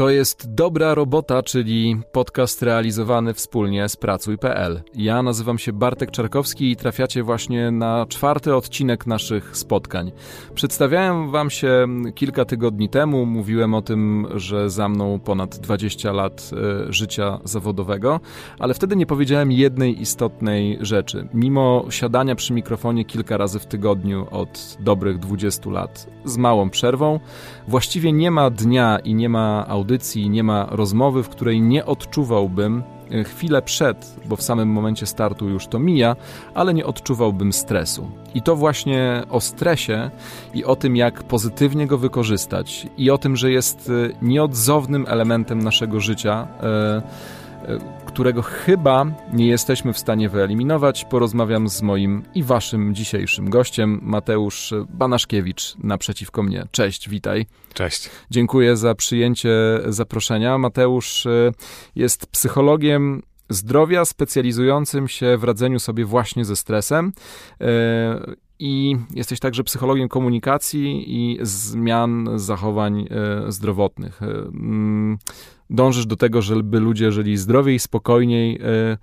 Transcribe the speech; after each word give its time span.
To 0.00 0.10
jest 0.10 0.54
Dobra 0.54 0.94
Robota, 0.94 1.42
czyli 1.42 2.00
podcast 2.12 2.62
realizowany 2.62 3.34
wspólnie 3.34 3.88
z 3.88 3.96
Pracuj.pl. 3.96 4.82
Ja 4.94 5.22
nazywam 5.22 5.58
się 5.58 5.72
Bartek 5.72 6.10
Czarkowski 6.10 6.70
i 6.70 6.76
trafiacie 6.76 7.22
właśnie 7.22 7.70
na 7.70 8.06
czwarty 8.08 8.54
odcinek 8.54 9.06
naszych 9.06 9.56
spotkań. 9.56 10.12
Przedstawiałem 10.54 11.30
wam 11.30 11.50
się 11.50 11.86
kilka 12.14 12.44
tygodni 12.44 12.88
temu, 12.88 13.26
mówiłem 13.26 13.74
o 13.74 13.82
tym, 13.82 14.26
że 14.34 14.70
za 14.70 14.88
mną 14.88 15.18
ponad 15.18 15.58
20 15.58 16.12
lat 16.12 16.50
e, 16.52 16.92
życia 16.92 17.38
zawodowego, 17.44 18.20
ale 18.58 18.74
wtedy 18.74 18.96
nie 18.96 19.06
powiedziałem 19.06 19.52
jednej 19.52 20.00
istotnej 20.00 20.78
rzeczy. 20.80 21.28
Mimo 21.34 21.84
siadania 21.90 22.34
przy 22.34 22.52
mikrofonie 22.52 23.04
kilka 23.04 23.36
razy 23.36 23.58
w 23.58 23.66
tygodniu 23.66 24.26
od 24.30 24.76
dobrych 24.80 25.18
20 25.18 25.70
lat, 25.70 26.06
z 26.24 26.36
małą 26.36 26.70
przerwą, 26.70 27.20
właściwie 27.68 28.12
nie 28.12 28.30
ma 28.30 28.50
dnia 28.50 28.98
i 28.98 29.14
nie 29.14 29.28
ma 29.28 29.66
audycji, 29.68 29.89
nie 30.28 30.42
ma 30.42 30.66
rozmowy, 30.70 31.22
w 31.22 31.28
której 31.28 31.60
nie 31.60 31.86
odczuwałbym 31.86 32.82
e, 33.10 33.24
chwilę 33.24 33.62
przed, 33.62 34.16
bo 34.26 34.36
w 34.36 34.42
samym 34.42 34.68
momencie 34.68 35.06
startu 35.06 35.48
już 35.48 35.66
to 35.66 35.78
mija, 35.78 36.16
ale 36.54 36.74
nie 36.74 36.86
odczuwałbym 36.86 37.52
stresu. 37.52 38.10
I 38.34 38.42
to 38.42 38.56
właśnie 38.56 39.22
o 39.30 39.40
stresie 39.40 40.10
i 40.54 40.64
o 40.64 40.76
tym, 40.76 40.96
jak 40.96 41.22
pozytywnie 41.22 41.86
go 41.86 41.98
wykorzystać, 41.98 42.86
i 42.98 43.10
o 43.10 43.18
tym, 43.18 43.36
że 43.36 43.50
jest 43.50 43.90
e, 43.90 44.24
nieodzownym 44.26 45.04
elementem 45.08 45.62
naszego 45.62 46.00
życia. 46.00 46.46
Yy, 46.62 47.39
którego 48.06 48.42
chyba 48.42 49.06
nie 49.32 49.46
jesteśmy 49.46 49.92
w 49.92 49.98
stanie 49.98 50.28
wyeliminować, 50.28 51.04
porozmawiam 51.04 51.68
z 51.68 51.82
moim 51.82 52.22
i 52.34 52.42
waszym 52.42 52.94
dzisiejszym 52.94 53.50
gościem, 53.50 54.00
Mateusz 54.02 54.74
Banaszkiewicz, 54.88 55.74
naprzeciwko 55.78 56.42
mnie. 56.42 56.66
Cześć, 56.70 57.08
witaj. 57.08 57.46
Cześć. 57.74 58.10
Dziękuję 58.30 58.76
za 58.76 58.94
przyjęcie 58.94 59.50
zaproszenia. 59.88 60.58
Mateusz 60.58 61.26
y, 61.26 61.52
jest 61.94 62.26
psychologiem 62.26 63.22
zdrowia 63.48 64.04
specjalizującym 64.04 65.08
się 65.08 65.36
w 65.36 65.44
radzeniu 65.44 65.78
sobie 65.78 66.04
właśnie 66.04 66.44
ze 66.44 66.56
stresem. 66.56 67.12
I 68.60 68.96
jesteś 69.14 69.40
także 69.40 69.64
psychologiem 69.64 70.08
komunikacji 70.08 71.04
i 71.06 71.38
zmian 71.42 72.28
zachowań 72.36 73.00
y, 73.48 73.52
zdrowotnych 73.52 74.22
mm, 74.22 75.18
dążysz 75.70 76.06
do 76.06 76.16
tego, 76.16 76.42
żeby 76.42 76.80
ludzie 76.80 77.12
żyli 77.12 77.36
zdrowiej, 77.36 77.78
spokojniej. 77.78 78.60
E, 78.62 78.98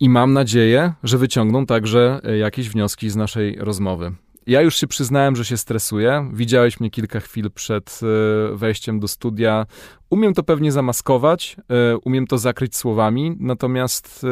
I 0.00 0.08
mam 0.08 0.32
nadzieję, 0.32 0.92
że 1.02 1.18
wyciągną 1.18 1.66
także 1.66 2.20
e, 2.24 2.38
jakieś 2.38 2.68
wnioski 2.68 3.10
z 3.10 3.16
naszej 3.16 3.56
rozmowy. 3.56 4.12
Ja 4.46 4.60
już 4.60 4.76
się 4.76 4.86
przyznałem, 4.86 5.36
że 5.36 5.44
się 5.44 5.56
stresuję. 5.56 6.30
Widziałeś 6.32 6.80
mnie 6.80 6.90
kilka 6.90 7.20
chwil 7.20 7.50
przed 7.50 8.00
e, 8.02 8.56
wejściem 8.56 9.00
do 9.00 9.08
studia. 9.08 9.66
Umiem 10.10 10.34
to 10.34 10.42
pewnie 10.42 10.72
zamaskować, 10.72 11.56
umiem 12.04 12.26
to 12.26 12.38
zakryć 12.38 12.76
słowami, 12.76 13.36
natomiast 13.40 14.26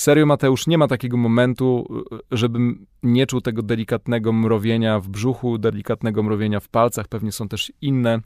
serio, 0.00 0.26
Mateusz, 0.26 0.66
nie 0.66 0.78
ma 0.78 0.88
takiego 0.88 1.16
momentu, 1.16 1.86
żebym 2.30 2.86
nie 3.02 3.26
czuł 3.26 3.40
tego 3.40 3.62
delikatnego 3.62 4.32
mrowienia 4.32 5.00
w 5.00 5.08
brzuchu, 5.08 5.58
delikatnego 5.58 6.22
mrowienia 6.22 6.60
w 6.60 6.68
palcach. 6.68 7.08
Pewnie 7.08 7.32
są 7.32 7.48
też 7.48 7.72
inne 7.80 8.20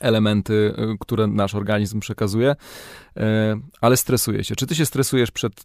elementy, 0.00 0.74
y, 0.94 0.98
które 1.00 1.26
nasz 1.26 1.54
organizm 1.54 2.00
przekazuje, 2.00 2.50
y, 2.50 3.22
ale 3.80 3.96
stresuje 3.96 4.44
się. 4.44 4.56
Czy 4.56 4.66
ty 4.66 4.74
się 4.74 4.86
stresujesz 4.86 5.30
przed 5.30 5.64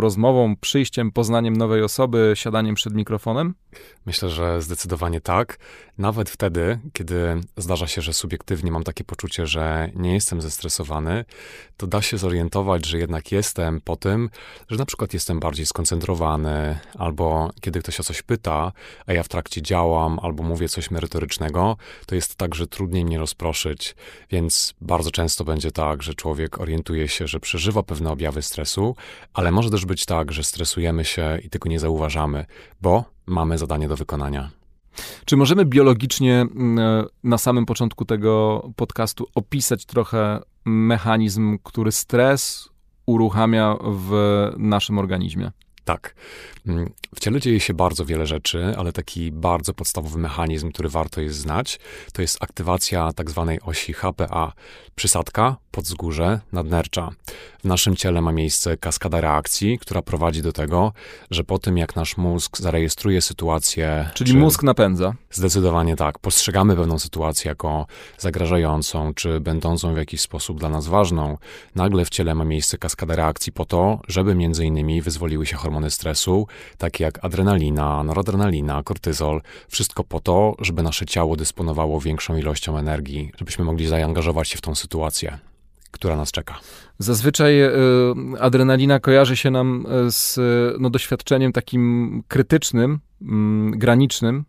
rozmową, 0.00 0.56
przyjściem, 0.56 1.12
poznaniem 1.12 1.56
nowej 1.56 1.82
osoby, 1.82 2.32
siadaniem 2.34 2.74
przed 2.74 2.94
mikrofonem? 2.94 3.54
Myślę, 4.06 4.30
że 4.30 4.62
zdecydowanie 4.62 5.20
tak. 5.20 5.58
Nawet 5.98 6.30
wtedy, 6.30 6.78
kiedy 6.92 7.40
zdarza 7.56 7.86
się, 7.86 8.02
że 8.02 8.12
subiektywnie 8.12 8.70
mam 8.70 8.82
takie 8.82 9.04
poczucie, 9.04 9.46
że 9.46 9.90
nie 9.94 10.14
jestem 10.14 10.40
zestresowany, 10.40 11.24
to 11.76 11.86
da 11.86 12.02
się 12.02 12.18
zorientować, 12.18 12.86
że 12.86 12.98
jednak 12.98 13.32
jestem 13.32 13.80
po 13.80 13.96
tym, 13.96 14.30
że 14.70 14.76
na 14.76 14.86
przykład 14.86 15.14
jestem 15.14 15.40
bardziej 15.40 15.66
skoncentrowany, 15.66 16.78
albo 16.98 17.50
kiedy 17.60 17.80
ktoś 17.80 18.00
o 18.00 18.04
coś 18.04 18.22
pyta, 18.22 18.72
a 19.06 19.12
ja 19.12 19.22
w 19.22 19.28
trakcie 19.28 19.62
działam, 19.62 20.18
albo 20.22 20.42
mówię 20.42 20.68
coś 20.68 20.90
merytorycznego, 20.90 21.76
to 22.06 22.14
jest 22.14 22.36
tak, 22.36 22.54
że 22.54 22.66
trudniej 22.66 23.04
mnie 23.04 23.18
rozproszyć. 23.18 23.96
Więc 24.30 24.74
bardzo 24.80 25.10
często 25.10 25.44
będzie 25.44 25.70
tak, 25.70 26.02
że 26.02 26.14
człowiek 26.14 26.60
orientuje 26.60 27.08
się, 27.08 27.26
że 27.26 27.40
przeżywa 27.40 27.82
pewne 27.82 28.10
objawy 28.10 28.42
stresu, 28.42 28.96
ale 29.34 29.50
może 29.50 29.70
też 29.74 29.86
być 29.86 30.06
tak, 30.06 30.32
że 30.32 30.44
stresujemy 30.44 31.04
się 31.04 31.38
i 31.44 31.50
tego 31.50 31.68
nie 31.68 31.80
zauważamy, 31.80 32.46
bo 32.80 33.04
mamy 33.26 33.58
zadanie 33.58 33.88
do 33.88 33.96
wykonania. 33.96 34.50
Czy 35.24 35.36
możemy 35.36 35.64
biologicznie 35.64 36.34
e, 36.34 36.46
na 37.24 37.38
samym 37.38 37.66
początku 37.66 38.04
tego 38.04 38.62
podcastu 38.76 39.26
opisać 39.34 39.86
trochę 39.86 40.40
mechanizm, 40.64 41.58
który 41.62 41.92
stres 41.92 42.68
uruchamia 43.06 43.76
w 43.82 44.12
naszym 44.58 44.98
organizmie? 44.98 45.50
Tak. 45.84 46.14
W 47.14 47.20
ciele 47.20 47.40
dzieje 47.40 47.60
się 47.60 47.74
bardzo 47.74 48.04
wiele 48.04 48.26
rzeczy, 48.26 48.74
ale 48.78 48.92
taki 48.92 49.32
bardzo 49.32 49.74
podstawowy 49.74 50.18
mechanizm, 50.18 50.72
który 50.72 50.88
warto 50.88 51.20
jest 51.20 51.38
znać, 51.38 51.80
to 52.12 52.22
jest 52.22 52.42
aktywacja 52.42 53.12
tak 53.12 53.30
zwanej 53.30 53.60
osi 53.60 53.92
HPA. 53.92 54.52
Przysadka, 54.94 55.56
podzgórze, 55.74 56.40
nadnercza. 56.52 57.10
W 57.58 57.64
naszym 57.64 57.96
ciele 57.96 58.20
ma 58.20 58.32
miejsce 58.32 58.76
kaskada 58.76 59.20
reakcji, 59.20 59.78
która 59.78 60.02
prowadzi 60.02 60.42
do 60.42 60.52
tego, 60.52 60.92
że 61.30 61.44
po 61.44 61.58
tym 61.58 61.78
jak 61.78 61.96
nasz 61.96 62.16
mózg 62.16 62.58
zarejestruje 62.58 63.20
sytuację... 63.22 64.10
Czyli 64.14 64.32
czy, 64.32 64.36
mózg 64.36 64.62
napędza? 64.62 65.14
Zdecydowanie 65.30 65.96
tak. 65.96 66.18
Postrzegamy 66.18 66.76
pewną 66.76 66.98
sytuację 66.98 67.48
jako 67.48 67.86
zagrażającą, 68.18 69.14
czy 69.14 69.40
będącą 69.40 69.94
w 69.94 69.96
jakiś 69.96 70.20
sposób 70.20 70.58
dla 70.58 70.68
nas 70.68 70.86
ważną. 70.86 71.38
Nagle 71.74 72.04
w 72.04 72.10
ciele 72.10 72.34
ma 72.34 72.44
miejsce 72.44 72.78
kaskada 72.78 73.16
reakcji 73.16 73.52
po 73.52 73.64
to, 73.64 74.00
żeby 74.08 74.34
między 74.34 74.64
innymi 74.64 75.02
wyzwoliły 75.02 75.46
się 75.46 75.56
hormony 75.56 75.90
stresu, 75.90 76.46
takie 76.78 77.04
jak 77.04 77.24
adrenalina, 77.24 78.02
noradrenalina, 78.02 78.82
kortyzol. 78.82 79.42
Wszystko 79.68 80.04
po 80.04 80.20
to, 80.20 80.54
żeby 80.58 80.82
nasze 80.82 81.06
ciało 81.06 81.36
dysponowało 81.36 82.00
większą 82.00 82.36
ilością 82.36 82.78
energii, 82.78 83.32
żebyśmy 83.38 83.64
mogli 83.64 83.86
zaangażować 83.86 84.48
się 84.48 84.58
w 84.58 84.60
tą 84.60 84.74
sytuację 84.74 85.38
która 85.94 86.16
nas 86.16 86.32
czeka. 86.32 86.54
Zazwyczaj 86.98 87.62
y, 87.62 87.70
adrenalina 88.40 89.00
kojarzy 89.00 89.36
się 89.36 89.50
nam 89.50 89.86
e, 89.88 90.10
z 90.10 90.38
no, 90.80 90.90
doświadczeniem 90.90 91.52
takim 91.52 92.22
krytycznym, 92.28 93.00
y, 93.22 93.26
granicznym, 93.78 94.44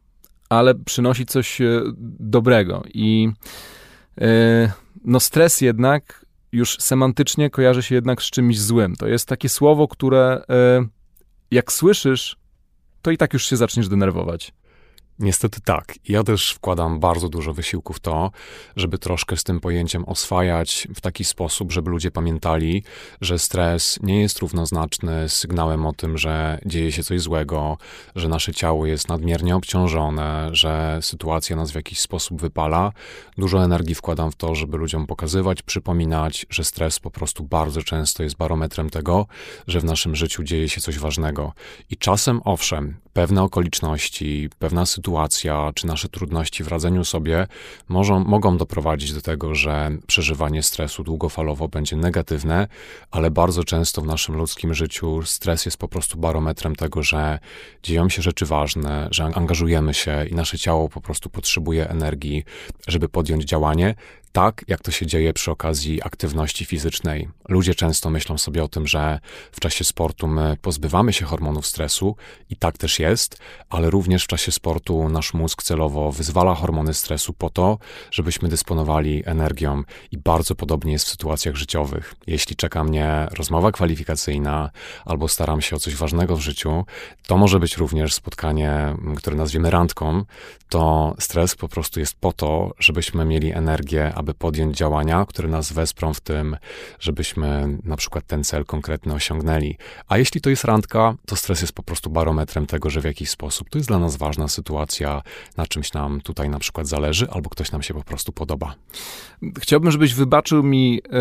ale 0.49 0.75
przynosi 0.75 1.25
coś 1.25 1.61
e, 1.61 1.81
dobrego. 2.19 2.83
I 2.93 3.29
y, 4.21 4.25
no, 5.05 5.19
stres 5.19 5.61
jednak 5.61 6.25
już 6.51 6.77
semantycznie 6.79 7.49
kojarzy 7.49 7.83
się 7.83 7.95
jednak 7.95 8.21
z 8.21 8.25
czymś 8.25 8.59
złym. 8.59 8.95
To 8.95 9.07
jest 9.07 9.27
takie 9.27 9.49
słowo, 9.49 9.87
które 9.87 10.41
jak 11.51 11.71
słyszysz, 11.71 12.35
to 13.01 13.11
i 13.11 13.17
tak 13.17 13.33
już 13.33 13.45
się 13.45 13.57
zaczniesz 13.57 13.87
denerwować. 13.87 14.53
Niestety 15.19 15.61
tak. 15.61 15.93
Ja 16.07 16.23
też 16.23 16.51
wkładam 16.51 16.99
bardzo 16.99 17.29
dużo 17.29 17.53
wysiłku 17.53 17.93
w 17.93 17.99
to, 17.99 18.31
żeby 18.75 18.97
troszkę 18.97 19.37
z 19.37 19.43
tym 19.43 19.59
pojęciem 19.59 20.05
oswajać 20.05 20.87
w 20.95 21.01
taki 21.01 21.23
sposób, 21.23 21.71
żeby 21.71 21.89
ludzie 21.89 22.11
pamiętali, 22.11 22.83
że 23.21 23.39
stres 23.39 23.99
nie 24.03 24.21
jest 24.21 24.39
równoznaczny 24.39 25.29
z 25.29 25.45
sygnałem 25.45 25.85
o 25.85 25.93
tym, 25.93 26.17
że 26.17 26.59
dzieje 26.65 26.91
się 26.91 27.03
coś 27.03 27.21
złego, 27.21 27.77
że 28.15 28.29
nasze 28.29 28.53
ciało 28.53 28.85
jest 28.85 29.09
nadmiernie 29.09 29.55
obciążone, 29.55 30.49
że 30.51 30.99
sytuacja 31.01 31.55
nas 31.55 31.71
w 31.71 31.75
jakiś 31.75 31.99
sposób 31.99 32.41
wypala. 32.41 32.91
Dużo 33.37 33.63
energii 33.63 33.95
wkładam 33.95 34.31
w 34.31 34.35
to, 34.35 34.55
żeby 34.55 34.77
ludziom 34.77 35.07
pokazywać, 35.07 35.61
przypominać, 35.61 36.45
że 36.49 36.63
stres 36.63 36.99
po 36.99 37.11
prostu 37.11 37.43
bardzo 37.43 37.83
często 37.83 38.23
jest 38.23 38.37
barometrem 38.37 38.89
tego, 38.89 39.27
że 39.67 39.79
w 39.79 39.85
naszym 39.85 40.15
życiu 40.15 40.43
dzieje 40.43 40.69
się 40.69 40.81
coś 40.81 40.99
ważnego. 40.99 41.53
I 41.89 41.97
czasem, 41.97 42.41
owszem, 42.45 43.04
pewne 43.15 43.43
okoliczności, 43.43 44.49
pewna 44.59 44.85
sytuacja, 44.85 45.71
czy 45.75 45.87
nasze 45.87 46.09
trudności 46.09 46.63
w 46.63 46.67
radzeniu 46.67 47.05
sobie 47.05 47.47
może, 47.87 48.19
mogą 48.19 48.57
doprowadzić 48.57 49.13
do 49.13 49.21
tego, 49.21 49.55
że 49.55 49.91
przeżywanie 50.07 50.63
stresu 50.63 51.03
długofalowo 51.03 51.67
będzie 51.67 51.95
negatywne, 51.95 52.67
ale 53.11 53.31
bardzo 53.31 53.63
często 53.63 54.01
w 54.01 54.05
naszym 54.05 54.35
ludzkim 54.35 54.73
życiu 54.73 55.21
stres 55.23 55.65
jest 55.65 55.77
po 55.77 55.87
prostu 55.87 56.17
barometrem 56.17 56.75
tego, 56.75 57.03
że 57.03 57.39
dzieją 57.83 58.09
się 58.09 58.21
rzeczy 58.21 58.45
ważne, 58.45 59.07
że 59.11 59.23
angażujemy 59.23 59.93
się 59.93 60.25
i 60.25 60.35
nasze 60.35 60.57
ciało 60.57 60.89
po 60.89 61.01
prostu 61.01 61.29
potrzebuje 61.29 61.89
energii, 61.89 62.43
żeby 62.87 63.09
podjąć 63.09 63.43
działanie, 63.43 63.95
tak 64.35 64.65
jak 64.67 64.81
to 64.81 64.91
się 64.91 65.05
dzieje 65.05 65.33
przy 65.33 65.51
okazji 65.51 66.03
aktywności 66.03 66.65
fizycznej. 66.65 67.29
Ludzie 67.49 67.75
często 67.75 68.09
myślą 68.09 68.37
sobie 68.37 68.63
o 68.63 68.67
tym, 68.67 68.87
że 68.87 69.19
w 69.51 69.59
czasie 69.59 69.83
sportu 69.83 70.27
my 70.27 70.57
pozbywamy 70.61 71.13
się 71.13 71.25
hormonów 71.25 71.67
stresu 71.67 72.15
i 72.49 72.55
tak 72.55 72.77
też 72.77 72.99
jest, 72.99 73.37
ale 73.69 73.89
również 73.89 74.23
w 74.23 74.27
czasie 74.27 74.51
sportu 74.51 75.09
nasz 75.09 75.33
mózg 75.33 75.63
celowo 75.63 76.11
wyzwala 76.11 76.55
hormony 76.55 76.93
stresu 76.93 77.33
po 77.33 77.49
to, 77.49 77.77
żebyśmy 78.11 78.49
dysponowali 78.49 79.23
energią 79.25 79.83
i 80.11 80.17
bardzo 80.17 80.55
podobnie 80.55 80.91
jest 80.91 81.05
w 81.05 81.09
sytuacjach 81.09 81.55
życiowych. 81.55 82.15
Jeśli 82.27 82.55
czeka 82.55 82.83
mnie 82.83 83.27
rozmowa 83.37 83.71
kwalifikacyjna 83.71 84.69
albo 85.05 85.27
staram 85.27 85.61
się 85.61 85.75
o 85.75 85.79
coś 85.79 85.95
ważnego 85.95 86.35
w 86.35 86.41
życiu, 86.41 86.85
to 87.27 87.37
może 87.37 87.59
być 87.59 87.77
również 87.77 88.13
spotkanie, 88.13 88.95
które 89.17 89.35
nazwiemy 89.35 89.69
randką, 89.69 90.23
to 90.69 91.15
stres 91.19 91.55
po 91.55 91.67
prostu 91.67 91.99
jest 91.99 92.15
po 92.19 92.33
to, 92.33 92.71
żebyśmy 92.79 93.25
mieli 93.25 93.51
energię, 93.51 94.13
aby 94.15 94.24
aby 94.25 94.33
podjąć 94.33 94.77
działania, 94.77 95.25
które 95.25 95.49
nas 95.49 95.73
wesprą 95.73 96.13
w 96.13 96.21
tym, 96.21 96.57
żebyśmy 96.99 97.77
na 97.83 97.97
przykład 97.97 98.27
ten 98.27 98.43
cel 98.43 98.65
konkretny 98.65 99.13
osiągnęli. 99.13 99.77
A 100.07 100.17
jeśli 100.17 100.41
to 100.41 100.49
jest 100.49 100.63
randka, 100.63 101.15
to 101.25 101.35
stres 101.35 101.61
jest 101.61 101.73
po 101.73 101.83
prostu 101.83 102.09
barometrem 102.09 102.65
tego, 102.65 102.89
że 102.89 103.01
w 103.01 103.03
jakiś 103.03 103.29
sposób 103.29 103.69
to 103.69 103.77
jest 103.77 103.89
dla 103.89 103.99
nas 103.99 104.15
ważna 104.15 104.47
sytuacja, 104.47 105.21
na 105.57 105.67
czymś 105.67 105.93
nam 105.93 106.21
tutaj 106.21 106.49
na 106.49 106.59
przykład 106.59 106.87
zależy, 106.87 107.27
albo 107.31 107.49
ktoś 107.49 107.71
nam 107.71 107.81
się 107.81 107.93
po 107.93 108.03
prostu 108.03 108.31
podoba. 108.31 108.75
Chciałbym, 109.59 109.91
żebyś 109.91 110.13
wybaczył 110.13 110.63
mi 110.63 111.01
e, 111.03 111.19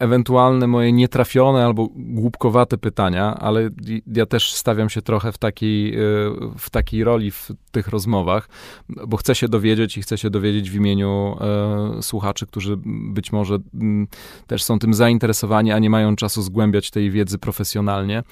ewentualne 0.00 0.66
moje 0.66 0.92
nietrafione 0.92 1.64
albo 1.64 1.88
głupkowate 1.96 2.78
pytania, 2.78 3.34
ale 3.34 3.70
ja 4.06 4.26
też 4.26 4.52
stawiam 4.52 4.90
się 4.90 5.02
trochę 5.02 5.32
w 5.32 5.38
takiej, 5.38 5.94
e, 5.94 5.98
w 6.58 6.70
takiej 6.70 7.04
roli 7.04 7.30
w 7.30 7.48
tych 7.72 7.88
rozmowach, 7.88 8.48
bo 8.88 9.16
chcę 9.16 9.34
się 9.34 9.48
dowiedzieć 9.48 9.98
i 9.98 10.02
chcę 10.02 10.18
się 10.18 10.30
dowiedzieć 10.30 10.70
w 10.70 10.74
imieniu 10.74 11.36
e, 11.40 11.79
słuchaczy, 12.00 12.46
którzy 12.46 12.76
być 12.84 13.32
może 13.32 13.58
mm, 13.74 14.08
też 14.46 14.62
są 14.62 14.78
tym 14.78 14.94
zainteresowani, 14.94 15.72
a 15.72 15.78
nie 15.78 15.90
mają 15.90 16.16
czasu 16.16 16.42
zgłębiać 16.42 16.90
tej 16.90 17.10
wiedzy 17.10 17.38
profesjonalnie. 17.38 18.22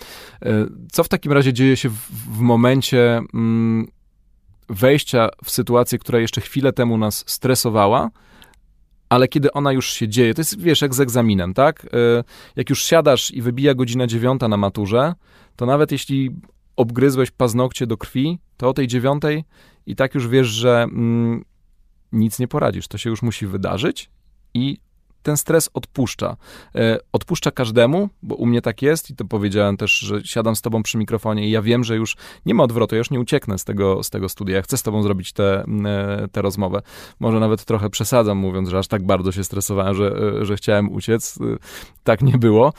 E, 0.43 0.67
co 0.93 1.05
w 1.05 1.09
takim 1.09 1.33
razie 1.33 1.53
dzieje 1.53 1.77
się 1.77 1.89
w, 1.89 2.11
w 2.11 2.41
momencie 2.41 3.21
mm, 3.35 3.87
wejścia 4.69 5.29
w 5.45 5.50
sytuację, 5.50 5.99
która 5.99 6.19
jeszcze 6.19 6.41
chwilę 6.41 6.73
temu 6.73 6.99
nas 6.99 7.25
stresowała, 7.27 8.11
ale 9.09 9.29
kiedy 9.29 9.53
ona 9.53 9.73
już 9.73 9.93
się 9.93 10.09
dzieje, 10.09 10.35
to 10.35 10.41
jest, 10.41 10.61
wiesz, 10.61 10.83
jak 10.83 10.95
z 10.95 11.00
egzaminem, 11.00 11.55
tak? 11.55 11.85
E, 11.85 12.25
jak 12.56 12.71
już 12.71 12.83
siadasz 12.83 13.31
i 13.31 13.43
wybija 13.43 13.75
godzina 13.75 14.06
dziewiąta 14.06 14.49
na 14.49 14.56
maturze, 14.56 15.15
to 15.56 15.67
nawet 15.67 15.93
jeśli 15.93 16.31
obgryzłeś 16.77 17.31
paznokcie 17.31 17.87
do 17.87 17.97
krwi, 17.97 18.39
to 18.56 18.69
o 18.69 18.73
tej 18.73 18.87
dziewiątej 18.87 19.45
i 19.87 19.97
tak 19.97 20.15
już 20.15 20.29
wiesz, 20.29 20.47
że 20.47 20.83
mm, 20.83 21.45
nic 22.12 22.38
nie 22.38 22.49
poradzisz. 22.49 22.88
To 22.88 22.99
się 22.99 23.10
już 23.10 23.22
musi 23.22 23.46
wydarzyć 23.46 24.10
i 24.55 24.78
ten 25.22 25.37
stres 25.37 25.70
odpuszcza. 25.75 26.37
E, 26.75 26.99
odpuszcza 27.12 27.50
każdemu, 27.50 28.08
bo 28.22 28.34
u 28.34 28.46
mnie 28.46 28.62
tak 28.62 28.82
jest 28.82 29.10
i 29.10 29.16
to 29.16 29.25
powiedziałem 29.25 29.76
też, 29.76 29.99
że 29.99 30.25
siadam 30.25 30.56
z 30.56 30.62
tobą 30.62 30.82
przy 30.82 30.99
mikrofonie 30.99 31.49
i 31.49 31.50
ja 31.50 31.62
wiem, 31.62 31.84
że 31.84 31.96
już 31.96 32.16
nie 32.46 32.55
ma 32.55 32.62
odwrotu, 32.62 32.94
ja 32.94 32.99
już 32.99 33.10
nie 33.10 33.20
ucieknę 33.20 33.58
z 33.58 33.64
tego, 33.64 34.02
z 34.02 34.10
tego 34.10 34.28
studia. 34.28 34.56
Ja 34.56 34.62
chcę 34.62 34.76
z 34.76 34.82
tobą 34.82 35.02
zrobić 35.02 35.32
tę 35.32 35.64
te, 35.82 36.28
te 36.32 36.43
rozmowę. 36.43 36.82
Może 37.20 37.40
nawet 37.40 37.64
trochę 37.64 37.90
przesadzam, 37.90 38.38
mówiąc, 38.38 38.69
że 38.69 38.78
aż 38.78 38.88
tak 38.88 39.06
bardzo 39.06 39.32
się 39.32 39.44
stresowałem, 39.44 39.94
że, 39.94 40.16
e, 40.40 40.44
że 40.44 40.56
chciałem 40.56 40.93
uciec. 40.93 41.38
E, 41.40 41.56
tak 42.04 42.22
nie 42.22 42.38
było. 42.38 42.72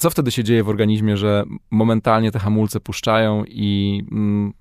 Co 0.00 0.10
wtedy 0.10 0.30
się 0.30 0.44
dzieje 0.44 0.64
w 0.64 0.68
organizmie, 0.68 1.16
że 1.16 1.44
momentalnie 1.70 2.30
te 2.30 2.38
hamulce 2.38 2.80
puszczają 2.80 3.44
i 3.44 4.02
mm, 4.12 4.52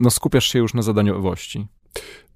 no, 0.00 0.10
skupiasz 0.10 0.46
się 0.46 0.58
już 0.58 0.74
na 0.74 0.82
zadaniowości? 0.82 1.66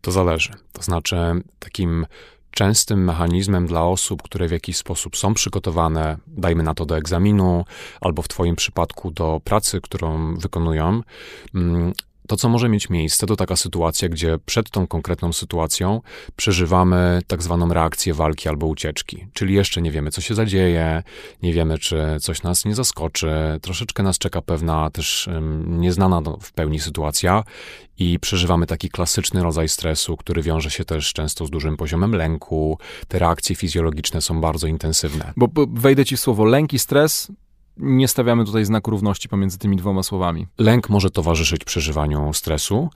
To 0.03 0.11
zależy. 0.11 0.51
To 0.73 0.83
znaczy, 0.83 1.17
takim 1.59 2.07
częstym 2.51 3.05
mechanizmem 3.05 3.67
dla 3.67 3.85
osób, 3.85 4.23
które 4.23 4.49
w 4.49 4.53
jakiś 4.53 4.77
sposób 4.77 5.17
są 5.17 5.35
przygotowane, 5.35 6.17
dajmy 6.27 6.63
na 6.63 6.75
to 6.75 6.87
do 6.87 6.97
egzaminu, 6.97 7.65
albo 8.01 8.23
w 8.23 8.29
Twoim 8.29 8.57
przypadku 8.57 9.11
do 9.11 9.41
pracy, 9.45 9.81
którą 9.81 10.37
wykonują, 10.37 11.03
mm, 11.55 11.93
to, 12.29 12.37
co 12.37 12.49
może 12.49 12.69
mieć 12.69 12.91
miejsce, 12.91 13.27
to 13.27 13.37
taka 13.37 13.57
sytuacja, 13.57 14.09
gdzie 14.09 14.39
przed 14.47 14.71
tą 14.71 14.87
konkretną 14.87 15.33
sytuacją 15.33 16.01
przeżywamy 16.37 17.21
tak 17.27 17.43
zwaną 17.43 17.75
reakcję 17.75 18.15
walki 18.15 18.49
albo 18.49 18.67
ucieczki. 18.67 19.27
Czyli 19.33 19.55
jeszcze 19.55 19.83
nie 19.83 19.91
wiemy, 19.91 20.11
co 20.11 20.21
się 20.21 20.35
zadzieje, 20.35 21.03
nie 21.43 21.53
wiemy, 21.53 21.79
czy 21.79 22.17
coś 22.21 22.43
nas 22.43 22.65
nie 22.65 22.75
zaskoczy, 22.75 23.33
troszeczkę 23.63 24.03
nas 24.03 24.19
czeka 24.19 24.43
pewna 24.43 24.91
też 24.91 25.27
um, 25.27 25.81
nieznana 25.81 26.23
w 26.41 26.53
pełni 26.53 26.81
sytuacja 26.81 27.45
i 27.99 28.19
przeżywamy 28.19 28.67
taki 28.67 28.89
klasyczny 28.89 29.43
rodzaj 29.43 29.69
stresu, 29.69 30.17
który 30.17 30.43
wiąże 30.43 30.71
się 30.71 30.85
też 30.85 31.13
często 31.13 31.47
z 31.47 31.51
dużym 31.51 31.77
poziomem 31.77 32.15
lęku. 32.15 32.79
Te 33.09 33.19
reakcje 33.19 33.57
fizjologiczne 33.57 34.21
są 34.21 34.41
bardzo 34.41 34.67
intensywne. 34.67 35.33
Bo, 35.37 35.49
bo 35.49 35.67
wejdę 35.67 36.05
ci 36.05 36.17
w 36.17 36.21
słowo 36.21 36.45
lęk 36.45 36.73
i 36.73 36.79
stres 36.79 37.33
nie 37.77 38.09
stawiamy 38.09 38.45
tutaj 38.45 38.65
znaku 38.65 38.91
równości 38.91 39.29
pomiędzy 39.29 39.59
tymi 39.59 39.77
dwoma 39.77 40.03
słowami. 40.03 40.47
Lęk 40.59 40.89
może 40.89 41.11
towarzyszyć 41.11 41.65
przeżywaniu 41.65 42.33
stresu 42.33 42.91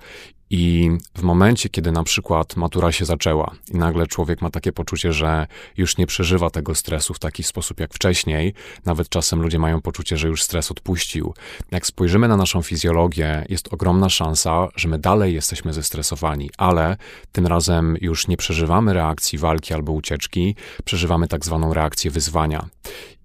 i 0.50 0.90
w 1.14 1.22
momencie, 1.22 1.68
kiedy 1.68 1.92
na 1.92 2.02
przykład 2.02 2.56
matura 2.56 2.92
się 2.92 3.04
zaczęła 3.04 3.54
i 3.70 3.76
nagle 3.76 4.06
człowiek 4.06 4.42
ma 4.42 4.50
takie 4.50 4.72
poczucie, 4.72 5.12
że 5.12 5.46
już 5.76 5.98
nie 5.98 6.06
przeżywa 6.06 6.50
tego 6.50 6.74
stresu 6.74 7.14
w 7.14 7.18
taki 7.18 7.42
sposób 7.42 7.80
jak 7.80 7.94
wcześniej, 7.94 8.54
nawet 8.84 9.08
czasem 9.08 9.42
ludzie 9.42 9.58
mają 9.58 9.80
poczucie, 9.80 10.16
że 10.16 10.28
już 10.28 10.42
stres 10.42 10.70
odpuścił. 10.70 11.34
Jak 11.70 11.86
spojrzymy 11.86 12.28
na 12.28 12.36
naszą 12.36 12.62
fizjologię, 12.62 13.44
jest 13.48 13.74
ogromna 13.74 14.08
szansa, 14.08 14.68
że 14.76 14.88
my 14.88 14.98
dalej 14.98 15.34
jesteśmy 15.34 15.72
zestresowani, 15.72 16.50
ale 16.58 16.96
tym 17.32 17.46
razem 17.46 17.96
już 18.00 18.28
nie 18.28 18.36
przeżywamy 18.36 18.92
reakcji 18.92 19.38
walki 19.38 19.74
albo 19.74 19.92
ucieczki, 19.92 20.54
przeżywamy 20.84 21.28
tak 21.28 21.44
zwaną 21.44 21.74
reakcję 21.74 22.10
wyzwania. 22.10 22.68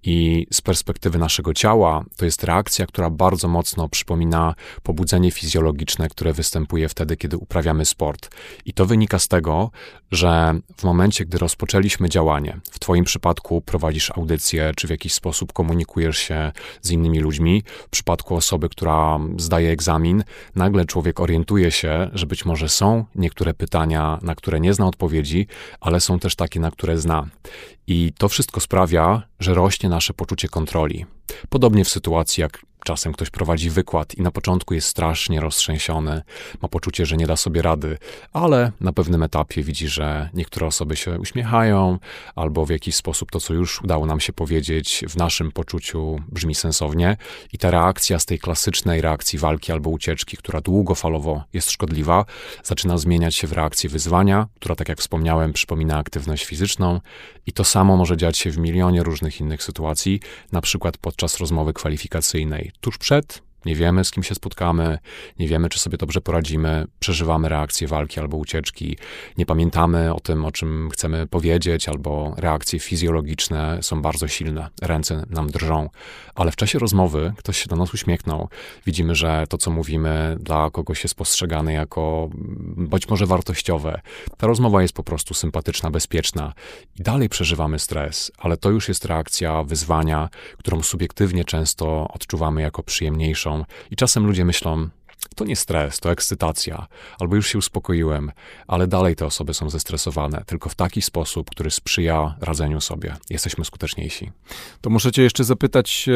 I 0.04 0.46
z 0.52 0.60
perspektywy 0.60 1.18
naszego 1.18 1.54
ciała, 1.54 2.04
to 2.16 2.24
jest 2.24 2.44
reakcja, 2.44 2.86
która 2.86 3.10
bardzo 3.10 3.48
mocno 3.48 3.88
przypomina 3.88 4.54
pobudzenie 4.82 5.30
fizjologiczne, 5.30 6.08
które 6.08 6.32
występuje 6.32 6.88
wtedy, 6.88 7.16
kiedy 7.16 7.36
uprawiamy 7.36 7.84
sport. 7.84 8.30
I 8.64 8.72
to 8.72 8.86
wynika 8.86 9.18
z 9.18 9.28
tego, 9.28 9.70
że 10.10 10.54
w 10.76 10.84
momencie, 10.84 11.24
gdy 11.24 11.38
rozpoczęliśmy 11.38 12.08
działanie, 12.08 12.60
w 12.70 12.78
Twoim 12.78 13.04
przypadku 13.04 13.60
prowadzisz 13.60 14.10
audycję, 14.10 14.72
czy 14.76 14.86
w 14.86 14.90
jakiś 14.90 15.12
sposób 15.12 15.52
komunikujesz 15.52 16.18
się 16.18 16.52
z 16.82 16.90
innymi 16.90 17.20
ludźmi, 17.20 17.62
w 17.86 17.88
przypadku 17.88 18.36
osoby, 18.36 18.68
która 18.68 19.18
zdaje 19.36 19.70
egzamin, 19.70 20.24
nagle 20.54 20.84
człowiek 20.84 21.20
orientuje 21.20 21.70
się, 21.70 22.10
że 22.12 22.26
być 22.26 22.44
może 22.44 22.68
są 22.68 23.04
niektóre 23.14 23.54
pytania, 23.54 24.18
na 24.22 24.34
które 24.34 24.60
nie 24.60 24.74
zna 24.74 24.86
odpowiedzi, 24.86 25.46
ale 25.80 26.00
są 26.00 26.18
też 26.18 26.36
takie, 26.36 26.60
na 26.60 26.70
które 26.70 26.98
zna. 26.98 27.26
I 27.86 28.12
to 28.18 28.28
wszystko 28.28 28.60
sprawia, 28.60 29.22
że 29.40 29.54
rośnie 29.54 29.88
nasze 29.92 30.14
poczucie 30.14 30.48
kontroli. 30.48 31.06
Podobnie 31.48 31.84
w 31.84 31.88
sytuacji, 31.88 32.40
jak 32.40 32.66
Czasem 32.84 33.12
ktoś 33.12 33.30
prowadzi 33.30 33.70
wykład 33.70 34.14
i 34.14 34.22
na 34.22 34.30
początku 34.30 34.74
jest 34.74 34.88
strasznie 34.88 35.40
roztrzęsiony, 35.40 36.22
ma 36.62 36.68
poczucie, 36.68 37.06
że 37.06 37.16
nie 37.16 37.26
da 37.26 37.36
sobie 37.36 37.62
rady, 37.62 37.98
ale 38.32 38.72
na 38.80 38.92
pewnym 38.92 39.22
etapie 39.22 39.62
widzi, 39.62 39.88
że 39.88 40.30
niektóre 40.34 40.66
osoby 40.66 40.96
się 40.96 41.18
uśmiechają, 41.18 41.98
albo 42.34 42.66
w 42.66 42.70
jakiś 42.70 42.96
sposób 42.96 43.30
to, 43.30 43.40
co 43.40 43.54
już 43.54 43.82
udało 43.82 44.06
nam 44.06 44.20
się 44.20 44.32
powiedzieć, 44.32 45.04
w 45.08 45.16
naszym 45.16 45.52
poczuciu 45.52 46.20
brzmi 46.28 46.54
sensownie, 46.54 47.16
i 47.52 47.58
ta 47.58 47.70
reakcja 47.70 48.18
z 48.18 48.26
tej 48.26 48.38
klasycznej 48.38 49.00
reakcji 49.00 49.38
walki 49.38 49.72
albo 49.72 49.90
ucieczki, 49.90 50.36
która 50.36 50.60
długofalowo 50.60 51.44
jest 51.52 51.70
szkodliwa, 51.70 52.24
zaczyna 52.64 52.98
zmieniać 52.98 53.34
się 53.34 53.46
w 53.46 53.52
reakcję 53.52 53.90
wyzwania, 53.90 54.46
która, 54.54 54.74
tak 54.74 54.88
jak 54.88 54.98
wspomniałem, 54.98 55.52
przypomina 55.52 55.98
aktywność 55.98 56.44
fizyczną, 56.44 57.00
i 57.46 57.52
to 57.52 57.64
samo 57.64 57.96
może 57.96 58.16
dziać 58.16 58.38
się 58.38 58.50
w 58.50 58.58
milionie 58.58 59.02
różnych 59.02 59.40
innych 59.40 59.62
sytuacji, 59.62 60.20
na 60.52 60.60
przykład 60.60 60.98
podczas 60.98 61.38
rozmowy 61.38 61.72
kwalifikacyjnej 61.72 62.71
tuż 62.80 62.98
przed 62.98 63.42
nie 63.66 63.74
wiemy, 63.74 64.04
z 64.04 64.10
kim 64.10 64.22
się 64.22 64.34
spotkamy, 64.34 64.98
nie 65.38 65.48
wiemy, 65.48 65.68
czy 65.68 65.78
sobie 65.78 65.98
dobrze 65.98 66.20
poradzimy, 66.20 66.86
przeżywamy 66.98 67.48
reakcje 67.48 67.88
walki 67.88 68.20
albo 68.20 68.36
ucieczki, 68.36 68.96
nie 69.38 69.46
pamiętamy 69.46 70.14
o 70.14 70.20
tym, 70.20 70.44
o 70.44 70.52
czym 70.52 70.90
chcemy 70.92 71.26
powiedzieć, 71.26 71.88
albo 71.88 72.34
reakcje 72.36 72.80
fizjologiczne 72.80 73.78
są 73.82 74.02
bardzo 74.02 74.28
silne, 74.28 74.68
ręce 74.82 75.26
nam 75.30 75.50
drżą. 75.50 75.88
Ale 76.34 76.50
w 76.52 76.56
czasie 76.56 76.78
rozmowy 76.78 77.32
ktoś 77.36 77.58
się 77.58 77.68
do 77.68 77.76
nas 77.76 77.94
uśmiechnął. 77.94 78.48
Widzimy, 78.86 79.14
że 79.14 79.44
to, 79.48 79.58
co 79.58 79.70
mówimy, 79.70 80.36
dla 80.40 80.70
kogoś 80.70 81.02
jest 81.02 81.14
postrzegane 81.14 81.72
jako 81.72 82.28
być 82.76 83.08
może 83.08 83.26
wartościowe. 83.26 84.00
Ta 84.36 84.46
rozmowa 84.46 84.82
jest 84.82 84.94
po 84.94 85.02
prostu 85.02 85.34
sympatyczna, 85.34 85.90
bezpieczna 85.90 86.52
i 86.98 87.02
dalej 87.02 87.28
przeżywamy 87.28 87.78
stres, 87.78 88.32
ale 88.38 88.56
to 88.56 88.70
już 88.70 88.88
jest 88.88 89.04
reakcja 89.04 89.62
wyzwania, 89.62 90.28
którą 90.58 90.82
subiektywnie 90.82 91.44
często 91.44 92.08
odczuwamy 92.08 92.62
jako 92.62 92.82
przyjemniejszą 92.82 93.51
i 93.90 93.96
czasem 93.96 94.26
ludzie 94.26 94.44
myślą, 94.44 94.88
to 95.36 95.44
nie 95.44 95.56
stres, 95.56 96.00
to 96.00 96.10
ekscytacja, 96.10 96.86
albo 97.18 97.36
już 97.36 97.46
się 97.48 97.58
uspokoiłem, 97.58 98.32
ale 98.66 98.86
dalej 98.86 99.16
te 99.16 99.26
osoby 99.26 99.54
są 99.54 99.70
zestresowane, 99.70 100.42
tylko 100.46 100.68
w 100.68 100.74
taki 100.74 101.02
sposób, 101.02 101.50
który 101.50 101.70
sprzyja 101.70 102.34
radzeniu 102.40 102.80
sobie. 102.80 103.16
Jesteśmy 103.30 103.64
skuteczniejsi. 103.64 104.30
To 104.80 104.90
muszę 104.90 105.12
Cię 105.12 105.22
jeszcze 105.22 105.44
zapytać 105.44 106.06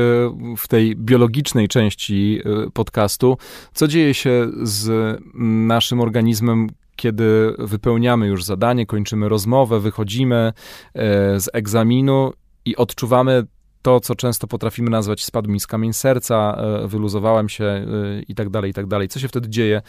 w 0.56 0.68
tej 0.68 0.96
biologicznej 0.96 1.68
części 1.68 2.40
e, 2.66 2.70
podcastu, 2.70 3.38
co 3.74 3.88
dzieje 3.88 4.14
się 4.14 4.46
z 4.62 5.18
naszym 5.66 6.00
organizmem, 6.00 6.68
kiedy 6.96 7.54
wypełniamy 7.58 8.26
już 8.26 8.44
zadanie, 8.44 8.86
kończymy 8.86 9.28
rozmowę, 9.28 9.80
wychodzimy 9.80 10.36
e, 10.36 10.52
z 11.40 11.48
egzaminu 11.52 12.32
i 12.64 12.76
odczuwamy 12.76 13.46
to, 13.86 14.00
co 14.00 14.14
często 14.14 14.46
potrafimy 14.46 14.90
nazwać 14.90 15.24
spadł 15.24 15.50
mi 15.50 15.60
z 15.60 15.66
kamień 15.66 15.92
serca, 15.92 16.56
e, 16.58 16.88
wyluzowałem 16.88 17.48
się 17.48 17.64
e, 17.64 17.86
i 18.28 18.34
tak 18.34 18.50
dalej, 18.50 18.70
i 18.70 18.74
tak 18.74 18.86
dalej. 18.86 19.08
Co 19.08 19.20
się 19.20 19.28
wtedy 19.28 19.48
dzieje 19.48 19.76
e, 19.76 19.82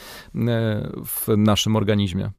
w 1.06 1.27
naszym 1.38 1.75
organizmie? 1.75 2.32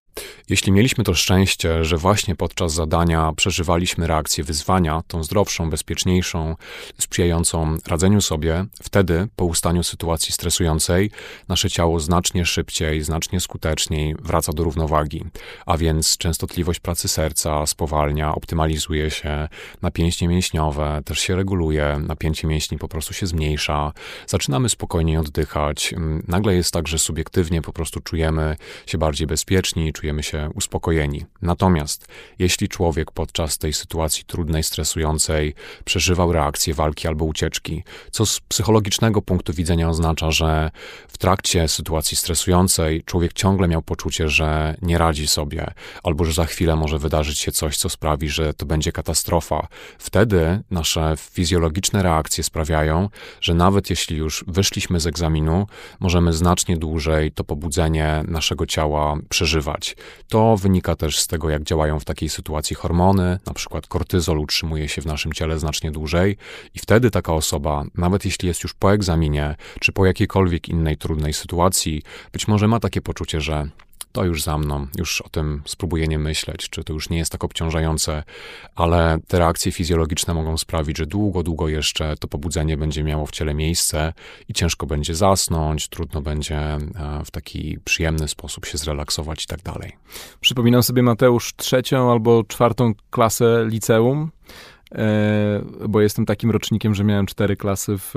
Jeśli 0.48 0.72
mieliśmy 0.72 1.04
to 1.04 1.14
szczęście, 1.14 1.84
że 1.84 1.96
właśnie 1.96 2.36
podczas 2.36 2.72
zadania 2.72 3.32
przeżywaliśmy 3.36 4.06
reakcję 4.06 4.44
wyzwania, 4.44 5.02
tą 5.08 5.22
zdrowszą, 5.22 5.70
bezpieczniejszą, 5.70 6.56
sprzyjającą 6.98 7.76
radzeniu 7.86 8.20
sobie, 8.20 8.64
wtedy 8.82 9.28
po 9.36 9.44
ustaniu 9.44 9.82
sytuacji 9.82 10.32
stresującej 10.32 11.10
nasze 11.48 11.70
ciało 11.70 12.00
znacznie 12.00 12.44
szybciej, 12.44 13.02
znacznie 13.02 13.40
skuteczniej 13.40 14.14
wraca 14.22 14.52
do 14.52 14.64
równowagi, 14.64 15.24
a 15.66 15.76
więc 15.76 16.16
częstotliwość 16.16 16.80
pracy 16.80 17.08
serca 17.08 17.66
spowalnia, 17.66 18.34
optymalizuje 18.34 19.10
się, 19.10 19.48
napięcie 19.82 20.28
mięśniowe 20.28 21.02
też 21.04 21.18
się 21.18 21.36
reguluje, 21.36 22.00
napięcie 22.06 22.48
mięśni 22.48 22.78
po 22.78 22.88
prostu 22.88 23.14
się 23.14 23.26
zmniejsza, 23.26 23.92
zaczynamy 24.26 24.68
spokojniej 24.68 25.16
oddychać, 25.16 25.94
nagle 26.28 26.54
jest 26.54 26.72
tak, 26.72 26.88
że 26.88 26.98
subiektywnie 26.98 27.62
po 27.62 27.72
prostu 27.72 28.00
czujemy 28.00 28.56
się 28.86 28.98
bardziej 28.98 29.26
bezpieczni, 29.26 29.92
czujemy 29.92 30.07
się 30.22 30.50
uspokojeni. 30.54 31.24
Natomiast 31.42 32.06
jeśli 32.38 32.68
człowiek 32.68 33.10
podczas 33.10 33.58
tej 33.58 33.72
sytuacji 33.72 34.24
trudnej, 34.24 34.62
stresującej 34.62 35.54
przeżywał 35.84 36.32
reakcję 36.32 36.74
walki 36.74 37.08
albo 37.08 37.24
ucieczki, 37.24 37.84
co 38.10 38.26
z 38.26 38.40
psychologicznego 38.40 39.22
punktu 39.22 39.52
widzenia 39.52 39.88
oznacza, 39.88 40.30
że 40.30 40.70
w 41.08 41.18
trakcie 41.18 41.68
sytuacji 41.68 42.16
stresującej 42.16 43.02
człowiek 43.04 43.32
ciągle 43.32 43.68
miał 43.68 43.82
poczucie, 43.82 44.28
że 44.28 44.76
nie 44.82 44.98
radzi 44.98 45.26
sobie, 45.26 45.66
albo 46.02 46.24
że 46.24 46.32
za 46.32 46.44
chwilę 46.44 46.76
może 46.76 46.98
wydarzyć 46.98 47.38
się 47.38 47.52
coś, 47.52 47.76
co 47.76 47.88
sprawi, 47.88 48.28
że 48.28 48.54
to 48.54 48.66
będzie 48.66 48.92
katastrofa. 48.92 49.68
Wtedy 49.98 50.60
nasze 50.70 51.14
fizjologiczne 51.16 52.02
reakcje 52.02 52.44
sprawiają, 52.44 53.08
że 53.40 53.54
nawet 53.54 53.90
jeśli 53.90 54.16
już 54.16 54.44
wyszliśmy 54.48 55.00
z 55.00 55.06
egzaminu, 55.06 55.66
możemy 56.00 56.32
znacznie 56.32 56.76
dłużej 56.76 57.32
to 57.32 57.44
pobudzenie 57.44 58.24
naszego 58.28 58.66
ciała 58.66 59.16
przeżywać. 59.28 59.87
To 60.28 60.56
wynika 60.56 60.96
też 60.96 61.18
z 61.18 61.26
tego, 61.26 61.50
jak 61.50 61.62
działają 61.62 62.00
w 62.00 62.04
takiej 62.04 62.28
sytuacji 62.28 62.76
hormony, 62.76 63.38
na 63.46 63.54
przykład 63.54 63.86
kortyzol 63.86 64.38
utrzymuje 64.38 64.88
się 64.88 65.02
w 65.02 65.06
naszym 65.06 65.32
ciele 65.32 65.58
znacznie 65.58 65.90
dłużej 65.90 66.36
i 66.74 66.78
wtedy 66.78 67.10
taka 67.10 67.34
osoba, 67.34 67.84
nawet 67.94 68.24
jeśli 68.24 68.48
jest 68.48 68.62
już 68.62 68.74
po 68.74 68.92
egzaminie, 68.92 69.56
czy 69.80 69.92
po 69.92 70.06
jakiejkolwiek 70.06 70.68
innej 70.68 70.96
trudnej 70.96 71.32
sytuacji, 71.32 72.02
być 72.32 72.48
może 72.48 72.68
ma 72.68 72.80
takie 72.80 73.00
poczucie, 73.00 73.40
że 73.40 73.68
to 74.12 74.24
już 74.24 74.42
za 74.42 74.58
mną, 74.58 74.86
już 74.98 75.20
o 75.20 75.28
tym 75.28 75.62
spróbuję 75.64 76.08
nie 76.08 76.18
myśleć, 76.18 76.68
czy 76.70 76.84
to 76.84 76.92
już 76.92 77.10
nie 77.10 77.18
jest 77.18 77.32
tak 77.32 77.44
obciążające, 77.44 78.22
ale 78.74 79.18
te 79.28 79.38
reakcje 79.38 79.72
fizjologiczne 79.72 80.34
mogą 80.34 80.58
sprawić, 80.58 80.98
że 80.98 81.06
długo, 81.06 81.42
długo 81.42 81.68
jeszcze 81.68 82.16
to 82.16 82.28
pobudzenie 82.28 82.76
będzie 82.76 83.04
miało 83.04 83.26
w 83.26 83.30
ciele 83.30 83.54
miejsce 83.54 84.12
i 84.48 84.54
ciężko 84.54 84.86
będzie 84.86 85.14
zasnąć, 85.14 85.88
trudno 85.88 86.22
będzie 86.22 86.56
e, 86.58 86.78
w 87.24 87.30
taki 87.30 87.78
przyjemny 87.84 88.28
sposób 88.28 88.66
się 88.66 88.78
zrelaksować 88.78 89.44
i 89.44 89.46
tak 89.46 89.62
dalej. 89.62 89.92
Przypominam 90.40 90.82
sobie 90.82 91.02
Mateusz 91.02 91.56
trzecią 91.56 92.12
albo 92.12 92.44
czwartą 92.44 92.92
klasę 93.10 93.66
liceum 93.68 94.30
E, 94.94 95.62
bo 95.88 96.00
jestem 96.00 96.26
takim 96.26 96.50
rocznikiem, 96.50 96.94
że 96.94 97.04
miałem 97.04 97.26
cztery 97.26 97.56
klasy 97.56 97.98
w, 97.98 98.10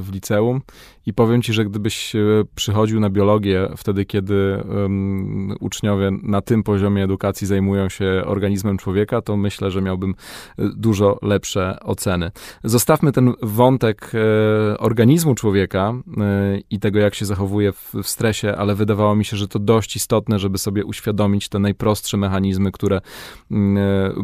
w 0.00 0.12
liceum 0.12 0.60
i 1.06 1.14
powiem 1.14 1.42
ci, 1.42 1.52
że 1.52 1.64
gdybyś 1.64 2.12
przychodził 2.54 3.00
na 3.00 3.10
biologię 3.10 3.68
wtedy, 3.76 4.04
kiedy 4.04 4.62
um, 4.68 5.54
uczniowie 5.60 6.10
na 6.22 6.40
tym 6.40 6.62
poziomie 6.62 7.04
edukacji 7.04 7.46
zajmują 7.46 7.88
się 7.88 8.22
organizmem 8.26 8.78
człowieka, 8.78 9.22
to 9.22 9.36
myślę, 9.36 9.70
że 9.70 9.82
miałbym 9.82 10.14
dużo 10.58 11.18
lepsze 11.22 11.78
oceny. 11.80 12.30
Zostawmy 12.64 13.12
ten 13.12 13.32
wątek 13.42 14.12
e, 14.14 14.78
organizmu 14.78 15.34
człowieka 15.34 15.94
e, 16.20 16.58
i 16.70 16.78
tego, 16.78 16.98
jak 16.98 17.14
się 17.14 17.26
zachowuje 17.26 17.72
w, 17.72 17.92
w 18.02 18.08
stresie, 18.08 18.56
ale 18.56 18.74
wydawało 18.74 19.14
mi 19.14 19.24
się, 19.24 19.36
że 19.36 19.48
to 19.48 19.58
dość 19.58 19.96
istotne, 19.96 20.38
żeby 20.38 20.58
sobie 20.58 20.84
uświadomić 20.84 21.48
te 21.48 21.58
najprostsze 21.58 22.16
mechanizmy, 22.16 22.72
które 22.72 22.96
e, 22.96 23.00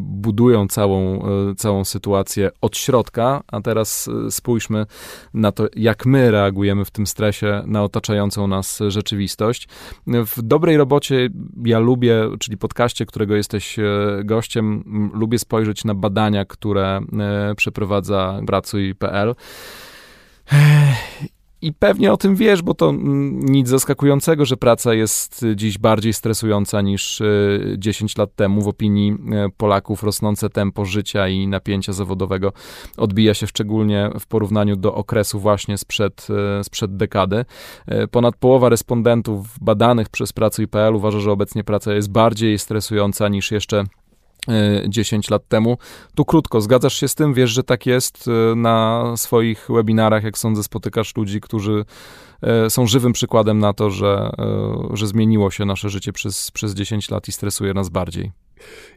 budują 0.00 0.68
całą, 0.68 1.23
e, 1.23 1.54
całą 1.54 1.85
sytuację 1.85 2.50
od 2.61 2.76
środka, 2.76 3.42
a 3.47 3.61
teraz 3.61 4.11
spójrzmy 4.30 4.87
na 5.35 5.52
to, 5.52 5.66
jak 5.76 6.06
my 6.06 6.30
reagujemy 6.30 6.65
w 6.85 6.90
tym 6.90 7.06
stresie 7.06 7.62
na 7.66 7.82
otaczającą 7.82 8.46
nas 8.46 8.80
rzeczywistość. 8.88 9.68
W 10.06 10.42
dobrej 10.42 10.76
robocie 10.76 11.28
ja 11.64 11.78
lubię, 11.78 12.28
czyli 12.38 12.56
podcaście, 12.56 13.06
którego 13.06 13.37
jesteś 13.37 13.78
e, 13.78 13.85
gościem, 14.25 14.85
lubię 15.14 15.38
spojrzeć 15.38 15.85
na 15.85 15.94
badania, 15.94 16.44
które 16.44 17.00
e, 17.18 17.54
przeprowadza 17.54 18.40
Pracuj.pl 18.46 19.35
i 21.62 21.72
pewnie 21.72 22.12
o 22.12 22.16
tym 22.16 22.36
wiesz, 22.36 22.62
bo 22.62 22.75
to 22.75 22.88
mm, 22.88 23.40
nic 23.40 23.68
zaskakującego, 23.68 24.44
że 24.44 24.56
praca 24.56 24.94
jest 24.94 25.44
dziś 25.54 25.78
bardziej 25.78 26.12
stresująca 26.12 26.80
niż 26.80 27.22
10 27.78 28.12
e, 28.18 28.22
lat 28.22 28.34
temu. 28.34 28.62
W 28.62 28.68
opinii 28.68 29.12
e, 29.12 29.48
Polaków 29.56 30.02
rosnące 30.02 30.50
tempo 30.50 30.84
życia 30.84 31.28
i 31.28 31.46
napięcia 31.46 31.92
zawodowego 31.92 32.52
odbija 32.96 33.34
się 33.34 33.46
szczególnie 33.46 34.10
w 34.20 34.26
porównaniu 34.26 34.76
do 34.76 34.94
okresu 34.94 35.40
właśnie 35.40 35.78
sprzed, 35.78 36.26
e, 36.60 36.64
sprzed 36.64 36.96
dekady. 36.96 37.44
Ponad 38.10 38.36
połowa 38.36 38.68
respondentów 38.68 39.58
badanych 39.60 40.08
przez 40.08 40.32
Pracuj.pl 40.32 40.94
uważa, 40.94 41.20
że 41.20 41.32
obecnie 41.32 41.64
praca 41.64 41.94
jest 41.94 42.10
bardziej 42.10 42.58
stresująca 42.58 43.28
niż 43.28 43.50
jeszcze 43.50 43.84
10 44.88 45.30
lat 45.30 45.48
temu. 45.48 45.78
Tu 46.14 46.24
krótko, 46.24 46.60
zgadzasz 46.60 46.94
się 46.94 47.08
z 47.08 47.14
tym? 47.14 47.34
Wiesz, 47.34 47.50
że 47.50 47.62
tak 47.62 47.86
jest 47.86 48.28
e, 48.28 48.54
na 48.54 49.04
swoich 49.16 49.66
webinarach, 49.70 50.24
jak 50.24 50.38
sądzę, 50.38 50.62
spotykasz 50.62 51.16
ludzi, 51.16 51.40
którzy 51.40 51.84
e, 52.42 52.70
są 52.70 52.86
żywym 52.86 53.12
przykładem 53.12 53.58
na 53.58 53.72
to, 53.72 53.90
że, 53.90 54.30
e, 54.38 54.96
że 54.96 55.06
zmieniło 55.06 55.50
się 55.50 55.64
nasze 55.64 55.90
życie 55.90 56.12
przez, 56.12 56.50
przez 56.50 56.74
10 56.74 57.10
lat 57.10 57.28
i 57.28 57.32
stresuje 57.32 57.74
nas 57.74 57.88
bardziej. 57.88 58.45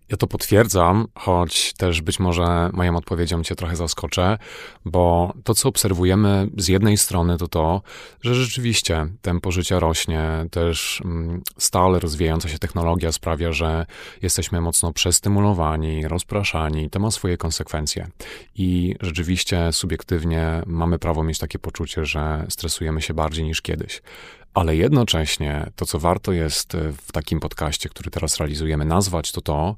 Ja 0.09 0.17
to 0.17 0.27
potwierdzam, 0.27 1.07
choć 1.15 1.73
też 1.73 2.01
być 2.01 2.19
może 2.19 2.69
moją 2.73 2.95
odpowiedzią 2.95 3.43
cię 3.43 3.55
trochę 3.55 3.75
zaskoczę, 3.75 4.37
bo 4.85 5.33
to, 5.43 5.53
co 5.53 5.69
obserwujemy 5.69 6.49
z 6.57 6.67
jednej 6.67 6.97
strony, 6.97 7.37
to 7.37 7.47
to, 7.47 7.81
że 8.21 8.35
rzeczywiście 8.35 9.07
tempo 9.21 9.51
życia 9.51 9.79
rośnie, 9.79 10.45
też 10.51 11.01
mm, 11.05 11.41
stale 11.57 11.99
rozwijająca 11.99 12.49
się 12.49 12.59
technologia 12.59 13.11
sprawia, 13.11 13.51
że 13.51 13.85
jesteśmy 14.21 14.61
mocno 14.61 14.93
przestymulowani, 14.93 16.07
rozpraszani, 16.07 16.89
to 16.89 16.99
ma 16.99 17.11
swoje 17.11 17.37
konsekwencje. 17.37 18.07
I 18.55 18.95
rzeczywiście 19.01 19.73
subiektywnie 19.73 20.61
mamy 20.65 20.99
prawo 20.99 21.23
mieć 21.23 21.39
takie 21.39 21.59
poczucie, 21.59 22.05
że 22.05 22.45
stresujemy 22.49 23.01
się 23.01 23.13
bardziej 23.13 23.45
niż 23.45 23.61
kiedyś 23.61 24.01
ale 24.53 24.75
jednocześnie 24.75 25.71
to, 25.75 25.85
co 25.85 25.99
warto 25.99 26.31
jest 26.31 26.75
e, 26.75 26.93
w 27.07 27.11
takim 27.11 27.39
podcaście, 27.39 27.89
który 27.89 28.11
teraz 28.11 28.37
realizujemy, 28.37 28.85
nazwać, 28.85 29.31
to 29.31 29.41
to, 29.41 29.75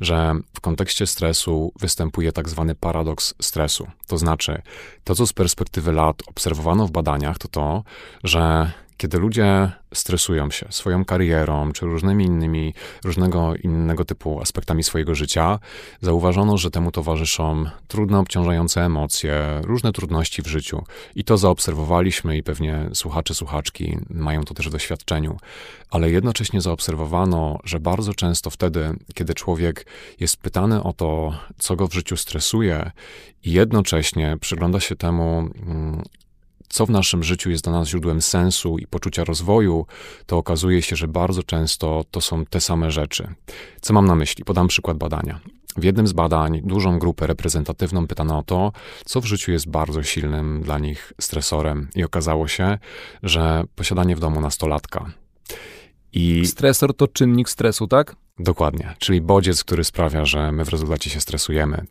że 0.00 0.34
w 0.54 0.60
kontekście 0.60 1.06
stresu 1.06 1.72
występuje 1.80 2.32
tak 2.32 2.48
zwany 2.48 2.74
paradoks 2.74 3.34
stresu. 3.40 3.86
To 4.06 4.18
znaczy, 4.18 4.62
to, 5.04 5.14
co 5.14 5.26
z 5.26 5.32
perspektywy 5.32 5.92
lat 5.92 6.22
obserwowano 6.26 6.86
w 6.86 6.90
badaniach, 6.90 7.38
to 7.38 7.48
to, 7.48 7.84
że 8.24 8.72
kiedy 8.96 9.18
ludzie 9.18 9.70
stresują 9.94 10.50
się 10.50 10.66
swoją 10.70 11.04
karierą, 11.04 11.72
czy 11.72 11.86
różnymi 11.86 12.24
innymi, 12.24 12.74
różnego 13.04 13.54
innego 13.56 14.04
typu 14.04 14.40
aspektami 14.40 14.82
swojego 14.82 15.14
życia, 15.14 15.58
zauważono, 16.00 16.58
że 16.58 16.70
temu 16.70 16.90
towarzyszą 16.92 17.64
trudne, 17.88 18.18
obciążające 18.18 18.84
emocje, 18.84 19.60
różne 19.62 19.92
trudności 19.92 20.42
w 20.42 20.46
życiu. 20.46 20.84
I 21.14 21.24
to 21.24 21.38
zaobserwowaliśmy 21.38 22.36
i 22.36 22.42
pewnie 22.42 22.88
słuchacze, 22.94 23.34
słuchaczki 23.34 23.98
mają 24.10 24.44
to 24.44 24.54
też 24.54 24.68
w 24.68 24.72
doświadczeniu. 24.72 25.36
Ale 25.90 26.10
jednocześnie 26.10 26.60
zaobserwowano, 26.60 27.58
że 27.64 27.80
bardzo 27.80 28.14
często 28.14 28.50
wtedy, 28.50 28.94
kiedy 29.14 29.34
człowiek 29.34 29.86
jest 30.20 30.36
pytany 30.36 30.82
o 30.82 30.92
to, 30.92 31.32
co 31.58 31.76
go 31.76 31.88
w 31.88 31.94
życiu 31.94 32.16
stresuje, 32.16 32.90
i 33.44 33.52
jednocześnie 33.52 34.36
przygląda 34.40 34.80
się 34.80 34.96
temu, 34.96 35.38
mm, 35.66 36.02
co 36.72 36.86
w 36.86 36.90
naszym 36.90 37.22
życiu 37.22 37.50
jest 37.50 37.64
dla 37.64 37.72
nas 37.72 37.88
źródłem 37.88 38.22
sensu 38.22 38.78
i 38.78 38.86
poczucia 38.86 39.24
rozwoju, 39.24 39.86
to 40.26 40.38
okazuje 40.38 40.82
się, 40.82 40.96
że 40.96 41.08
bardzo 41.08 41.42
często 41.42 42.04
to 42.10 42.20
są 42.20 42.46
te 42.46 42.60
same 42.60 42.90
rzeczy. 42.90 43.34
Co 43.80 43.94
mam 43.94 44.06
na 44.06 44.14
myśli? 44.14 44.44
Podam 44.44 44.68
przykład 44.68 44.96
badania. 44.96 45.40
W 45.76 45.84
jednym 45.84 46.06
z 46.06 46.12
badań 46.12 46.60
dużą 46.64 46.98
grupę 46.98 47.26
reprezentatywną 47.26 48.06
pytano 48.06 48.38
o 48.38 48.42
to, 48.42 48.72
co 49.04 49.20
w 49.20 49.24
życiu 49.24 49.52
jest 49.52 49.68
bardzo 49.68 50.02
silnym 50.02 50.62
dla 50.62 50.78
nich 50.78 51.12
stresorem, 51.20 51.88
i 51.94 52.04
okazało 52.04 52.48
się, 52.48 52.78
że 53.22 53.64
posiadanie 53.74 54.16
w 54.16 54.20
domu 54.20 54.40
nastolatka. 54.40 55.12
I 56.12 56.46
Stresor 56.46 56.96
to 56.96 57.08
czynnik 57.08 57.48
stresu, 57.48 57.86
tak? 57.86 58.16
Dokładnie, 58.38 58.94
czyli 58.98 59.20
bodziec, 59.20 59.64
który 59.64 59.84
sprawia, 59.84 60.24
że 60.24 60.52
my 60.52 60.64
w 60.64 60.68
rezultacie 60.68 61.10
się 61.10 61.20
stresujemy. 61.20 61.84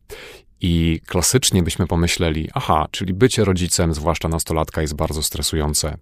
I 0.61 1.01
klasycznie 1.05 1.63
byśmy 1.63 1.87
pomyśleli, 1.87 2.49
aha, 2.53 2.87
czyli 2.91 3.13
bycie 3.13 3.45
rodzicem, 3.45 3.93
zwłaszcza 3.93 4.27
nastolatka, 4.27 4.81
jest 4.81 4.95
bardzo 4.95 5.23
stresujące. 5.23 5.97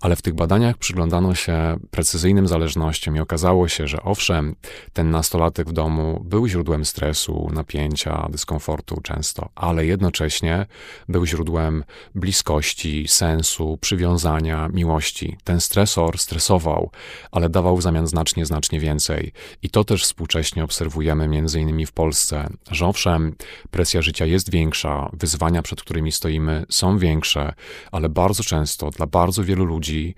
Ale 0.00 0.16
w 0.16 0.22
tych 0.22 0.34
badaniach 0.34 0.76
przyglądano 0.76 1.34
się 1.34 1.76
precyzyjnym 1.90 2.48
zależnościom 2.48 3.16
i 3.16 3.20
okazało 3.20 3.68
się, 3.68 3.86
że 3.86 4.02
owszem, 4.02 4.54
ten 4.92 5.10
nastolatek 5.10 5.68
w 5.68 5.72
domu 5.72 6.22
był 6.24 6.48
źródłem 6.48 6.84
stresu, 6.84 7.50
napięcia, 7.52 8.28
dyskomfortu 8.30 9.00
często, 9.00 9.48
ale 9.54 9.86
jednocześnie 9.86 10.66
był 11.08 11.26
źródłem 11.26 11.84
bliskości, 12.14 13.08
sensu, 13.08 13.78
przywiązania, 13.80 14.68
miłości. 14.68 15.36
Ten 15.44 15.60
stresor 15.60 16.18
stresował, 16.18 16.90
ale 17.32 17.48
dawał 17.48 17.76
w 17.76 17.82
zamian 17.82 18.06
znacznie, 18.06 18.46
znacznie 18.46 18.80
więcej. 18.80 19.32
I 19.62 19.70
to 19.70 19.84
też 19.84 20.04
współcześnie 20.04 20.64
obserwujemy 20.64 21.28
między 21.28 21.60
innymi 21.60 21.86
w 21.86 21.92
Polsce, 21.92 22.48
że 22.70 22.86
owszem, 22.86 23.34
presja 23.70 23.97
życia 24.02 24.26
jest 24.26 24.50
większa, 24.50 25.10
wyzwania, 25.12 25.62
przed 25.62 25.82
którymi 25.82 26.12
stoimy, 26.12 26.66
są 26.68 26.98
większe, 26.98 27.52
ale 27.92 28.08
bardzo 28.08 28.44
często 28.44 28.90
dla 28.90 29.06
bardzo 29.06 29.44
wielu 29.44 29.64
ludzi 29.64 30.14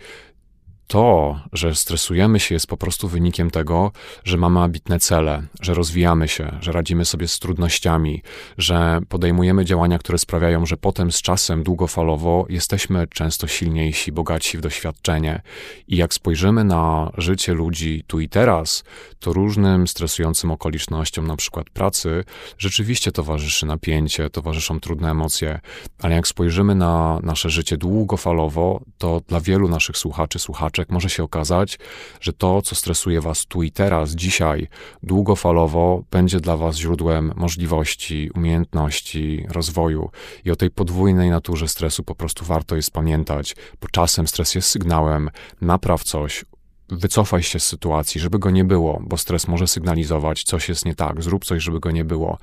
to, 0.91 1.41
że 1.53 1.75
stresujemy 1.75 2.41
się, 2.41 2.55
jest 2.55 2.67
po 2.67 2.77
prostu 2.77 3.09
wynikiem 3.09 3.51
tego, 3.51 3.93
że 4.25 4.37
mamy 4.37 4.61
ambitne 4.61 4.99
cele, 4.99 5.43
że 5.61 5.75
rozwijamy 5.75 6.29
się, 6.29 6.59
że 6.61 6.73
radzimy 6.73 7.05
sobie 7.05 7.29
z 7.29 7.39
trudnościami, 7.39 8.23
że 8.59 9.01
podejmujemy 9.09 9.65
działania, 9.65 9.99
które 9.99 10.19
sprawiają, 10.19 10.67
że 10.67 10.77
potem 10.77 11.13
z 11.13 11.23
czasem 11.23 11.63
długofalowo 11.63 12.47
jesteśmy 12.49 13.07
często 13.07 13.47
silniejsi, 13.47 14.13
bogatsi 14.13 14.59
w 14.59 14.61
doświadczenie. 14.61 15.43
I 15.89 15.97
jak 15.97 16.15
spojrzymy 16.15 16.65
na 16.65 17.13
życie 17.19 17.55
ludzi 17.55 18.05
tu 18.07 18.21
i 18.21 18.29
teraz, 18.29 18.85
to 19.19 19.33
różnym 19.33 19.89
stresującym 19.89 20.51
okolicznościom, 20.51 21.27
na 21.27 21.37
przykład 21.37 21.71
pracy, 21.71 22.25
rzeczywiście 22.59 23.13
towarzyszy 23.13 23.67
napięcie, 23.67 24.31
towarzyszą 24.31 24.81
trudne 24.81 25.11
emocje, 25.11 25.61
ale 26.03 26.15
jak 26.15 26.29
spojrzymy 26.29 26.75
na 26.75 27.21
nasze 27.23 27.51
życie 27.51 27.77
długofalowo, 27.77 28.81
to 28.99 29.21
dla 29.29 29.41
wielu 29.41 29.69
naszych 29.69 29.97
słuchaczy, 29.97 30.39
słuchaczy, 30.39 30.80
może 30.89 31.11
się 31.11 31.23
okazać, 31.23 31.79
że 32.21 32.33
to, 32.33 32.63
co 32.63 32.75
stresuje 32.75 33.21
Was 33.21 33.47
tu 33.47 33.63
i 33.63 33.71
teraz, 33.71 34.11
dzisiaj, 34.11 34.69
długofalowo, 35.03 36.05
będzie 36.11 36.41
dla 36.41 36.57
Was 36.57 36.77
źródłem 36.77 37.33
możliwości, 37.37 38.31
umiejętności, 38.35 39.47
rozwoju. 39.49 40.11
I 40.45 40.51
o 40.51 40.57
tej 40.57 40.71
podwójnej 40.71 41.31
naturze 41.31 41.69
stresu 41.69 42.05
po 42.05 42.15
prostu 42.15 42.45
warto 42.45 42.77
jest 42.77 42.91
pamiętać, 42.91 43.57
bo 43.81 43.89
czasem 43.89 44.27
stres 44.27 44.55
jest 44.55 44.69
sygnałem, 44.69 45.31
napraw 45.61 46.05
coś, 46.05 46.45
wycofaj 46.89 47.43
się 47.43 47.61
z 47.61 47.67
sytuacji, 47.67 48.21
żeby 48.21 48.39
go 48.39 48.51
nie 48.51 48.65
było, 48.65 49.03
bo 49.07 49.17
stres 49.17 49.49
może 49.49 49.67
sygnalizować, 49.67 50.43
coś 50.43 50.69
jest 50.69 50.85
nie 50.85 50.95
tak, 50.95 51.23
zrób 51.23 51.45
coś, 51.45 51.63
żeby 51.63 51.81
go 51.81 51.91
nie 51.91 52.05
było 52.05 52.39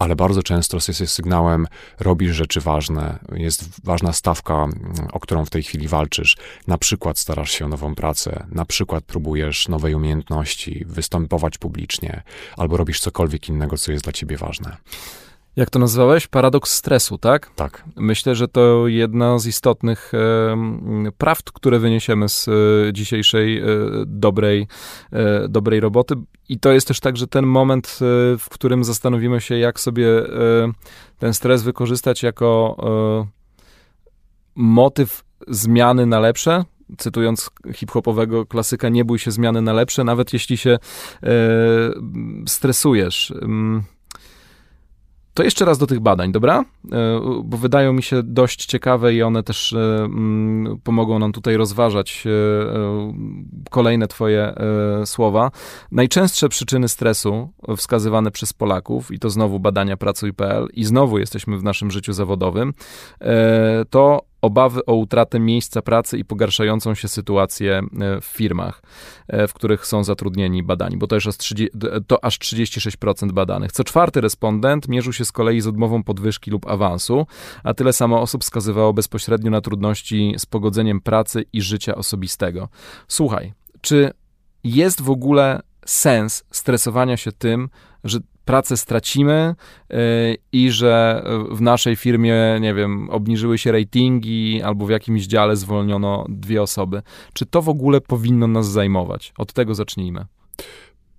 ale 0.00 0.16
bardzo 0.16 0.42
często 0.42 0.76
jest 0.76 1.14
sygnałem, 1.14 1.66
robisz 1.98 2.36
rzeczy 2.36 2.60
ważne, 2.60 3.18
jest 3.32 3.84
ważna 3.84 4.12
stawka, 4.12 4.68
o 5.12 5.20
którą 5.20 5.44
w 5.44 5.50
tej 5.50 5.62
chwili 5.62 5.88
walczysz. 5.88 6.36
Na 6.66 6.78
przykład 6.78 7.18
starasz 7.18 7.50
się 7.50 7.64
o 7.64 7.68
nową 7.68 7.94
pracę, 7.94 8.46
na 8.52 8.64
przykład 8.64 9.04
próbujesz 9.04 9.68
nowej 9.68 9.94
umiejętności, 9.94 10.84
występować 10.86 11.58
publicznie, 11.58 12.22
albo 12.56 12.76
robisz 12.76 13.00
cokolwiek 13.00 13.48
innego, 13.48 13.76
co 13.76 13.92
jest 13.92 14.04
dla 14.04 14.12
ciebie 14.12 14.36
ważne. 14.36 14.76
Jak 15.60 15.70
to 15.70 15.78
nazwałeś? 15.78 16.26
Paradoks 16.26 16.74
stresu, 16.74 17.18
tak? 17.18 17.50
Tak. 17.56 17.84
Myślę, 17.96 18.34
że 18.34 18.48
to 18.48 18.88
jedna 18.88 19.38
z 19.38 19.46
istotnych 19.46 20.12
e, 20.14 21.10
prawd, 21.18 21.52
które 21.52 21.78
wyniesiemy 21.78 22.28
z 22.28 22.48
e, 22.48 22.52
dzisiejszej 22.92 23.58
e, 23.58 23.64
dobrej, 24.06 24.66
e, 25.12 25.48
dobrej 25.48 25.80
roboty. 25.80 26.14
I 26.48 26.58
to 26.60 26.72
jest 26.72 26.88
też 26.88 27.00
tak, 27.00 27.16
że 27.16 27.26
ten 27.26 27.46
moment, 27.46 27.86
e, 27.86 28.38
w 28.38 28.48
którym 28.50 28.84
zastanowimy 28.84 29.40
się, 29.40 29.58
jak 29.58 29.80
sobie 29.80 30.08
e, 30.08 30.28
ten 31.18 31.34
stres 31.34 31.62
wykorzystać 31.62 32.22
jako 32.22 32.76
motyw 34.54 35.24
zmiany 35.48 36.06
na 36.06 36.20
lepsze, 36.20 36.64
cytując 36.98 37.50
hip-hopowego 37.74 38.46
klasyka, 38.46 38.88
nie 38.88 39.04
bój 39.04 39.18
się 39.18 39.30
zmiany 39.30 39.62
na 39.62 39.72
lepsze, 39.72 40.04
nawet 40.04 40.32
jeśli 40.32 40.56
się 40.56 40.78
stresujesz. 42.46 43.32
To 45.34 45.42
jeszcze 45.42 45.64
raz 45.64 45.78
do 45.78 45.86
tych 45.86 46.00
badań, 46.00 46.32
dobra? 46.32 46.64
E, 46.92 47.20
bo 47.44 47.56
wydają 47.56 47.92
mi 47.92 48.02
się 48.02 48.22
dość 48.22 48.66
ciekawe 48.66 49.14
i 49.14 49.22
one 49.22 49.42
też 49.42 49.72
e, 49.72 49.78
mm, 50.04 50.78
pomogą 50.84 51.18
nam 51.18 51.32
tutaj 51.32 51.56
rozważać 51.56 52.24
e, 52.26 52.30
kolejne 53.70 54.08
Twoje 54.08 54.54
słowa. 55.04 55.50
Najczęstsze 55.92 56.48
przyczyny 56.48 56.88
stresu 56.88 57.50
wskazywane 57.76 58.30
przez 58.30 58.52
Polaków, 58.52 59.12
i 59.12 59.18
to 59.18 59.30
znowu 59.30 59.60
badania 59.60 59.96
Pracuj.pl, 59.96 60.68
i 60.74 60.84
znowu 60.84 61.18
jesteśmy 61.18 61.58
w 61.58 61.64
naszym 61.64 61.90
życiu 61.90 62.12
zawodowym, 62.12 62.74
to 63.90 64.29
obawy 64.42 64.84
o 64.86 64.94
utratę 64.94 65.40
miejsca 65.40 65.82
pracy 65.82 66.18
i 66.18 66.24
pogarszającą 66.24 66.94
się 66.94 67.08
sytuację 67.08 67.78
e, 68.00 68.20
w 68.20 68.24
firmach, 68.24 68.82
e, 69.28 69.48
w 69.48 69.54
których 69.54 69.86
są 69.86 70.04
zatrudnieni 70.04 70.62
badani, 70.62 70.96
bo 70.96 71.06
to, 71.06 71.14
już 71.14 71.26
aż 71.26 71.36
30, 71.36 71.78
to 72.06 72.24
aż 72.24 72.38
36% 72.38 73.32
badanych. 73.32 73.72
Co 73.72 73.84
czwarty 73.84 74.20
respondent 74.20 74.88
mierzył 74.88 75.12
się 75.12 75.24
z 75.24 75.32
kolei 75.32 75.60
z 75.60 75.66
odmową 75.66 76.02
podwyżki 76.02 76.50
lub 76.50 76.66
awansu, 76.66 77.26
a 77.64 77.74
tyle 77.74 77.92
samo 77.92 78.20
osób 78.20 78.42
wskazywało 78.42 78.92
bezpośrednio 78.92 79.50
na 79.50 79.60
trudności 79.60 80.34
z 80.38 80.46
pogodzeniem 80.46 81.00
pracy 81.00 81.44
i 81.52 81.62
życia 81.62 81.94
osobistego. 81.94 82.68
Słuchaj, 83.08 83.52
czy 83.80 84.10
jest 84.64 85.02
w 85.02 85.10
ogóle 85.10 85.60
sens 85.86 86.44
stresowania 86.50 87.16
się 87.16 87.32
tym, 87.32 87.68
że 88.04 88.18
pracę 88.50 88.76
stracimy 88.76 89.54
yy, 89.90 89.96
i 90.52 90.70
że 90.70 91.24
w 91.50 91.60
naszej 91.60 91.96
firmie, 91.96 92.34
nie 92.60 92.74
wiem, 92.74 93.10
obniżyły 93.10 93.58
się 93.58 93.72
ratingi 93.72 94.62
albo 94.62 94.86
w 94.86 94.90
jakimś 94.90 95.26
dziale 95.26 95.56
zwolniono 95.56 96.26
dwie 96.28 96.62
osoby. 96.62 97.02
Czy 97.32 97.46
to 97.46 97.62
w 97.62 97.68
ogóle 97.68 98.00
powinno 98.00 98.46
nas 98.46 98.70
zajmować? 98.70 99.32
Od 99.38 99.52
tego 99.52 99.74
zacznijmy. 99.74 100.26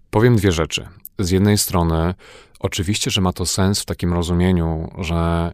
Powiem 0.10 0.36
dwie 0.36 0.52
rzeczy. 0.52 0.88
Z 1.20 1.32
jednej 1.32 1.58
strony, 1.58 2.13
oczywiście, 2.60 3.12
że 3.12 3.22
ma 3.22 3.34
to 3.34 3.46
sens 3.46 3.82
w 3.82 3.86
takim 3.86 4.13
rozumieniu, 4.13 4.91
że 5.00 5.52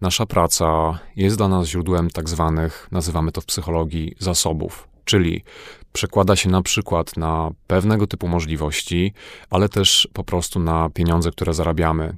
nasza 0.00 0.26
praca 0.26 0.98
jest 1.16 1.36
dla 1.36 1.48
nas 1.48 1.66
źródłem 1.66 2.10
tak 2.10 2.28
zwanych, 2.28 2.88
nazywamy 2.92 3.32
to 3.32 3.40
w 3.40 3.46
psychologii, 3.46 4.14
zasobów. 4.18 4.88
Czyli 5.04 5.44
przekłada 5.92 6.36
się 6.36 6.48
na 6.48 6.62
przykład 6.62 7.16
na 7.16 7.50
pewnego 7.66 8.06
typu 8.06 8.28
możliwości, 8.28 9.12
ale 9.50 9.68
też 9.68 10.08
po 10.12 10.24
prostu 10.24 10.60
na 10.60 10.90
pieniądze, 10.90 11.30
które 11.30 11.54
zarabiamy. 11.54 12.16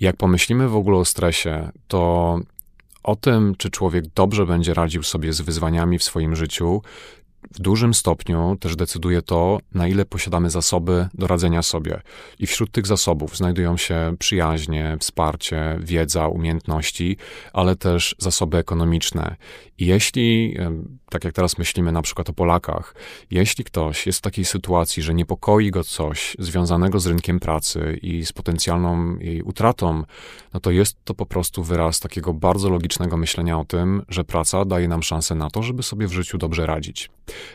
Jak 0.00 0.16
pomyślimy 0.16 0.68
w 0.68 0.76
ogóle 0.76 0.98
o 0.98 1.04
stresie, 1.04 1.70
to 1.88 2.38
o 3.02 3.16
tym, 3.16 3.54
czy 3.58 3.70
człowiek 3.70 4.04
dobrze 4.06 4.46
będzie 4.46 4.74
radził 4.74 5.02
sobie 5.02 5.32
z 5.32 5.40
wyzwaniami 5.40 5.98
w 5.98 6.04
swoim 6.04 6.36
życiu, 6.36 6.82
w 7.50 7.60
dużym 7.60 7.94
stopniu 7.94 8.56
też 8.60 8.76
decyduje 8.76 9.22
to, 9.22 9.58
na 9.74 9.88
ile 9.88 10.04
posiadamy 10.04 10.50
zasoby 10.50 11.08
do 11.14 11.26
radzenia 11.26 11.62
sobie. 11.62 12.00
I 12.38 12.46
wśród 12.46 12.70
tych 12.70 12.86
zasobów 12.86 13.36
znajdują 13.36 13.76
się 13.76 14.16
przyjaźnie, 14.18 14.96
wsparcie, 15.00 15.78
wiedza, 15.80 16.28
umiejętności, 16.28 17.16
ale 17.52 17.76
też 17.76 18.16
zasoby 18.18 18.58
ekonomiczne. 18.58 19.36
I 19.78 19.86
jeśli, 19.86 20.56
tak 21.14 21.24
jak 21.24 21.34
teraz 21.34 21.58
myślimy 21.58 21.92
na 21.92 22.02
przykład 22.02 22.30
o 22.30 22.32
Polakach, 22.32 22.94
jeśli 23.30 23.64
ktoś 23.64 24.06
jest 24.06 24.18
w 24.18 24.22
takiej 24.22 24.44
sytuacji, 24.44 25.02
że 25.02 25.14
niepokoi 25.14 25.70
go 25.70 25.84
coś 25.84 26.36
związanego 26.38 27.00
z 27.00 27.06
rynkiem 27.06 27.40
pracy 27.40 27.98
i 28.02 28.26
z 28.26 28.32
potencjalną 28.32 29.18
jej 29.18 29.42
utratą, 29.42 30.04
no 30.54 30.60
to 30.60 30.70
jest 30.70 30.96
to 31.04 31.14
po 31.14 31.26
prostu 31.26 31.62
wyraz 31.62 32.00
takiego 32.00 32.34
bardzo 32.34 32.70
logicznego 32.70 33.16
myślenia 33.16 33.58
o 33.58 33.64
tym, 33.64 34.02
że 34.08 34.24
praca 34.24 34.64
daje 34.64 34.88
nam 34.88 35.02
szansę 35.02 35.34
na 35.34 35.50
to, 35.50 35.62
żeby 35.62 35.82
sobie 35.82 36.06
w 36.06 36.12
życiu 36.12 36.38
dobrze 36.38 36.66
radzić. 36.66 37.10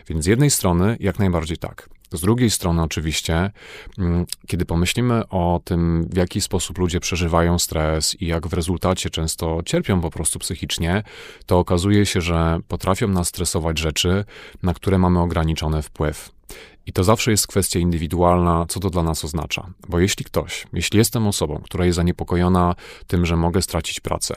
Więc 0.08 0.24
z 0.24 0.28
jednej 0.28 0.50
strony 0.52 0.98
jak 1.00 1.19
najbardziej 1.19 1.58
tak. 1.58 1.89
Z 2.12 2.22
drugiej 2.22 2.50
strony, 2.50 2.82
oczywiście, 2.82 3.52
mm, 3.98 4.26
kiedy 4.48 4.65
pomyślimy 4.65 5.28
o 5.30 5.62
tym, 5.63 6.08
w 6.12 6.17
jaki 6.17 6.41
sposób 6.41 6.78
ludzie 6.78 7.00
przeżywają 7.00 7.60
stres 7.60 8.22
i 8.22 8.26
jak 8.26 8.48
w 8.48 8.54
rezultacie 8.54 9.10
często 9.10 9.60
cierpią 9.65 10.02
po 10.02 10.10
prostu 10.10 10.39
psychicznie, 10.39 11.04
to 11.45 11.60
okazuje 11.60 12.06
się, 12.06 12.22
że 12.22 12.60
potrafią 12.67 13.08
nas 13.08 13.28
stresować 13.28 13.80
rzeczy, 13.80 14.26
na 14.63 14.74
które 14.74 14.98
mamy 14.98 15.19
ograniczony 15.19 15.82
wpływ. 15.82 16.32
I 16.86 16.93
to 16.93 17.04
zawsze 17.04 17.32
jest 17.32 17.48
kwestia 17.48 17.80
indywidualna, 17.80 18.65
co 18.69 18.80
to 18.80 18.89
dla 18.89 19.04
nas 19.04 19.26
oznacza. 19.26 19.67
Bo 19.89 20.00
jeśli 20.00 20.26
ktoś, 20.26 20.67
jeśli 20.74 20.98
jestem 20.98 21.28
osobą, 21.28 21.62
która 21.63 21.86
jest 21.86 21.95
zaniepokojona 21.95 22.76
tym, 23.08 23.26
że 23.26 23.36
mogę 23.36 23.62
stracić 23.62 24.00
pracę, 24.00 24.36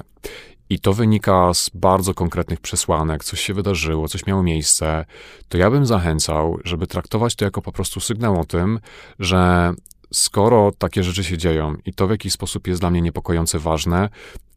i 0.73 0.79
to 0.79 0.93
wynika 0.93 1.55
z 1.55 1.71
bardzo 1.75 2.15
konkretnych 2.15 2.61
przesłanek, 2.61 3.25
coś 3.25 3.41
się 3.41 3.55
wydarzyło, 3.55 4.09
coś 4.09 4.27
miało 4.27 4.43
miejsce, 4.43 5.05
to 5.49 5.59
ja 5.59 5.71
bym 5.71 5.87
zachęcał, 5.87 6.59
żeby 6.65 6.87
traktować 6.87 7.35
to 7.35 7.45
jako 7.45 7.63
po 7.63 7.73
prostu 7.73 8.01
sygnał 8.01 8.41
o 8.41 8.45
tym, 8.45 8.81
że 9.19 9.73
skoro 10.13 10.73
takie 10.79 11.03
rzeczy 11.03 11.25
się 11.25 11.39
dzieją 11.39 11.75
i 11.87 11.95
to 11.95 12.07
w 12.07 12.11
jakiś 12.11 12.33
sposób 12.33 12.67
jest 12.67 12.81
dla 12.81 12.91
mnie 12.91 13.01
niepokojące 13.01 13.59
ważne, 13.59 14.09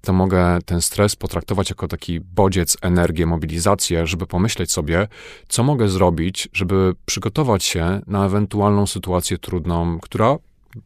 to 0.02 0.14
mogę 0.14 0.60
ten 0.66 0.82
stres 0.82 1.16
potraktować 1.16 1.70
jako 1.70 1.88
taki 1.88 2.20
bodziec, 2.20 2.78
energię, 2.82 3.26
mobilizację, 3.26 4.08
żeby 4.08 4.28
pomyśleć 4.28 4.72
sobie, 4.72 5.08
co 5.48 5.64
mogę 5.64 5.90
zrobić, 5.90 6.50
żeby 6.54 6.94
przygotować 7.06 7.64
się 7.64 8.02
na 8.08 8.26
ewentualną 8.26 8.88
sytuację 8.88 9.38
trudną, 9.38 10.00
która 10.00 10.38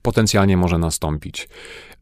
potencjalnie 0.02 0.58
może 0.58 0.78
nastąpić. 0.78 1.50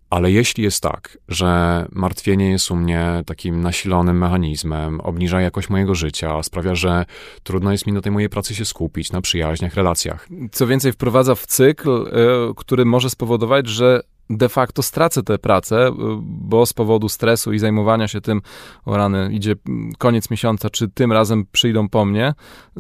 Ale 0.10 0.32
jeśli 0.32 0.64
jest 0.64 0.84
tak, 0.84 1.18
że 1.28 1.86
martwienie 1.92 2.52
jest 2.52 2.72
u 2.72 2.76
mnie 2.76 3.24
takim 3.26 3.62
nasilonym 3.62 4.18
mechanizmem, 4.18 5.02
obniża 5.02 5.42
jakość 5.42 5.70
mojego 5.70 5.96
życia, 5.96 6.44
sprawia, 6.44 6.76
że 6.76 7.06
trudno 7.44 7.72
jest 7.72 7.88
mi 7.88 7.94
na 7.94 8.02
tej 8.02 8.12
mojej 8.12 8.30
pracy 8.30 8.56
się 8.56 8.66
skupić, 8.66 9.12
na 9.12 9.22
przyjaźniach, 9.22 9.74
relacjach. 9.74 10.28
Co 10.52 10.68
więcej, 10.68 10.92
wprowadza 10.92 11.36
w 11.36 11.46
cykl, 11.46 11.90
y, 11.90 12.54
który 12.56 12.86
może 12.86 13.10
spowodować, 13.10 13.68
że 13.68 14.02
de 14.30 14.50
facto 14.50 14.84
stracę 14.84 15.24
tę 15.24 15.38
pracę, 15.38 15.88
y, 15.88 15.92
bo 16.22 16.66
z 16.66 16.74
powodu 16.74 17.10
stresu 17.10 17.54
i 17.54 17.60
zajmowania 17.60 18.08
się 18.08 18.22
tym, 18.22 18.42
o 18.86 18.98
rany, 18.98 19.30
idzie 19.32 19.56
koniec 19.98 20.30
miesiąca, 20.30 20.70
czy 20.70 20.88
tym 20.88 21.12
razem 21.12 21.46
przyjdą 21.52 21.90
po 21.90 22.06
mnie, 22.06 22.34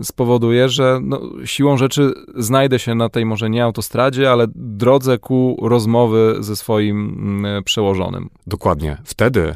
spowoduje, 0.04 0.70
że 0.70 1.00
no, 1.04 1.22
siłą 1.46 1.78
rzeczy 1.78 2.14
znajdę 2.36 2.80
się 2.80 2.96
na 2.96 3.10
tej 3.10 3.26
może 3.26 3.50
nie 3.50 3.64
autostradzie, 3.64 4.32
ale 4.32 4.48
drodze 4.56 5.18
ku 5.18 5.58
rozmowy 5.62 6.36
ze 6.40 6.56
swoim 6.56 7.48
przełożonym. 7.66 8.30
Dokładnie. 8.48 8.98
Wtedy 9.04 9.56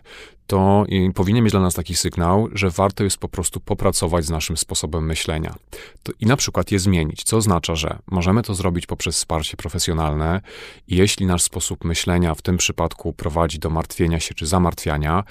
to 0.51 0.85
powinien 1.15 1.43
mieć 1.43 1.51
dla 1.51 1.61
nas 1.61 1.73
taki 1.73 1.95
sygnał, 1.95 2.47
że 2.53 2.69
warto 2.69 3.03
jest 3.03 3.17
po 3.17 3.29
prostu 3.29 3.59
popracować 3.59 4.25
z 4.25 4.29
naszym 4.29 4.57
sposobem 4.57 5.05
myślenia. 5.05 5.55
To 6.03 6.11
I 6.19 6.25
na 6.25 6.37
przykład 6.37 6.71
je 6.71 6.79
zmienić, 6.79 7.23
co 7.23 7.37
oznacza, 7.37 7.75
że 7.75 7.99
możemy 8.07 8.43
to 8.43 8.53
zrobić 8.53 8.85
poprzez 8.85 9.15
wsparcie 9.15 9.57
profesjonalne 9.57 10.41
jeśli 10.87 11.25
nasz 11.25 11.43
sposób 11.43 11.83
myślenia 11.83 12.35
w 12.35 12.41
tym 12.41 12.57
przypadku 12.57 13.13
prowadzi 13.13 13.59
do 13.59 13.69
martwienia 13.69 14.19
się 14.19 14.33
czy 14.33 14.45
zamartwiania, 14.45 15.23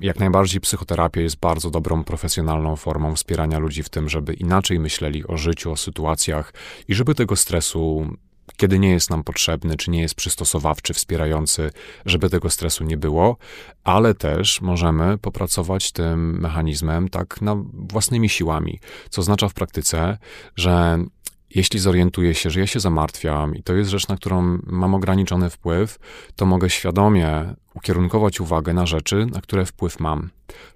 jak 0.00 0.18
najbardziej 0.18 0.60
psychoterapia 0.60 1.20
jest 1.20 1.36
bardzo 1.36 1.70
dobrą 1.70 2.04
profesjonalną 2.04 2.76
formą 2.76 3.14
wspierania 3.14 3.58
ludzi 3.58 3.82
w 3.82 3.88
tym, 3.88 4.08
żeby 4.08 4.34
inaczej 4.34 4.78
myśleli 4.78 5.26
o 5.26 5.36
życiu, 5.36 5.72
o 5.72 5.76
sytuacjach 5.76 6.54
i 6.88 6.94
żeby 6.94 7.14
tego 7.14 7.36
stresu 7.36 8.06
kiedy 8.56 8.78
nie 8.78 8.90
jest 8.90 9.10
nam 9.10 9.24
potrzebny, 9.24 9.76
czy 9.76 9.90
nie 9.90 10.00
jest 10.00 10.14
przystosowawczy, 10.14 10.94
wspierający, 10.94 11.70
żeby 12.06 12.30
tego 12.30 12.50
stresu 12.50 12.84
nie 12.84 12.96
było, 12.96 13.36
ale 13.84 14.14
też 14.14 14.60
możemy 14.60 15.18
popracować 15.18 15.92
tym 15.92 16.40
mechanizmem 16.40 17.08
tak 17.08 17.42
na 17.42 17.56
własnymi 17.72 18.28
siłami, 18.28 18.80
co 19.10 19.20
oznacza 19.20 19.48
w 19.48 19.54
praktyce, 19.54 20.18
że 20.56 20.98
jeśli 21.54 21.80
zorientuję 21.80 22.34
się, 22.34 22.50
że 22.50 22.60
ja 22.60 22.66
się 22.66 22.80
zamartwiam 22.80 23.56
i 23.56 23.62
to 23.62 23.74
jest 23.74 23.90
rzecz, 23.90 24.08
na 24.08 24.16
którą 24.16 24.58
mam 24.66 24.94
ograniczony 24.94 25.50
wpływ, 25.50 25.98
to 26.36 26.46
mogę 26.46 26.70
świadomie 26.70 27.54
ukierunkować 27.74 28.40
uwagę 28.40 28.74
na 28.74 28.86
rzeczy, 28.86 29.26
na 29.26 29.40
które 29.40 29.66
wpływ 29.66 30.00
mam. 30.00 30.30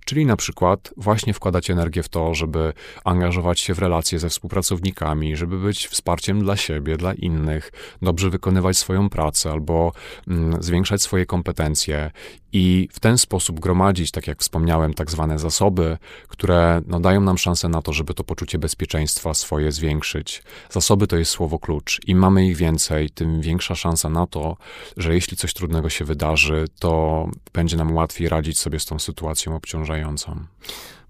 Czyli 0.05 0.27
na 0.27 0.37
przykład 0.37 0.95
właśnie 0.97 1.35
wkładać 1.35 1.71
energię 1.71 2.03
w 2.03 2.09
to, 2.09 2.35
żeby 2.35 2.73
angażować 3.05 3.61
się 3.61 3.75
w 3.75 3.79
relacje 3.79 4.19
ze 4.19 4.29
współpracownikami, 4.29 5.37
żeby 5.37 5.59
być 5.59 5.89
wsparciem 5.89 6.43
dla 6.43 6.57
siebie, 6.57 6.97
dla 6.97 7.15
innych, 7.15 7.73
dobrze 8.03 8.31
wykonywać 8.31 8.77
swoją 8.77 9.09
pracę 9.09 9.51
albo 9.51 9.93
mm, 10.29 10.63
zwiększać 10.63 11.03
swoje 11.03 11.27
kompetencje 11.27 12.11
i 12.53 12.89
w 12.93 13.01
ten 13.01 13.19
sposób 13.19 13.61
gromadzić, 13.61 14.11
tak 14.11 14.27
jak 14.27 14.41
wspomniałem, 14.41 14.95
tak 14.95 15.11
zwane 15.11 15.39
zasoby, 15.39 15.99
które 16.29 16.83
no, 16.87 17.01
dają 17.01 17.21
nam 17.21 17.39
szansę 17.39 17.69
na 17.69 17.83
to, 17.83 17.93
żeby 17.93 18.15
to 18.15 18.25
poczucie 18.25 18.59
bezpieczeństwa 18.59 19.35
swoje 19.35 19.73
zwiększyć. 19.73 20.43
Zasoby 20.71 21.07
to 21.07 21.17
jest 21.17 21.31
słowo 21.31 21.59
klucz. 21.59 22.01
Im 22.07 22.19
mamy 22.19 22.47
ich 22.47 22.57
więcej, 22.57 23.11
tym 23.11 23.41
większa 23.41 23.75
szansa 23.75 24.09
na 24.09 24.27
to, 24.27 24.57
że 24.97 25.15
jeśli 25.15 25.37
coś 25.37 25.55
trudnego 25.55 25.91
się 25.91 26.05
wydarzy, 26.05 26.65
to 26.79 27.27
będzie 27.53 27.77
nam 27.77 27.95
łatwiej 27.95 28.29
radzić 28.29 28.59
sobie 28.59 28.81
z 28.81 28.87
tą 28.87 28.99
sytuacją 28.99 29.57
obciążającą. 29.57 30.41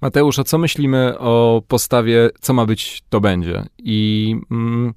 Mateusz, 0.01 0.39
a 0.39 0.45
co 0.45 0.59
myślimy 0.59 1.19
o 1.19 1.63
postawie, 1.69 2.31
co 2.41 2.53
ma 2.53 2.67
być, 2.67 3.03
to 3.09 3.21
będzie? 3.21 3.67
I 3.79 4.35
mm, 4.51 4.95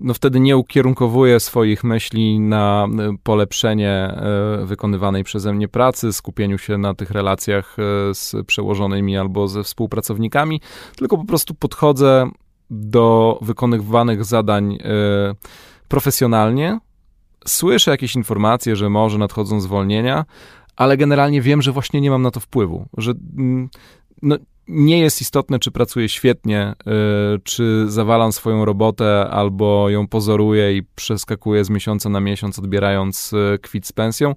no 0.00 0.14
wtedy 0.14 0.40
nie 0.40 0.56
ukierunkowuję 0.56 1.40
swoich 1.40 1.84
myśli 1.84 2.40
na 2.40 2.88
e, 2.98 3.16
polepszenie 3.22 3.90
e, 3.90 4.66
wykonywanej 4.66 5.24
przeze 5.24 5.52
mnie 5.52 5.68
pracy, 5.68 6.12
skupieniu 6.12 6.58
się 6.58 6.78
na 6.78 6.94
tych 6.94 7.10
relacjach 7.10 7.76
e, 7.78 8.14
z 8.14 8.34
przełożonymi 8.46 9.16
albo 9.16 9.48
ze 9.48 9.62
współpracownikami, 9.62 10.60
tylko 10.96 11.18
po 11.18 11.24
prostu 11.24 11.54
podchodzę 11.54 12.30
do 12.70 13.38
wykonywanych 13.42 14.24
zadań 14.24 14.78
profesjonalnie. 15.88 16.78
Słyszę 17.46 17.90
jakieś 17.90 18.16
informacje, 18.16 18.76
że 18.76 18.90
może 18.90 19.18
nadchodzą 19.18 19.60
zwolnienia, 19.60 20.24
ale 20.76 20.96
generalnie 20.96 21.42
wiem, 21.42 21.62
że 21.62 21.72
właśnie 21.72 22.00
nie 22.00 22.10
mam 22.10 22.22
na 22.22 22.30
to 22.30 22.40
wpływu, 22.40 22.86
że 22.96 23.12
mm, 23.38 23.68
no, 24.22 24.36
nie 24.70 24.98
jest 24.98 25.20
istotne, 25.20 25.58
czy 25.58 25.70
pracuję 25.70 26.08
świetnie, 26.08 26.74
y, 27.36 27.40
czy 27.44 27.84
zawalam 27.88 28.32
swoją 28.32 28.64
robotę, 28.64 29.30
albo 29.30 29.90
ją 29.90 30.08
pozoruję 30.08 30.76
i 30.76 30.82
przeskakuję 30.94 31.64
z 31.64 31.70
miesiąca 31.70 32.08
na 32.08 32.20
miesiąc, 32.20 32.58
odbierając 32.58 33.32
y, 33.32 33.58
kwit 33.58 33.86
z 33.86 33.92
pensją, 33.92 34.34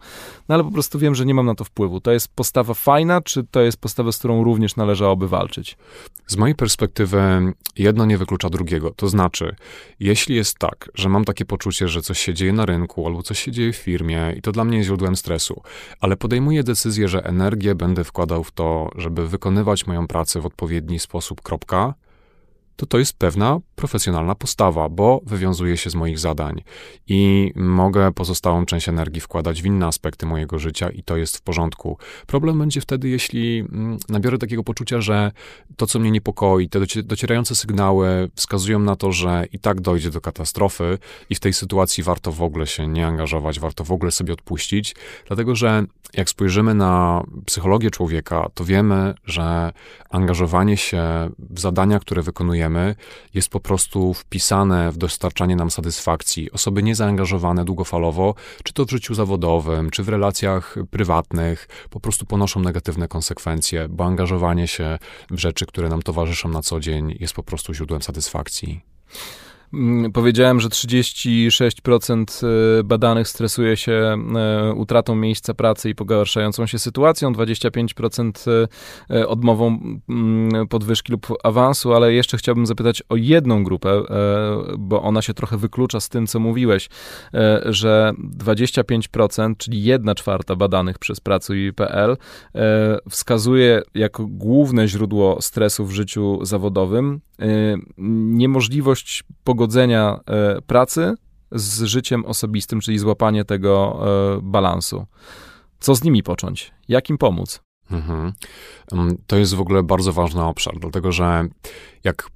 no 0.49 0.55
ale 0.55 0.63
po 0.63 0.71
prostu 0.71 0.99
wiem, 0.99 1.15
że 1.15 1.25
nie 1.25 1.33
mam 1.33 1.45
na 1.45 1.55
to 1.55 1.63
wpływu. 1.63 2.01
To 2.01 2.11
jest 2.11 2.27
postawa 2.35 2.73
fajna, 2.73 3.21
czy 3.21 3.43
to 3.51 3.61
jest 3.61 3.77
postawa, 3.77 4.11
z 4.11 4.17
którą 4.17 4.43
również 4.43 4.75
należałoby 4.75 5.27
walczyć? 5.27 5.77
Z 6.27 6.37
mojej 6.37 6.55
perspektywy 6.55 7.53
jedno 7.77 8.05
nie 8.05 8.17
wyklucza 8.17 8.49
drugiego. 8.49 8.91
To 8.95 9.07
znaczy, 9.07 9.55
jeśli 9.99 10.35
jest 10.35 10.59
tak, 10.59 10.89
że 10.95 11.09
mam 11.09 11.25
takie 11.25 11.45
poczucie, 11.45 11.87
że 11.87 12.01
coś 12.01 12.19
się 12.19 12.33
dzieje 12.33 12.53
na 12.53 12.65
rynku, 12.65 13.07
albo 13.07 13.23
coś 13.23 13.39
się 13.39 13.51
dzieje 13.51 13.73
w 13.73 13.75
firmie 13.75 14.33
i 14.37 14.41
to 14.41 14.51
dla 14.51 14.65
mnie 14.65 14.77
jest 14.77 14.87
źródłem 14.87 15.15
stresu, 15.15 15.61
ale 15.99 16.17
podejmuję 16.17 16.63
decyzję, 16.63 17.07
że 17.07 17.25
energię 17.25 17.75
będę 17.75 18.03
wkładał 18.03 18.43
w 18.43 18.51
to, 18.51 18.89
żeby 18.95 19.27
wykonywać 19.27 19.87
moją 19.87 20.07
pracę, 20.07 20.22
pracę 20.23 20.41
w 20.41 20.45
odpowiedni 20.45 20.99
sposób, 20.99 21.41
kropka, 21.41 21.93
to 22.75 22.85
to 22.85 22.99
jest 22.99 23.17
pewna 23.17 23.59
profesjonalna 23.75 24.35
postawa, 24.35 24.89
bo 24.89 25.21
wywiązuje 25.25 25.77
się 25.77 25.89
z 25.89 25.95
moich 25.95 26.19
zadań 26.19 26.63
i 27.07 27.51
mogę 27.55 28.11
pozostałą 28.11 28.65
część 28.65 28.89
energii 28.89 29.21
wkładać 29.21 29.61
w 29.61 29.65
inne 29.65 29.87
aspekty 29.87 30.25
mojego 30.25 30.59
życia 30.59 30.89
i 30.89 31.03
to 31.03 31.17
jest 31.17 31.37
w 31.37 31.41
porządku. 31.41 31.97
Problem 32.27 32.59
będzie 32.59 32.81
wtedy, 32.81 33.09
jeśli 33.09 33.59
mm, 33.59 33.97
nabiorę 34.09 34.37
takiego 34.37 34.63
poczucia, 34.63 35.01
że 35.01 35.31
to, 35.75 35.87
co 35.87 35.99
mnie 35.99 36.11
niepokoi, 36.11 36.69
te 36.69 36.79
docierające 37.03 37.55
sygnały 37.55 38.29
wskazują 38.35 38.79
na 38.79 38.95
to, 38.95 39.11
że 39.11 39.45
i 39.51 39.59
tak 39.59 39.81
dojdzie 39.81 40.09
do 40.09 40.21
katastrofy 40.21 40.97
i 41.29 41.35
w 41.35 41.39
tej 41.39 41.53
sytuacji 41.53 42.03
warto 42.03 42.31
w 42.31 42.41
ogóle 42.41 42.67
się 42.67 42.87
nie 42.87 43.07
angażować, 43.07 43.59
warto 43.59 43.83
w 43.83 43.91
ogóle 43.91 44.11
sobie 44.11 44.33
odpuścić, 44.33 44.95
dlatego 45.27 45.55
że 45.55 45.85
jak 46.13 46.29
spojrzymy 46.29 46.75
na 46.75 47.23
psychologię 47.45 47.91
człowieka, 47.91 48.49
to 48.53 48.65
wiemy, 48.65 49.13
że 49.25 49.73
angażowanie 50.09 50.77
się 50.77 51.03
w 51.39 51.59
zadania, 51.59 51.99
które 51.99 52.21
wykonujemy, 52.21 52.95
jest 53.33 53.49
po 53.49 53.59
prostu 53.63 54.13
wpisane 54.13 54.91
w 54.91 54.97
dostarczanie 54.97 55.55
nam 55.55 55.71
satysfakcji. 55.71 56.51
Osoby 56.51 56.83
niezaangażowane 56.83 57.65
długofalowo, 57.65 58.35
czy 58.63 58.73
to 58.73 58.85
w 58.85 58.89
życiu 58.89 59.13
zawodowym, 59.13 59.89
czy 59.89 60.03
w 60.03 60.09
relacjach 60.09 60.75
prywatnych, 60.91 61.67
po 61.89 61.99
prostu 61.99 62.25
ponoszą 62.25 62.59
negatywne 62.59 63.07
konsekwencje, 63.07 63.89
bo 63.89 64.05
angażowanie 64.05 64.67
się 64.67 64.99
w 65.31 65.39
rzeczy, 65.39 65.65
które 65.65 65.89
nam 65.89 66.01
towarzyszą 66.01 66.49
na 66.49 66.61
co 66.61 66.79
dzień, 66.79 67.17
jest 67.19 67.33
po 67.33 67.43
prostu 67.43 67.73
źródłem 67.73 68.01
satysfakcji. 68.01 68.81
Mm, 69.73 70.11
powiedziałem, 70.11 70.59
że 70.59 70.69
36% 70.69 72.47
e, 72.79 72.83
badanych 72.83 73.27
stresuje 73.27 73.77
się 73.77 73.91
e, 73.91 74.73
utratą 74.73 75.15
miejsca 75.15 75.53
pracy 75.53 75.89
i 75.89 75.95
pogarszającą 75.95 76.65
się 76.67 76.79
sytuacją, 76.79 77.33
25% 77.33 78.67
e, 79.09 79.27
odmową 79.27 79.79
mm, 80.09 80.67
podwyżki 80.67 81.11
lub 81.11 81.27
awansu, 81.43 81.93
ale 81.93 82.13
jeszcze 82.13 82.37
chciałbym 82.37 82.65
zapytać 82.65 83.03
o 83.09 83.15
jedną 83.15 83.63
grupę, 83.63 84.03
bo 84.77 85.01
ona 85.01 85.21
się 85.21 85.33
trochę 85.33 85.57
wyklucza 85.57 85.99
z 85.99 86.09
tym, 86.09 86.27
co 86.27 86.39
mówiłeś, 86.39 86.89
że 87.65 88.13
25%, 88.37 89.53
czyli 89.57 89.83
1 89.83 90.15
czwarta 90.15 90.55
badanych 90.55 90.99
przez 90.99 91.19
Pracuj.pl 91.19 92.17
wskazuje 93.09 93.81
jako 93.95 94.27
główne 94.27 94.87
źródło 94.87 95.41
stresu 95.41 95.85
w 95.85 95.91
życiu 95.91 96.39
zawodowym 96.45 97.21
niemożliwość 98.27 99.23
pogodzenia 99.43 100.19
e, 100.25 100.61
pracy 100.61 101.15
z 101.51 101.83
życiem 101.83 102.25
osobistym, 102.25 102.79
czyli 102.79 102.97
złapanie 102.97 103.45
tego 103.45 104.03
e, 104.37 104.39
balansu. 104.41 105.05
Co 105.79 105.95
z 105.95 106.03
nimi 106.03 106.23
począć? 106.23 106.71
Jak 106.87 107.09
im 107.09 107.17
pomóc? 107.17 107.61
Mhm. 107.91 108.33
To 109.27 109.37
jest 109.37 109.55
w 109.55 109.61
ogóle 109.61 109.83
bardzo 109.83 110.13
ważny 110.13 110.43
obszar, 110.43 110.79
dlatego 110.79 111.11
że 111.11 111.47
jak 112.03 112.29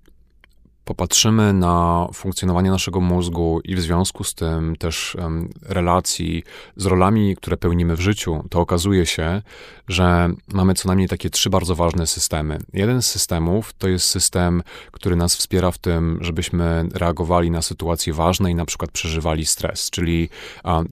popatrzymy 0.87 1.53
na 1.53 2.07
funkcjonowanie 2.13 2.71
naszego 2.71 3.01
mózgu 3.01 3.59
i 3.63 3.75
w 3.75 3.81
związku 3.81 4.23
z 4.23 4.33
tym 4.33 4.75
też 4.75 5.15
um, 5.15 5.49
relacji 5.61 6.43
z 6.75 6.85
rolami, 6.85 7.35
które 7.35 7.57
pełnimy 7.57 7.95
w 7.95 7.99
życiu, 7.99 8.43
to 8.49 8.59
okazuje 8.59 9.05
się, 9.05 9.41
że 9.87 10.29
mamy 10.53 10.73
co 10.73 10.87
najmniej 10.87 11.07
takie 11.07 11.29
trzy 11.29 11.49
bardzo 11.49 11.75
ważne 11.75 12.07
systemy. 12.07 12.59
Jeden 12.73 13.01
z 13.01 13.05
systemów 13.05 13.73
to 13.77 13.87
jest 13.87 14.07
system, 14.07 14.63
który 14.91 15.15
nas 15.15 15.35
wspiera 15.35 15.71
w 15.71 15.77
tym, 15.77 16.19
żebyśmy 16.21 16.85
reagowali 16.93 17.51
na 17.51 17.61
sytuacje 17.61 18.13
ważne 18.13 18.51
i 18.51 18.55
na 18.55 18.65
przykład 18.65 18.91
przeżywali 18.91 19.45
stres, 19.45 19.89
czyli 19.89 20.29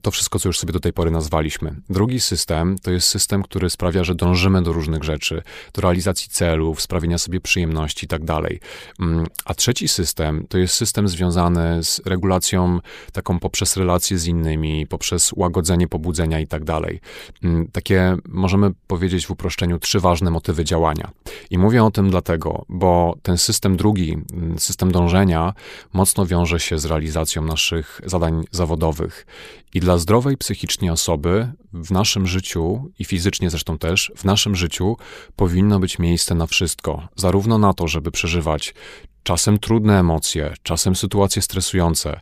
to 0.02 0.10
wszystko, 0.10 0.38
co 0.38 0.48
już 0.48 0.58
sobie 0.58 0.72
do 0.72 0.80
tej 0.80 0.92
pory 0.92 1.10
nazwaliśmy. 1.10 1.74
Drugi 1.90 2.20
system 2.20 2.76
to 2.82 2.90
jest 2.90 3.08
system, 3.08 3.42
który 3.42 3.70
sprawia, 3.70 4.04
że 4.04 4.14
dążymy 4.14 4.62
do 4.62 4.72
różnych 4.72 5.04
rzeczy, 5.04 5.42
do 5.74 5.82
realizacji 5.82 6.28
celów, 6.30 6.82
sprawienia 6.82 7.18
sobie 7.18 7.40
przyjemności 7.40 8.04
i 8.04 8.08
tak 8.08 8.24
dalej. 8.24 8.60
Mm, 9.00 9.26
a 9.44 9.54
trzeci 9.54 9.76
trzeci 9.76 9.88
system 9.88 10.46
to 10.48 10.58
jest 10.58 10.74
system 10.74 11.08
związany 11.08 11.82
z 11.84 12.00
regulacją 12.06 12.80
taką 13.12 13.38
poprzez 13.38 13.76
relacje 13.76 14.18
z 14.18 14.26
innymi, 14.26 14.86
poprzez 14.86 15.32
łagodzenie 15.36 15.88
pobudzenia 15.88 16.40
i 16.40 16.46
tak 16.46 16.64
dalej. 16.64 17.00
Mm, 17.42 17.68
takie, 17.72 18.16
możemy 18.28 18.70
powiedzieć 18.86 19.26
w 19.26 19.30
uproszczeniu, 19.30 19.78
trzy 19.78 20.00
ważne 20.00 20.30
motywy 20.30 20.64
działania. 20.64 21.10
I 21.50 21.58
mówię 21.58 21.84
o 21.84 21.90
tym 21.90 22.10
dlatego, 22.10 22.64
bo 22.68 23.16
ten 23.22 23.38
system 23.38 23.76
drugi, 23.76 24.12
mm, 24.32 24.58
system 24.58 24.92
dążenia, 24.92 25.54
mocno 25.92 26.26
wiąże 26.26 26.60
się 26.60 26.78
z 26.78 26.84
realizacją 26.84 27.42
naszych 27.42 28.00
zadań 28.04 28.44
zawodowych. 28.50 29.26
I 29.74 29.80
dla 29.80 29.98
zdrowej 29.98 30.36
psychicznie 30.36 30.92
osoby 30.92 31.52
w 31.72 31.90
naszym 31.90 32.26
życiu 32.26 32.90
i 32.98 33.04
fizycznie 33.04 33.50
zresztą 33.50 33.78
też, 33.78 34.12
w 34.16 34.24
naszym 34.24 34.56
życiu 34.56 34.96
powinno 35.36 35.78
być 35.78 35.98
miejsce 35.98 36.34
na 36.34 36.46
wszystko. 36.46 37.08
Zarówno 37.16 37.58
na 37.58 37.74
to, 37.74 37.88
żeby 37.88 38.10
przeżywać 38.10 38.74
czasem 39.22 39.58
trudne 39.58 39.98
emocje, 39.98 40.54
czasem 40.62 40.96
sytuacje 40.96 41.42
stresujące. 41.42 42.20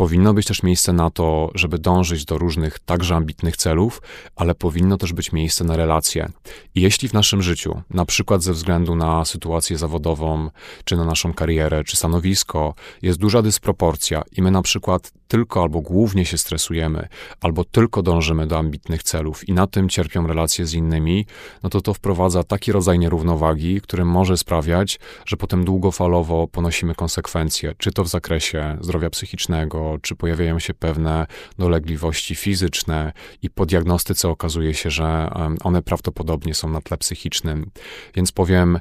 Powinno 0.00 0.34
być 0.34 0.46
też 0.46 0.62
miejsce 0.62 0.92
na 0.92 1.10
to, 1.10 1.50
żeby 1.54 1.78
dążyć 1.78 2.24
do 2.24 2.38
różnych 2.38 2.78
także 2.78 3.16
ambitnych 3.16 3.56
celów, 3.56 4.02
ale 4.36 4.54
powinno 4.54 4.96
też 4.96 5.12
być 5.12 5.32
miejsce 5.32 5.64
na 5.64 5.76
relacje. 5.76 6.28
I 6.74 6.80
jeśli 6.80 7.08
w 7.08 7.12
naszym 7.12 7.42
życiu, 7.42 7.82
na 7.90 8.04
przykład 8.04 8.42
ze 8.42 8.52
względu 8.52 8.96
na 8.96 9.24
sytuację 9.24 9.78
zawodową, 9.78 10.50
czy 10.84 10.96
na 10.96 11.04
naszą 11.04 11.34
karierę, 11.34 11.84
czy 11.84 11.96
stanowisko, 11.96 12.74
jest 13.02 13.18
duża 13.18 13.42
dysproporcja 13.42 14.22
i 14.32 14.42
my 14.42 14.50
na 14.50 14.62
przykład 14.62 15.12
tylko 15.30 15.62
albo 15.62 15.80
głównie 15.80 16.24
się 16.24 16.38
stresujemy, 16.38 17.08
albo 17.40 17.64
tylko 17.64 18.02
dążymy 18.02 18.46
do 18.46 18.58
ambitnych 18.58 19.02
celów 19.02 19.48
i 19.48 19.52
na 19.52 19.66
tym 19.66 19.88
cierpią 19.88 20.26
relacje 20.26 20.66
z 20.66 20.74
innymi, 20.74 21.26
no 21.62 21.70
to 21.70 21.80
to 21.80 21.94
wprowadza 21.94 22.44
taki 22.44 22.72
rodzaj 22.72 22.98
nierównowagi, 22.98 23.80
który 23.80 24.04
może 24.04 24.36
sprawiać, 24.36 25.00
że 25.26 25.36
potem 25.36 25.64
długofalowo 25.64 26.48
ponosimy 26.48 26.94
konsekwencje, 26.94 27.74
czy 27.78 27.92
to 27.92 28.04
w 28.04 28.08
zakresie 28.08 28.78
zdrowia 28.80 29.10
psychicznego, 29.10 29.89
czy 29.98 30.16
pojawiają 30.16 30.58
się 30.58 30.74
pewne 30.74 31.26
dolegliwości 31.58 32.34
fizyczne 32.34 33.12
i 33.42 33.50
po 33.50 33.66
diagnostyce 33.66 34.28
okazuje 34.28 34.74
się, 34.74 34.90
że 34.90 35.30
one 35.64 35.82
prawdopodobnie 35.82 36.54
są 36.54 36.68
na 36.68 36.80
tle 36.80 36.96
psychicznym. 36.96 37.70
Więc 38.14 38.32
powiem, 38.32 38.78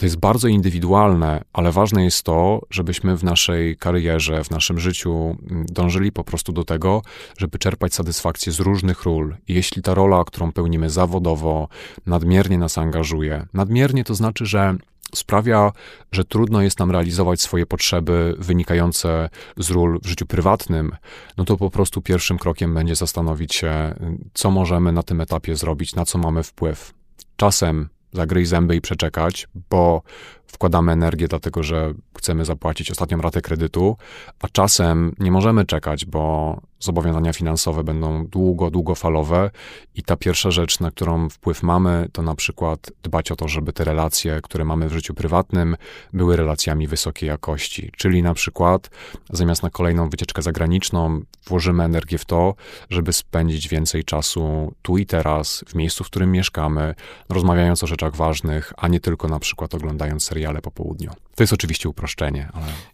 to 0.00 0.06
jest 0.06 0.16
bardzo 0.16 0.48
indywidualne, 0.48 1.44
ale 1.52 1.72
ważne 1.72 2.04
jest 2.04 2.22
to, 2.22 2.60
żebyśmy 2.70 3.16
w 3.16 3.24
naszej 3.24 3.76
karierze, 3.76 4.44
w 4.44 4.50
naszym 4.50 4.80
życiu 4.80 5.36
mm, 5.50 5.66
dążyli 5.66 6.12
po 6.12 6.24
prostu 6.24 6.52
do 6.52 6.64
tego, 6.64 7.02
żeby 7.38 7.58
czerpać 7.58 7.94
satysfakcję 7.94 8.52
z 8.52 8.60
różnych 8.60 9.04
ról. 9.04 9.36
I 9.48 9.54
jeśli 9.54 9.82
ta 9.82 9.94
rola, 9.94 10.24
którą 10.24 10.52
pełnimy 10.52 10.90
zawodowo, 10.90 11.68
nadmiernie 12.06 12.58
nas 12.58 12.78
angażuje, 12.78 13.46
nadmiernie 13.54 14.04
to 14.04 14.14
znaczy, 14.14 14.46
że 14.46 14.76
sprawia, 15.14 15.72
że 16.12 16.24
trudno 16.24 16.62
jest 16.62 16.78
nam 16.78 16.90
realizować 16.90 17.40
swoje 17.40 17.66
potrzeby 17.66 18.34
wynikające 18.38 19.28
z 19.56 19.70
ról 19.70 20.00
w 20.02 20.06
życiu 20.06 20.26
prywatnym, 20.26 20.92
no 21.36 21.44
to 21.44 21.56
po 21.56 21.70
prostu 21.70 22.02
pierwszym 22.02 22.38
krokiem 22.38 22.74
będzie 22.74 22.96
zastanowić 22.96 23.54
się, 23.54 23.94
co 24.34 24.50
możemy 24.50 24.92
na 24.92 25.02
tym 25.02 25.20
etapie 25.20 25.56
zrobić, 25.56 25.94
na 25.94 26.04
co 26.04 26.18
mamy 26.18 26.42
wpływ. 26.42 26.94
Czasem 27.36 27.88
zagryź 28.12 28.48
zęby 28.48 28.76
i 28.76 28.80
przeczekać, 28.80 29.48
bo 29.70 30.02
wkładamy 30.46 30.92
energię 30.92 31.28
dlatego, 31.28 31.62
że 31.62 31.94
chcemy 32.18 32.44
zapłacić 32.44 32.90
ostatnią 32.90 33.18
ratę 33.18 33.40
kredytu, 33.40 33.96
a 34.40 34.48
czasem 34.48 35.14
nie 35.18 35.30
możemy 35.30 35.64
czekać, 35.64 36.04
bo 36.04 36.56
zobowiązania 36.80 37.32
finansowe 37.32 37.84
będą 37.84 38.26
długo, 38.26 38.70
długofalowe 38.70 39.50
i 39.94 40.02
ta 40.02 40.16
pierwsza 40.16 40.50
rzecz, 40.50 40.80
na 40.80 40.90
którą 40.90 41.28
wpływ 41.28 41.62
mamy, 41.62 42.08
to 42.12 42.22
na 42.22 42.34
przykład 42.34 42.92
dbać 43.02 43.32
o 43.32 43.36
to, 43.36 43.48
żeby 43.48 43.72
te 43.72 43.84
relacje, 43.84 44.40
które 44.42 44.64
mamy 44.64 44.88
w 44.88 44.92
życiu 44.92 45.14
prywatnym, 45.14 45.76
były 46.12 46.36
relacjami 46.36 46.86
wysokiej 46.86 47.28
jakości. 47.28 47.90
Czyli 47.96 48.22
na 48.22 48.34
przykład 48.34 48.90
zamiast 49.30 49.62
na 49.62 49.70
kolejną 49.70 50.08
wycieczkę 50.10 50.42
zagraniczną 50.42 51.20
włożymy 51.46 51.84
energię 51.84 52.18
w 52.18 52.24
to, 52.24 52.54
żeby 52.90 53.12
spędzić 53.12 53.68
więcej 53.68 54.04
czasu 54.04 54.74
tu 54.82 54.98
i 54.98 55.06
teraz, 55.06 55.64
w 55.68 55.74
miejscu, 55.74 56.04
w 56.04 56.06
którym 56.06 56.32
mieszkamy, 56.32 56.94
rozmawiając 57.28 57.84
o 57.84 57.86
rzeczach 57.86 58.16
ważnych, 58.16 58.72
a 58.76 58.88
nie 58.88 59.00
tylko 59.00 59.28
na 59.28 59.38
przykład 59.38 59.74
oglądając 59.74 60.24
seriale 60.24 60.60
po 60.60 60.70
południu. 60.70 61.10
To 61.34 61.42
jest 61.42 61.52
oczywiście 61.52 61.88
uproszczenie. 61.88 62.48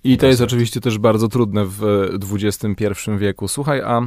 I 0.05 0.19
to 0.19 0.27
jest 0.27 0.41
oczywiście 0.41 0.81
też 0.81 0.99
bardzo 0.99 1.29
trudne 1.29 1.65
w 1.65 2.09
XXI 2.33 2.75
wieku. 3.19 3.49
Słuchaj, 3.49 3.76
a 3.85 4.01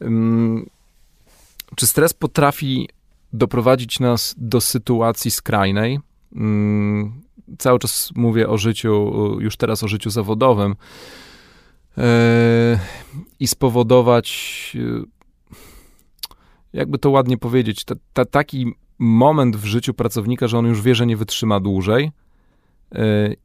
um, 0.00 0.66
czy 1.76 1.86
stres 1.86 2.12
potrafi 2.12 2.88
doprowadzić 3.32 4.00
nas 4.00 4.34
do 4.38 4.60
sytuacji 4.60 5.30
skrajnej? 5.30 6.00
Um, 6.32 7.22
cały 7.58 7.78
czas 7.78 8.10
mówię 8.14 8.48
o 8.48 8.58
życiu, 8.58 9.12
już 9.40 9.56
teraz 9.56 9.82
o 9.82 9.88
życiu 9.88 10.10
zawodowym 10.10 10.76
yy, 11.96 12.04
i 13.40 13.46
spowodować, 13.46 14.70
yy, 14.74 15.04
jakby 16.72 16.98
to 16.98 17.10
ładnie 17.10 17.38
powiedzieć, 17.38 17.84
ta, 17.84 17.94
ta, 18.12 18.24
taki 18.24 18.74
moment 18.98 19.56
w 19.56 19.64
życiu 19.64 19.94
pracownika, 19.94 20.48
że 20.48 20.58
on 20.58 20.66
już 20.66 20.82
wie, 20.82 20.94
że 20.94 21.06
nie 21.06 21.16
wytrzyma 21.16 21.60
dłużej, 21.60 22.10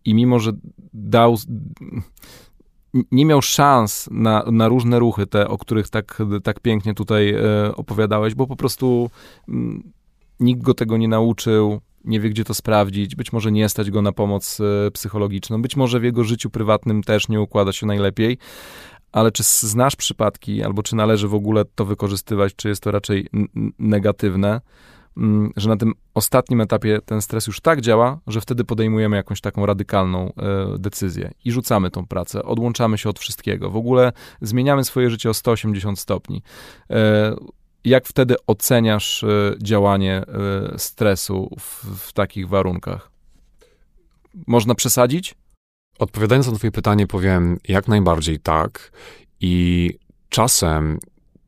i 0.06 0.14
mimo, 0.14 0.40
że 0.40 0.52
dał, 0.94 1.38
nie 3.12 3.26
miał 3.26 3.42
szans 3.42 4.10
na, 4.12 4.44
na 4.52 4.68
różne 4.68 5.00
ruchy, 5.00 5.28
te, 5.28 5.48
o 5.48 5.58
których 5.58 5.90
tak, 5.90 6.18
tak 6.44 6.60
pięknie 6.60 6.94
tutaj 6.94 7.30
e, 7.30 7.76
opowiadałeś, 7.76 8.36
bo 8.36 8.48
po 8.48 8.56
prostu 8.56 9.10
mm, 9.50 9.92
nikt 10.40 10.62
go 10.62 10.74
tego 10.74 10.98
nie 10.98 11.08
nauczył, 11.08 11.82
nie 12.06 12.20
wie, 12.20 12.30
gdzie 12.30 12.44
to 12.44 12.54
sprawdzić, 12.54 13.16
być 13.16 13.34
może 13.34 13.52
nie 13.52 13.70
stać 13.70 13.92
go 13.92 14.02
na 14.02 14.12
pomoc 14.12 14.62
e, 14.88 14.92
psychologiczną, 14.92 15.62
być 15.62 15.76
może 15.76 16.00
w 16.00 16.04
jego 16.04 16.24
życiu 16.24 16.50
prywatnym 16.50 17.04
też 17.04 17.30
nie 17.30 17.42
układa 17.42 17.72
się 17.72 17.86
najlepiej, 17.86 18.38
ale 19.12 19.32
czy 19.32 19.44
znasz 19.44 19.96
przypadki, 19.96 20.64
albo 20.64 20.84
czy 20.84 20.96
należy 20.96 21.28
w 21.28 21.34
ogóle 21.34 21.66
to 21.76 21.86
wykorzystywać, 21.86 22.56
czy 22.56 22.70
jest 22.70 22.84
to 22.84 22.92
raczej 22.92 23.28
negatywne? 23.80 24.62
Mm, 25.18 25.52
że 25.58 25.70
na 25.70 25.78
tym 25.78 25.94
ostatnim 26.14 26.62
etapie 26.62 27.00
ten 27.06 27.22
stres 27.22 27.48
już 27.48 27.62
tak 27.62 27.82
działa, 27.82 28.20
że 28.28 28.42
wtedy 28.42 28.64
podejmujemy 28.64 29.16
jakąś 29.16 29.42
taką 29.42 29.66
radykalną 29.66 30.34
e, 30.38 30.78
decyzję 30.78 31.32
i 31.46 31.52
rzucamy 31.52 31.92
tą 31.92 32.08
pracę, 32.08 32.44
odłączamy 32.44 32.98
się 32.98 33.10
od 33.10 33.20
wszystkiego, 33.20 33.70
w 33.70 33.76
ogóle 33.76 34.12
zmieniamy 34.42 34.84
swoje 34.84 35.10
życie 35.10 35.30
o 35.30 35.34
180 35.34 36.00
stopni. 36.00 36.44
E, 36.90 37.36
jak 37.84 38.08
wtedy 38.08 38.36
oceniasz 38.48 39.24
e, 39.24 39.28
działanie 39.64 40.24
stresu 40.78 41.56
w, 41.60 41.86
w 42.00 42.14
takich 42.14 42.50
warunkach? 42.50 43.12
Można 44.48 44.76
przesadzić? 44.76 45.36
Odpowiadając 46.00 46.48
na 46.48 46.58
Twoje 46.58 46.72
pytanie, 46.72 47.08
powiem 47.08 47.58
jak 47.68 47.88
najbardziej 47.88 48.40
tak. 48.40 48.92
I 49.42 49.94
czasem 50.30 51.00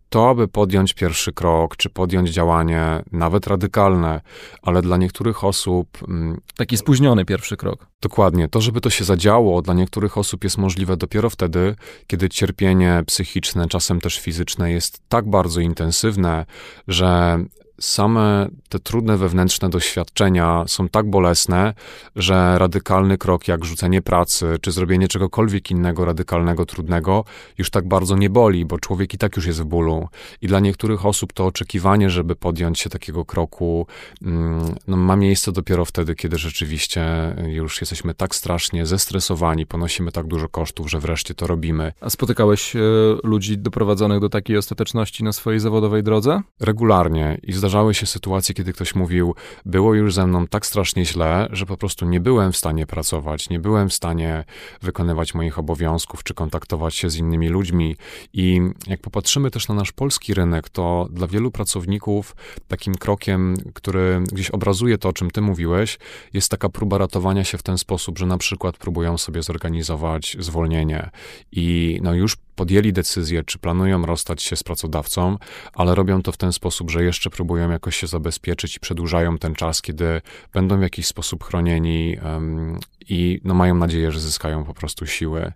to, 0.09 0.29
aby 0.29 0.47
podjąć 0.47 0.93
pierwszy 0.93 1.33
krok, 1.33 1.77
czy 1.77 1.89
podjąć 1.89 2.29
działanie, 2.29 3.03
nawet 3.11 3.47
radykalne, 3.47 4.21
ale 4.61 4.81
dla 4.81 4.97
niektórych 4.97 5.43
osób. 5.43 5.97
Mm, 6.07 6.41
Taki 6.57 6.77
spóźniony 6.77 7.25
pierwszy 7.25 7.57
krok. 7.57 7.87
Dokładnie. 8.01 8.47
To, 8.47 8.61
żeby 8.61 8.81
to 8.81 8.89
się 8.89 9.03
zadziało, 9.03 9.61
dla 9.61 9.73
niektórych 9.73 10.17
osób 10.17 10.43
jest 10.43 10.57
możliwe 10.57 10.97
dopiero 10.97 11.29
wtedy, 11.29 11.75
kiedy 12.07 12.29
cierpienie 12.29 13.03
psychiczne, 13.07 13.67
czasem 13.67 14.01
też 14.01 14.19
fizyczne, 14.19 14.71
jest 14.71 15.01
tak 15.09 15.29
bardzo 15.29 15.59
intensywne, 15.59 16.45
że 16.87 17.39
same 17.79 18.47
te 18.69 18.79
trudne 18.79 19.17
wewnętrzne 19.17 19.69
doświadczenia 19.69 20.63
są 20.67 20.89
tak 20.89 21.09
bolesne, 21.09 21.73
że 22.15 22.59
radykalny 22.59 23.17
krok 23.17 23.47
jak 23.47 23.65
rzucenie 23.65 24.01
pracy, 24.01 24.55
czy 24.61 24.71
zrobienie 24.71 25.07
czegokolwiek 25.07 25.71
innego 25.71 26.05
radykalnego, 26.05 26.65
trudnego, 26.65 27.25
już 27.57 27.69
tak 27.69 27.87
bardzo 27.87 28.17
nie 28.17 28.29
boli, 28.29 28.65
bo 28.65 28.79
człowiek 28.79 29.13
i 29.13 29.17
tak 29.17 29.35
już 29.35 29.45
jest 29.45 29.61
w 29.61 29.65
bólu. 29.65 30.07
I 30.41 30.47
dla 30.47 30.59
niektórych 30.59 31.05
osób 31.05 31.33
to 31.33 31.45
oczekiwanie, 31.45 32.09
żeby 32.09 32.35
podjąć 32.35 32.79
się 32.79 32.89
takiego 32.89 33.25
kroku, 33.25 33.87
mm, 34.21 34.75
no, 34.87 34.97
ma 34.97 35.15
miejsce 35.15 35.51
dopiero 35.51 35.85
wtedy, 35.85 36.15
kiedy 36.15 36.37
rzeczywiście 36.37 37.05
już 37.47 37.81
jesteśmy 37.81 38.13
tak 38.13 38.35
strasznie 38.35 38.85
zestresowani, 38.85 39.65
ponosimy 39.65 40.11
tak 40.11 40.27
dużo 40.27 40.49
kosztów, 40.49 40.89
że 40.89 40.99
wreszcie 40.99 41.33
to 41.33 41.47
robimy. 41.47 41.93
A 42.01 42.09
spotykałeś 42.09 42.75
e, 42.75 42.79
ludzi 43.23 43.57
doprowadzonych 43.57 44.19
do 44.19 44.29
takiej 44.29 44.57
ostateczności 44.57 45.23
na 45.23 45.33
swojej 45.33 45.59
zawodowej 45.59 46.03
drodze? 46.03 46.41
Regularnie 46.59 47.37
i 47.43 47.53
zdarzały 47.67 47.93
się 47.93 48.05
sytuacje, 48.05 48.55
kiedy 48.55 48.73
ktoś 48.73 48.95
mówił, 48.95 49.35
było 49.65 49.93
już 49.93 50.13
ze 50.13 50.27
mną 50.27 50.47
tak 50.47 50.65
strasznie 50.65 51.05
źle, 51.05 51.47
że 51.51 51.65
po 51.65 51.77
prostu 51.77 52.05
nie 52.05 52.19
byłem 52.19 52.51
w 52.51 52.57
stanie 52.57 52.85
pracować, 52.85 53.49
nie 53.49 53.59
byłem 53.59 53.89
w 53.89 53.93
stanie 53.93 54.43
wykonywać 54.81 55.33
moich 55.33 55.59
obowiązków, 55.59 56.23
czy 56.23 56.33
kontaktować 56.33 56.95
się 56.95 57.09
z 57.09 57.15
innymi 57.15 57.49
ludźmi. 57.49 57.95
I 58.33 58.61
jak 58.87 59.01
popatrzymy 59.01 59.51
też 59.51 59.67
na 59.67 59.75
nasz 59.75 59.91
polski 59.91 60.33
rynek, 60.33 60.69
to 60.69 61.07
dla 61.11 61.27
wielu 61.27 61.51
pracowników 61.51 62.35
takim 62.67 62.95
krokiem, 62.95 63.57
który 63.73 64.23
gdzieś 64.31 64.49
obrazuje 64.49 64.97
to, 64.97 65.09
o 65.09 65.13
czym 65.13 65.31
ty 65.31 65.41
mówiłeś, 65.41 65.99
jest 66.33 66.51
taka 66.51 66.69
próba 66.69 66.97
ratowania 66.97 67.43
się 67.43 67.57
w 67.57 67.63
ten 67.63 67.77
sposób, 67.77 68.19
że 68.19 68.25
na 68.25 68.37
przykład 68.37 68.77
próbują 68.77 69.17
sobie 69.17 69.43
zorganizować 69.43 70.37
zwolnienie 70.39 71.09
i 71.51 71.99
no 72.03 72.13
już 72.13 72.37
podjęli 72.57 72.93
decyzję, 72.93 73.43
czy 73.43 73.59
planują 73.59 74.05
rozstać 74.05 74.43
się 74.43 74.55
z 74.55 74.63
pracodawcą, 74.63 75.37
ale 75.73 75.95
robią 75.95 76.21
to 76.21 76.31
w 76.31 76.37
ten 76.37 76.53
sposób, 76.53 76.91
że 76.91 77.03
jeszcze 77.03 77.29
próbują 77.29 77.69
jakoś 77.69 77.95
się 77.95 78.07
zabezpieczyć 78.07 78.75
i 78.75 78.79
przedłużają 78.79 79.37
ten 79.37 79.55
czas, 79.55 79.81
kiedy 79.81 80.21
będą 80.53 80.77
w 80.77 80.81
jakiś 80.81 81.07
sposób 81.07 81.43
chronieni 81.43 82.17
um, 82.23 82.79
i 83.09 83.41
no, 83.43 83.53
mają 83.53 83.75
nadzieję, 83.75 84.11
że 84.11 84.19
zyskają 84.19 84.63
po 84.63 84.73
prostu 84.73 85.05
siły. 85.05 85.53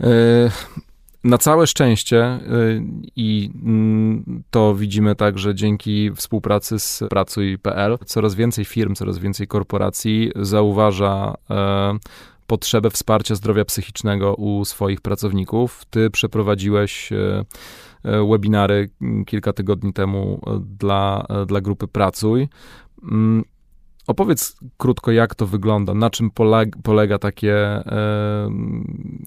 E, 0.00 0.50
na 1.24 1.38
całe 1.38 1.66
szczęście 1.66 2.24
e, 2.24 2.40
i 3.16 3.50
mm, 3.62 4.42
to 4.50 4.74
widzimy 4.74 5.14
także 5.14 5.54
dzięki 5.54 6.10
współpracy 6.14 6.78
z 6.78 7.02
Pracuj.pl, 7.10 7.98
coraz 8.06 8.34
więcej 8.34 8.64
firm, 8.64 8.94
coraz 8.94 9.18
więcej 9.18 9.46
korporacji 9.46 10.32
zauważa 10.36 11.34
e, 11.50 11.98
potrzebę 12.46 12.90
wsparcia 12.90 13.34
zdrowia 13.34 13.64
psychicznego 13.64 14.34
u 14.34 14.64
swoich 14.64 15.00
pracowników. 15.00 15.84
Ty 15.90 16.10
przeprowadziłeś 16.10 17.10
webinary 18.30 18.90
kilka 19.26 19.52
tygodni 19.52 19.92
temu 19.92 20.40
dla, 20.60 21.26
dla 21.46 21.60
grupy 21.60 21.88
Pracuj. 21.88 22.48
Opowiedz 24.06 24.56
krótko, 24.76 25.12
jak 25.12 25.34
to 25.34 25.46
wygląda, 25.46 25.94
na 25.94 26.10
czym 26.10 26.30
polega, 26.30 26.78
polega 26.82 27.18
takie, 27.18 27.56
e, 27.56 28.50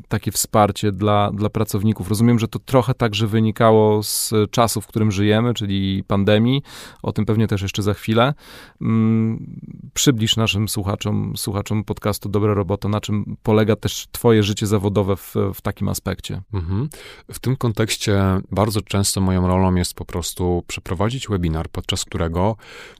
takie 0.07 0.31
wsparcie 0.31 0.91
dla, 0.91 1.31
dla 1.31 1.49
pracowników. 1.49 2.09
Rozumiem, 2.09 2.39
że 2.39 2.47
to 2.47 2.59
trochę 2.59 2.93
także 2.93 3.27
wynikało 3.27 4.03
z 4.03 4.33
czasu, 4.51 4.81
w 4.81 4.87
którym 4.87 5.11
żyjemy, 5.11 5.53
czyli 5.53 6.03
pandemii. 6.07 6.61
O 7.03 7.11
tym 7.11 7.25
pewnie 7.25 7.47
też 7.47 7.61
jeszcze 7.61 7.83
za 7.83 7.93
chwilę. 7.93 8.33
Mm, 8.81 9.57
przybliż 9.93 10.37
naszym 10.37 10.69
słuchaczom, 10.69 11.33
słuchaczom 11.37 11.83
podcastu 11.83 12.29
Dobra 12.29 12.53
Robota, 12.53 12.89
na 12.89 13.01
czym 13.01 13.37
polega 13.43 13.75
też 13.75 14.07
Twoje 14.11 14.43
życie 14.43 14.67
zawodowe 14.67 15.15
w, 15.15 15.35
w 15.53 15.61
takim 15.61 15.89
aspekcie. 15.89 16.41
Mhm. 16.53 16.89
W 17.31 17.39
tym 17.39 17.55
kontekście 17.55 18.23
bardzo 18.51 18.81
często 18.81 19.21
moją 19.21 19.47
rolą 19.47 19.75
jest 19.75 19.93
po 19.93 20.05
prostu 20.05 20.63
przeprowadzić 20.67 21.27
webinar, 21.27 21.69
podczas 21.69 22.05
którego 22.05 22.55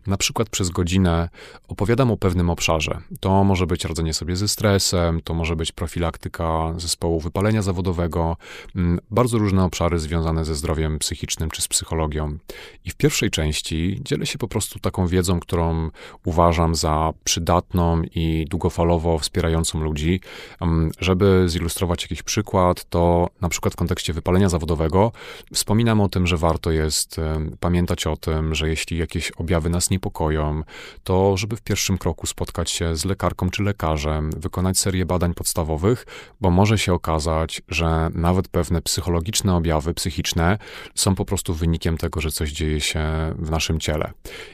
na 0.08 0.18
przykład 0.18 0.50
przez 0.50 0.70
godzinę 0.70 1.30
opowiadam 1.70 2.12
o 2.12 2.18
pewnym 2.18 2.50
obszarze. 2.50 3.02
To 3.20 3.44
może 3.44 3.68
być 3.68 3.86
radzenie 3.86 4.14
sobie 4.14 4.36
ze 4.36 4.48
stresem, 4.48 5.22
to 5.22 5.34
może 5.34 5.56
być 5.56 5.72
profilaktyka 5.72 6.74
zespołu 6.78 7.20
wypalenia 7.20 7.62
zawodowego, 7.62 8.38
mm, 8.76 9.00
bardzo 9.12 9.38
różne 9.38 9.64
obszary 9.64 10.00
związane 10.00 10.46
ze 10.46 10.56
zdrowiem 10.56 11.00
psychicznym 11.00 11.50
czy 11.50 11.62
z 11.62 11.68
psychologią. 11.68 12.38
I 12.86 12.90
w 12.90 12.96
pierwszej 12.96 13.30
części 13.30 14.02
dzielę 14.06 14.26
się 14.26 14.38
po 14.38 14.48
prostu 14.48 14.80
taką 14.80 15.08
wiedzą, 15.08 15.40
którą 15.40 15.90
uważam 16.26 16.76
za 16.76 17.14
przydatną 17.24 18.02
i 18.16 18.46
długofalowo 18.50 19.20
wspierającą 19.20 19.82
ludzi. 19.82 20.22
Mm, 20.62 20.92
żeby 21.00 21.44
zilustrować 21.48 22.04
jakiś 22.04 22.24
przykład, 22.24 22.86
to 22.90 23.30
na 23.42 23.50
przykład 23.50 23.74
w 23.74 23.78
kontekście 23.78 24.14
wypalenia 24.14 24.50
zawodowego 24.50 25.12
wspominam 25.54 26.02
o 26.02 26.10
tym, 26.10 26.28
że 26.28 26.38
warto 26.38 26.72
jest 26.72 27.22
pamiętać 27.60 28.08
o 28.08 28.18
tym, 28.18 28.56
że 28.56 28.70
jeśli 28.70 28.98
jakieś 28.98 29.32
objawy 29.32 29.70
nas 29.70 29.90
niepokoją, 29.90 30.64
to 31.04 31.38
żeby 31.38 31.59
w 31.60 31.62
pierwszym 31.62 31.98
kroku 31.98 32.28
spotkać 32.28 32.72
się 32.72 32.96
z 32.96 33.06
lekarką 33.06 33.50
czy 33.50 33.64
lekarzem, 33.64 34.32
wykonać 34.32 34.80
serię 34.80 35.06
badań 35.06 35.34
podstawowych, 35.34 36.06
bo 36.42 36.50
może 36.50 36.78
się 36.78 36.94
okazać, 36.94 37.62
że 37.68 38.10
nawet 38.14 38.48
pewne 38.48 38.82
psychologiczne 38.82 39.56
objawy 39.56 39.94
psychiczne 39.94 40.58
są 40.96 41.16
po 41.16 41.26
prostu 41.26 41.54
wynikiem 41.54 41.98
tego, 41.98 42.22
że 42.22 42.32
coś 42.32 42.52
dzieje 42.52 42.82
się 42.82 43.02
w 43.40 43.52
naszym 43.52 43.80
ciele. 43.80 44.12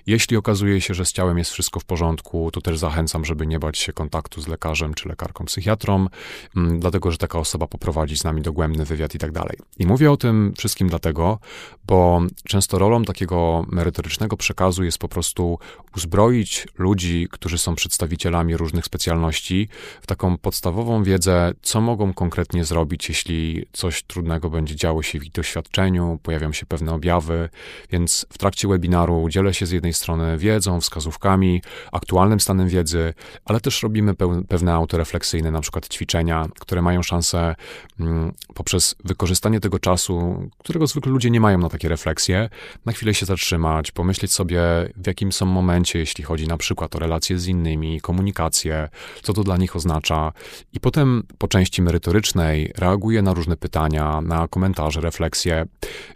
Jeśli 0.07 0.37
okazuje 0.37 0.81
się, 0.81 0.93
że 0.93 1.05
z 1.05 1.11
ciałem 1.11 1.37
jest 1.37 1.51
wszystko 1.51 1.79
w 1.79 1.85
porządku, 1.85 2.51
to 2.51 2.61
też 2.61 2.77
zachęcam, 2.77 3.25
żeby 3.25 3.47
nie 3.47 3.59
bać 3.59 3.77
się 3.77 3.93
kontaktu 3.93 4.41
z 4.41 4.47
lekarzem 4.47 4.93
czy 4.93 5.09
lekarką 5.09 5.45
psychiatrą, 5.45 6.07
mm, 6.55 6.79
dlatego 6.79 7.11
że 7.11 7.17
taka 7.17 7.39
osoba 7.39 7.67
poprowadzi 7.67 8.17
z 8.17 8.23
nami 8.23 8.41
dogłębny 8.41 8.85
wywiad 8.85 9.15
i 9.15 9.19
tak 9.19 9.31
dalej. 9.31 9.57
I 9.79 9.85
mówię 9.85 10.11
o 10.11 10.17
tym 10.17 10.53
wszystkim 10.57 10.89
dlatego, 10.89 11.39
bo 11.87 12.21
często 12.47 12.79
rolą 12.79 13.03
takiego 13.03 13.65
merytorycznego 13.71 14.37
przekazu 14.37 14.83
jest 14.83 14.97
po 14.97 15.07
prostu 15.07 15.59
uzbroić 15.95 16.67
ludzi, 16.77 16.94
ludzi, 16.95 17.27
którzy 17.31 17.57
są 17.57 17.75
przedstawicielami 17.75 18.57
różnych 18.57 18.85
specjalności, 18.85 19.67
w 20.01 20.07
taką 20.07 20.37
podstawową 20.37 21.03
wiedzę, 21.03 21.53
co 21.61 21.81
mogą 21.81 22.13
konkretnie 22.13 22.65
zrobić, 22.65 23.09
jeśli 23.09 23.65
coś 23.73 24.03
trudnego 24.03 24.49
będzie 24.49 24.75
działo 24.75 25.03
się 25.03 25.19
w 25.19 25.25
ich 25.25 25.31
doświadczeniu, 25.31 26.19
pojawią 26.23 26.53
się 26.53 26.65
pewne 26.65 26.93
objawy. 26.93 27.49
Więc 27.91 28.25
w 28.33 28.37
trakcie 28.37 28.67
webinaru 28.67 29.29
dzielę 29.29 29.53
się 29.53 29.65
z 29.65 29.71
jednej 29.71 29.93
strony 29.93 30.37
wiedzą, 30.37 30.81
wskazówkami, 30.81 31.61
aktualnym 31.91 32.39
stanem 32.39 32.67
wiedzy, 32.67 33.13
ale 33.45 33.59
też 33.59 33.83
robimy 33.83 34.13
pewne 34.47 34.73
autorefleksyjne, 34.73 35.51
na 35.51 35.61
przykład 35.61 35.87
ćwiczenia, 35.87 36.45
które 36.59 36.81
mają 36.81 37.03
szansę 37.03 37.55
mm, 37.99 38.31
poprzez 38.53 38.95
wykorzystanie 39.03 39.59
tego 39.59 39.79
czasu, 39.79 40.49
którego 40.57 40.87
zwykle 40.87 41.11
ludzie 41.11 41.29
nie 41.29 41.39
mają 41.39 41.57
na 41.57 41.69
takie 41.69 41.89
refleksje, 41.89 42.49
na 42.85 42.91
chwilę 42.91 43.13
się 43.13 43.25
zatrzymać, 43.25 43.91
pomyśleć 43.91 44.31
sobie, 44.31 44.61
w 44.95 45.07
jakim 45.07 45.31
są 45.31 45.45
momencie, 45.45 45.99
jeśli 45.99 46.23
chodzi 46.23 46.47
na 46.47 46.57
przykład 46.57 46.84
to 46.87 46.99
relacje 46.99 47.39
z 47.39 47.47
innymi, 47.47 48.01
komunikację, 48.01 48.89
co 49.21 49.33
to 49.33 49.43
dla 49.43 49.57
nich 49.57 49.75
oznacza. 49.75 50.33
I 50.73 50.79
potem 50.79 51.23
po 51.37 51.47
części 51.47 51.81
merytorycznej 51.81 52.73
reaguje 52.77 53.21
na 53.21 53.33
różne 53.33 53.57
pytania, 53.57 54.21
na 54.21 54.47
komentarze, 54.47 55.01
refleksje. 55.01 55.65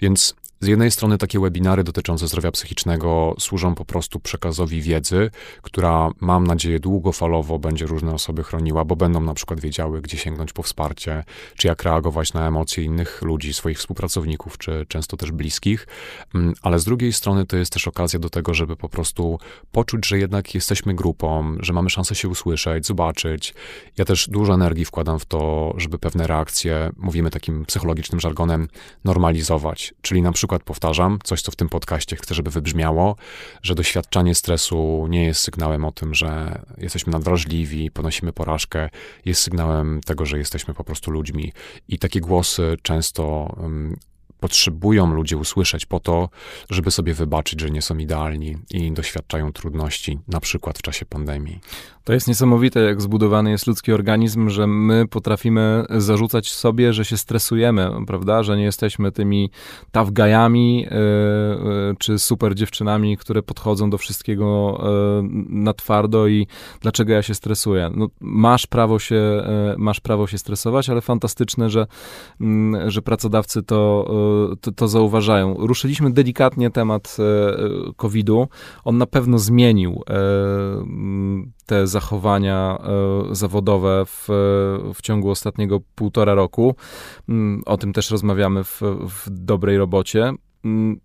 Więc 0.02 0.36
z 0.62 0.68
jednej 0.68 0.92
strony 0.92 1.18
takie 1.18 1.40
webinary 1.40 1.84
dotyczące 1.84 2.28
zdrowia 2.28 2.52
psychicznego 2.52 3.36
służą 3.40 3.76
po 3.76 3.86
prostu 3.86 4.20
przekazowi 4.20 4.82
wiedzy, 4.82 5.32
która 5.62 6.12
mam 6.20 6.48
nadzieję 6.48 6.80
długofalowo 6.80 7.60
będzie 7.60 7.86
różne 7.86 8.14
osoby 8.14 8.44
chroniła, 8.44 8.86
bo 8.86 8.96
będą 8.96 9.22
na 9.22 9.34
przykład 9.34 9.60
wiedziały, 9.60 10.02
gdzie 10.02 10.18
sięgnąć 10.18 10.54
po 10.54 10.64
wsparcie, 10.64 11.24
czy 11.58 11.68
jak 11.68 11.84
reagować 11.84 12.34
na 12.34 12.48
emocje 12.48 12.84
innych 12.84 13.22
ludzi, 13.22 13.54
swoich 13.54 13.78
współpracowników, 13.78 14.58
czy 14.58 14.86
często 14.88 15.18
też 15.18 15.32
bliskich. 15.32 15.88
Mm, 16.36 16.54
ale 16.62 16.80
z 16.80 16.84
drugiej 16.84 17.14
strony 17.14 17.46
to 17.46 17.58
jest 17.58 17.74
też 17.74 17.88
okazja 17.88 18.20
do 18.20 18.30
tego, 18.30 18.54
żeby 18.54 18.76
po 18.76 18.90
prostu 18.90 19.40
poczuć, 19.72 20.08
że 20.08 20.20
jednak 20.20 20.56
jesteśmy 20.56 20.96
grupą, 20.96 21.56
że 21.60 21.74
mamy 21.74 21.90
szansę 21.90 22.16
się 22.16 22.30
usłyszeć, 22.30 22.86
zobaczyć. 22.86 23.54
Ja 23.98 24.06
też 24.06 24.30
dużo 24.30 24.54
energii 24.54 24.86
wkładam 24.86 25.20
w 25.20 25.26
to, 25.26 25.74
żeby 25.78 26.00
pewne 26.00 26.28
reakcje, 26.28 26.90
mówimy 26.98 27.30
takim 27.30 27.66
psychologicznym 27.66 28.20
żargonem, 28.20 28.68
normalizować. 29.04 29.94
Czyli 30.02 30.22
na 30.22 30.32
przykład 30.32 30.49
przykład 30.50 30.64
powtarzam, 30.64 31.20
coś 31.24 31.42
co 31.42 31.52
w 31.52 31.56
tym 31.56 31.70
podcaście 31.70 32.16
chcę, 32.16 32.36
żeby 32.36 32.50
wybrzmiało, 32.50 33.16
że 33.62 33.76
doświadczanie 33.76 34.36
stresu 34.36 35.08
nie 35.10 35.26
jest 35.26 35.42
sygnałem 35.42 35.86
o 35.86 35.92
tym, 35.92 36.14
że 36.14 36.62
jesteśmy 36.78 37.14
nadwrażliwi, 37.14 37.92
ponosimy 37.92 38.34
porażkę, 38.34 38.90
jest 39.26 39.42
sygnałem 39.42 40.02
tego, 40.06 40.26
że 40.26 40.38
jesteśmy 40.38 40.74
po 40.74 40.84
prostu 40.84 41.12
ludźmi. 41.12 41.54
I 41.88 42.00
takie 42.00 42.22
głosy 42.22 42.78
często 42.82 43.56
um, 43.58 43.96
potrzebują 44.40 45.14
ludzie 45.14 45.38
usłyszeć 45.38 45.86
po 45.86 46.00
to, 46.00 46.30
żeby 46.70 46.92
sobie 46.92 47.14
wybaczyć, 47.14 47.62
że 47.62 47.70
nie 47.70 47.82
są 47.82 47.98
idealni 47.98 48.58
i 48.72 48.92
doświadczają 48.92 49.52
trudności, 49.54 50.20
na 50.28 50.40
przykład 50.40 50.80
w 50.80 50.82
czasie 50.82 51.06
pandemii. 51.06 51.60
To 52.10 52.14
jest 52.14 52.28
niesamowite, 52.28 52.80
jak 52.80 53.02
zbudowany 53.02 53.52
jest 53.52 53.68
ludzki 53.68 53.94
organizm, 53.94 54.50
że 54.50 54.68
my 54.68 55.08
potrafimy 55.08 55.86
zarzucać 55.90 56.52
sobie, 56.52 56.94
że 56.94 57.06
się 57.06 57.18
stresujemy, 57.18 57.92
prawda? 58.08 58.44
Że 58.44 58.58
nie 58.58 58.64
jesteśmy 58.64 59.12
tymi 59.12 59.52
guyami 60.12 60.82
yy, 60.82 60.90
czy 62.00 62.20
super 62.20 62.56
dziewczynami, 62.56 63.18
które 63.18 63.44
podchodzą 63.44 63.90
do 63.90 63.98
wszystkiego 63.98 64.80
yy, 64.84 65.30
na 65.50 65.74
twardo 65.74 66.28
i 66.28 66.48
dlaczego 66.82 67.14
ja 67.14 67.22
się 67.22 67.36
stresuję. 67.36 67.92
No, 67.96 68.08
masz, 68.20 68.68
prawo 68.68 69.00
się, 69.00 69.44
masz 69.78 70.00
prawo 70.00 70.28
się 70.28 70.38
stresować, 70.38 70.90
ale 70.90 71.02
fantastyczne, 71.02 71.70
że, 71.70 71.88
mm, 72.42 72.92
że 72.92 73.02
pracodawcy 73.02 73.64
to, 73.64 74.12
to, 74.62 74.72
to 74.72 74.88
zauważają. 74.88 75.56
Ruszyliśmy 75.60 76.12
delikatnie 76.12 76.70
temat 76.70 77.18
COVID-u. 77.98 78.48
On 78.84 78.98
na 78.98 79.06
pewno 79.06 79.40
zmienił 79.40 80.04
te 81.66 81.88
zachowania 81.88 81.99
e, 83.32 83.36
zawodowe 83.36 84.04
w, 84.06 84.26
w 84.94 85.02
ciągu 85.02 85.30
ostatniego 85.30 85.80
półtora 85.96 86.34
roku. 86.34 86.76
Mm, 87.30 87.62
o 87.66 87.78
tym 87.78 87.94
też 87.94 88.12
rozmawiamy 88.12 88.64
w, 88.64 88.82
w 89.08 89.30
dobrej 89.30 89.78
robocie. 89.78 90.34
Mm, 90.66 91.00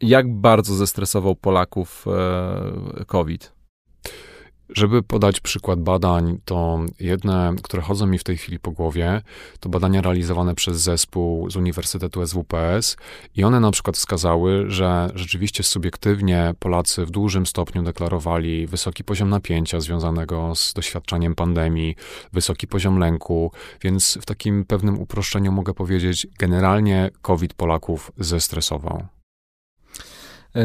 jak 0.00 0.34
bardzo 0.34 0.74
zestresował 0.74 1.36
Polaków 1.36 2.04
e, 2.08 3.04
COVID? 3.04 3.52
Żeby 4.74 5.02
podać 5.02 5.40
przykład 5.40 5.80
badań, 5.80 6.38
to 6.44 6.80
jedne, 7.00 7.54
które 7.62 7.82
chodzą 7.82 8.06
mi 8.06 8.18
w 8.18 8.24
tej 8.24 8.36
chwili 8.36 8.58
po 8.58 8.70
głowie, 8.70 9.22
to 9.60 9.68
badania 9.68 10.00
realizowane 10.00 10.54
przez 10.54 10.80
zespół 10.80 11.50
z 11.50 11.56
Uniwersytetu 11.56 12.26
SWPS 12.26 12.96
i 13.36 13.44
one 13.44 13.60
na 13.60 13.70
przykład 13.70 13.96
wskazały, 13.96 14.64
że 14.70 15.10
rzeczywiście 15.14 15.62
subiektywnie 15.62 16.54
Polacy 16.58 17.06
w 17.06 17.10
dużym 17.10 17.46
stopniu 17.46 17.82
deklarowali 17.82 18.66
wysoki 18.66 19.04
poziom 19.04 19.30
napięcia 19.30 19.80
związanego 19.80 20.54
z 20.54 20.72
doświadczaniem 20.72 21.34
pandemii, 21.34 21.96
wysoki 22.32 22.66
poziom 22.66 22.98
lęku, 22.98 23.52
więc 23.80 24.18
w 24.22 24.26
takim 24.26 24.64
pewnym 24.64 25.00
uproszczeniu 25.00 25.52
mogę 25.52 25.74
powiedzieć, 25.74 26.26
generalnie 26.38 27.10
COVID 27.22 27.54
Polaków 27.54 28.12
zestresował. 28.18 29.06
Yy, 30.54 30.62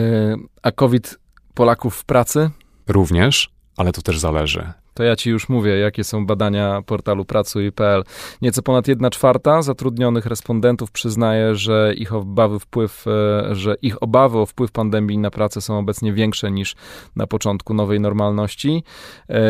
a 0.63 0.71
COVID 0.71 1.19
Polaków 1.53 1.95
w 1.95 2.05
pracy? 2.05 2.49
Również 2.87 3.56
ale 3.77 3.91
to 3.91 4.01
też 4.01 4.19
zależy. 4.19 4.73
To 4.97 5.03
ja 5.03 5.15
ci 5.15 5.29
już 5.29 5.49
mówię, 5.49 5.77
jakie 5.77 6.03
są 6.03 6.25
badania 6.25 6.81
portalu 6.85 7.25
pracuj.pl. 7.25 8.03
Nieco 8.41 8.61
ponad 8.61 8.87
1 8.87 9.11
czwarta 9.11 9.61
zatrudnionych 9.61 10.25
respondentów 10.25 10.91
przyznaje, 10.91 11.55
że 11.55 11.93
ich 11.97 12.13
obawy 12.13 12.59
wpływ, 12.59 13.05
e, 13.07 13.55
że 13.55 13.75
ich 13.81 14.03
obawy 14.03 14.39
o 14.39 14.45
wpływ 14.45 14.71
pandemii 14.71 15.17
na 15.17 15.31
pracę 15.31 15.61
są 15.61 15.79
obecnie 15.79 16.13
większe 16.13 16.51
niż 16.51 16.75
na 17.15 17.27
początku 17.27 17.73
nowej 17.73 17.99
normalności. 17.99 18.83
E, 19.29 19.43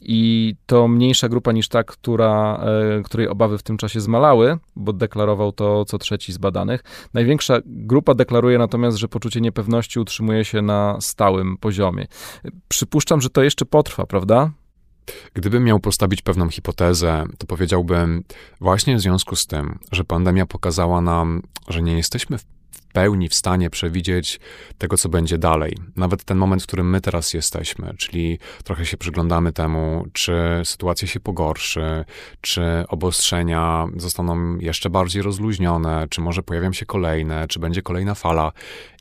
I 0.00 0.54
to 0.66 0.88
mniejsza 0.88 1.28
grupa 1.28 1.52
niż 1.52 1.68
ta, 1.68 1.84
która, 1.84 2.60
e, 2.98 3.02
której 3.02 3.28
obawy 3.28 3.58
w 3.58 3.62
tym 3.62 3.76
czasie 3.76 4.00
zmalały, 4.00 4.58
bo 4.76 4.92
deklarował 4.92 5.52
to 5.52 5.84
co 5.84 5.98
trzeci 5.98 6.32
z 6.32 6.38
badanych. 6.38 6.84
Największa 7.14 7.58
grupa 7.64 8.14
deklaruje 8.14 8.58
natomiast, 8.58 8.96
że 8.96 9.08
poczucie 9.08 9.40
niepewności 9.40 10.00
utrzymuje 10.00 10.44
się 10.44 10.62
na 10.62 10.96
stałym 11.00 11.56
poziomie. 11.56 12.06
Przypuszczam, 12.68 13.20
że 13.20 13.30
to 13.30 13.42
jeszcze 13.42 13.64
potrwa, 13.64 14.06
prawda? 14.06 14.35
Gdybym 15.34 15.64
miał 15.64 15.80
postawić 15.80 16.22
pewną 16.22 16.48
hipotezę, 16.48 17.24
to 17.38 17.46
powiedziałbym 17.46 18.24
właśnie 18.60 18.96
w 18.96 19.00
związku 19.00 19.36
z 19.36 19.46
tym, 19.46 19.78
że 19.92 20.04
pandemia 20.04 20.46
pokazała 20.46 21.00
nam, 21.00 21.42
że 21.68 21.82
nie 21.82 21.96
jesteśmy 21.96 22.38
w 22.38 22.44
pełni 22.96 23.28
w 23.28 23.34
stanie 23.34 23.70
przewidzieć 23.70 24.40
tego, 24.78 24.96
co 24.96 25.08
będzie 25.08 25.38
dalej. 25.38 25.76
Nawet 25.96 26.24
ten 26.24 26.38
moment, 26.38 26.62
w 26.62 26.66
którym 26.66 26.90
my 26.90 27.00
teraz 27.00 27.34
jesteśmy, 27.34 27.94
czyli 27.98 28.38
trochę 28.64 28.86
się 28.86 28.96
przyglądamy 28.96 29.52
temu, 29.52 30.06
czy 30.12 30.32
sytuacja 30.64 31.08
się 31.08 31.20
pogorszy, 31.20 32.04
czy 32.40 32.62
obostrzenia 32.88 33.86
zostaną 33.96 34.58
jeszcze 34.58 34.90
bardziej 34.90 35.22
rozluźnione, 35.22 36.06
czy 36.10 36.20
może 36.20 36.42
pojawią 36.42 36.72
się 36.72 36.86
kolejne, 36.86 37.48
czy 37.48 37.60
będzie 37.60 37.82
kolejna 37.82 38.14
fala. 38.14 38.52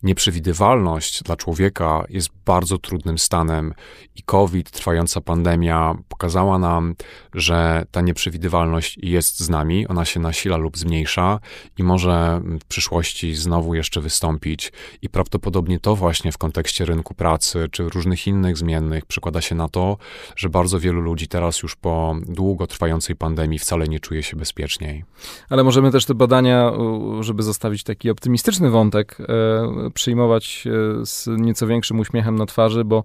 Nieprzewidywalność 0.03 1.23
dla 1.23 1.35
człowieka 1.35 2.05
jest 2.09 2.29
bardzo 2.45 2.77
trudnym 2.77 3.17
stanem 3.17 3.73
i 4.15 4.23
COVID, 4.23 4.71
trwająca 4.71 5.21
pandemia, 5.21 5.95
pokazała 6.09 6.59
nam, 6.59 6.95
że 7.33 7.85
ta 7.91 8.01
nieprzewidywalność 8.01 8.97
jest 9.01 9.39
z 9.39 9.49
nami, 9.49 9.87
ona 9.87 10.05
się 10.05 10.19
nasila 10.19 10.57
lub 10.57 10.77
zmniejsza 10.77 11.39
i 11.77 11.83
może 11.83 12.41
w 12.61 12.65
przyszłości 12.65 13.35
znowu 13.35 13.75
jeszcze 13.75 13.84
wystąpić. 14.01 14.71
I 15.01 15.09
prawdopodobnie 15.09 15.79
to 15.79 15.95
właśnie 15.95 16.31
w 16.31 16.38
kontekście 16.38 16.86
rynku 16.86 17.13
pracy 17.13 17.67
czy 17.71 17.89
różnych 17.89 18.27
innych 18.27 18.57
zmiennych 18.57 19.05
przekłada 19.05 19.41
się 19.41 19.55
na 19.55 19.69
to, 19.69 19.97
że 20.36 20.49
bardzo 20.49 20.79
wielu 20.79 21.01
ludzi 21.01 21.27
teraz 21.27 21.63
już 21.63 21.75
po 21.75 22.15
długo 22.27 22.67
trwającej 22.67 23.15
pandemii 23.15 23.59
wcale 23.59 23.88
nie 23.88 23.99
czuje 23.99 24.23
się 24.23 24.38
bezpieczniej. 24.38 25.03
Ale 25.49 25.63
możemy 25.63 25.91
też 25.91 26.05
te 26.05 26.13
badania, 26.13 26.71
żeby 27.19 27.43
zostawić 27.43 27.83
taki 27.83 28.09
optymistyczny 28.09 28.69
wątek, 28.69 29.17
e, 29.19 29.91
przyjmować 29.93 30.63
e, 30.67 31.05
z 31.05 31.27
nieco 31.27 31.67
większym 31.67 31.99
uśmiechem 31.99 32.36
na 32.36 32.45
twarzy, 32.45 32.83
bo 32.83 33.03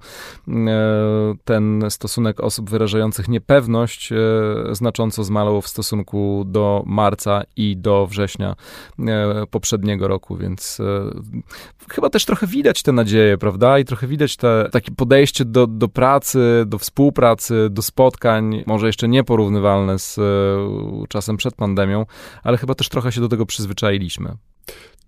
e, 0.48 0.52
ten 1.44 1.84
stosunek 1.88 2.40
osób 2.40 2.70
wyrażających 2.70 3.28
niepewność 3.28 4.10
znacząco 4.72 5.24
zmalał 5.24 5.62
w 5.62 5.68
stosunku 5.68 6.44
do 6.46 6.82
marca 6.86 7.42
i 7.56 7.76
do 7.76 8.06
września 8.06 8.56
poprzedniego 9.50 10.08
roku, 10.08 10.36
więc 10.36 10.69
chyba 11.90 12.10
też 12.10 12.24
trochę 12.24 12.46
widać 12.46 12.82
te 12.82 12.92
nadzieje, 12.92 13.38
prawda? 13.38 13.78
I 13.78 13.84
trochę 13.84 14.06
widać 14.06 14.36
te, 14.36 14.68
takie 14.72 14.92
podejście 14.92 15.44
do, 15.44 15.66
do 15.66 15.88
pracy, 15.88 16.64
do 16.66 16.78
współpracy, 16.78 17.68
do 17.70 17.82
spotkań, 17.82 18.64
może 18.66 18.86
jeszcze 18.86 19.08
nieporównywalne 19.08 19.98
z 19.98 20.20
czasem 21.08 21.36
przed 21.36 21.54
pandemią, 21.54 22.06
ale 22.42 22.56
chyba 22.58 22.74
też 22.74 22.88
trochę 22.88 23.12
się 23.12 23.20
do 23.20 23.28
tego 23.28 23.46
przyzwyczailiśmy. 23.46 24.36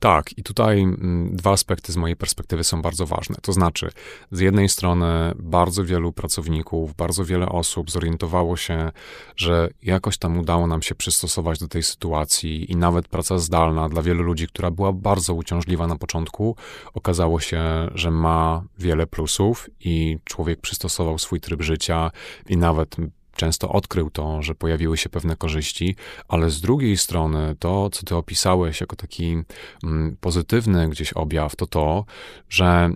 Tak, 0.03 0.39
i 0.39 0.43
tutaj 0.43 0.81
mm, 0.81 1.37
dwa 1.37 1.53
aspekty 1.53 1.93
z 1.93 1.97
mojej 1.97 2.17
perspektywy 2.17 2.65
są 2.65 2.83
bardzo 2.83 3.07
ważne. 3.07 3.37
To 3.43 3.53
znaczy, 3.53 3.91
z 4.31 4.41
jednej 4.41 4.69
strony 4.69 5.33
bardzo 5.37 5.85
wielu 5.85 6.13
pracowników, 6.13 6.95
bardzo 6.95 7.25
wiele 7.25 7.49
osób 7.49 7.91
zorientowało 7.91 8.57
się, 8.57 8.91
że 9.37 9.69
jakoś 9.83 10.19
tam 10.19 10.39
udało 10.39 10.67
nam 10.67 10.83
się 10.83 10.95
przystosować 10.95 11.59
do 11.59 11.69
tej 11.69 11.83
sytuacji 11.83 12.73
i 12.73 12.77
nawet 12.77 13.09
praca 13.09 13.39
zdalna 13.39 13.89
dla 13.89 14.03
wielu 14.03 14.23
ludzi, 14.23 14.47
która 14.49 14.71
była 14.71 14.93
bardzo 14.93 15.35
uciążliwa 15.35 15.87
na 15.87 15.97
początku, 15.97 16.57
okazało 16.95 17.41
się, 17.41 17.63
że 17.95 18.11
ma 18.11 18.63
wiele 18.79 19.07
plusów 19.07 19.71
i 19.81 20.19
człowiek 20.25 20.61
przystosował 20.61 21.19
swój 21.19 21.41
tryb 21.41 21.63
życia 21.63 22.11
i 22.49 22.57
nawet 22.57 22.97
często 23.43 23.69
odkrył 23.69 24.11
to, 24.11 24.43
że 24.43 24.55
pojawiły 24.55 24.97
się 24.97 25.09
pewne 25.09 25.37
korzyści, 25.37 25.97
ale 26.29 26.51
z 26.51 26.61
drugiej 26.61 26.97
strony 26.97 27.57
to, 27.59 27.91
co 27.91 28.03
ty 28.03 28.17
opisałeś 28.17 28.81
jako 28.81 28.97
taki 28.97 29.37
mm, 29.85 30.17
pozytywny 30.21 30.89
gdzieś 30.89 31.13
objaw, 31.13 31.57
to 31.57 31.67
to, 31.67 32.05
że 32.49 32.91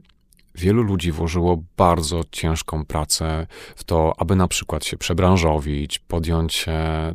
wielu 0.57 0.83
ludzi 0.83 1.13
włożyło 1.13 1.63
bardzo 1.77 2.21
ciężką 2.31 2.85
pracę 2.85 3.47
w 3.77 3.85
to, 3.85 4.15
aby 4.19 4.37
na 4.37 4.49
przykład 4.49 4.85
się 4.85 4.97
przebranżowić, 4.97 5.99
podjąć 5.99 6.67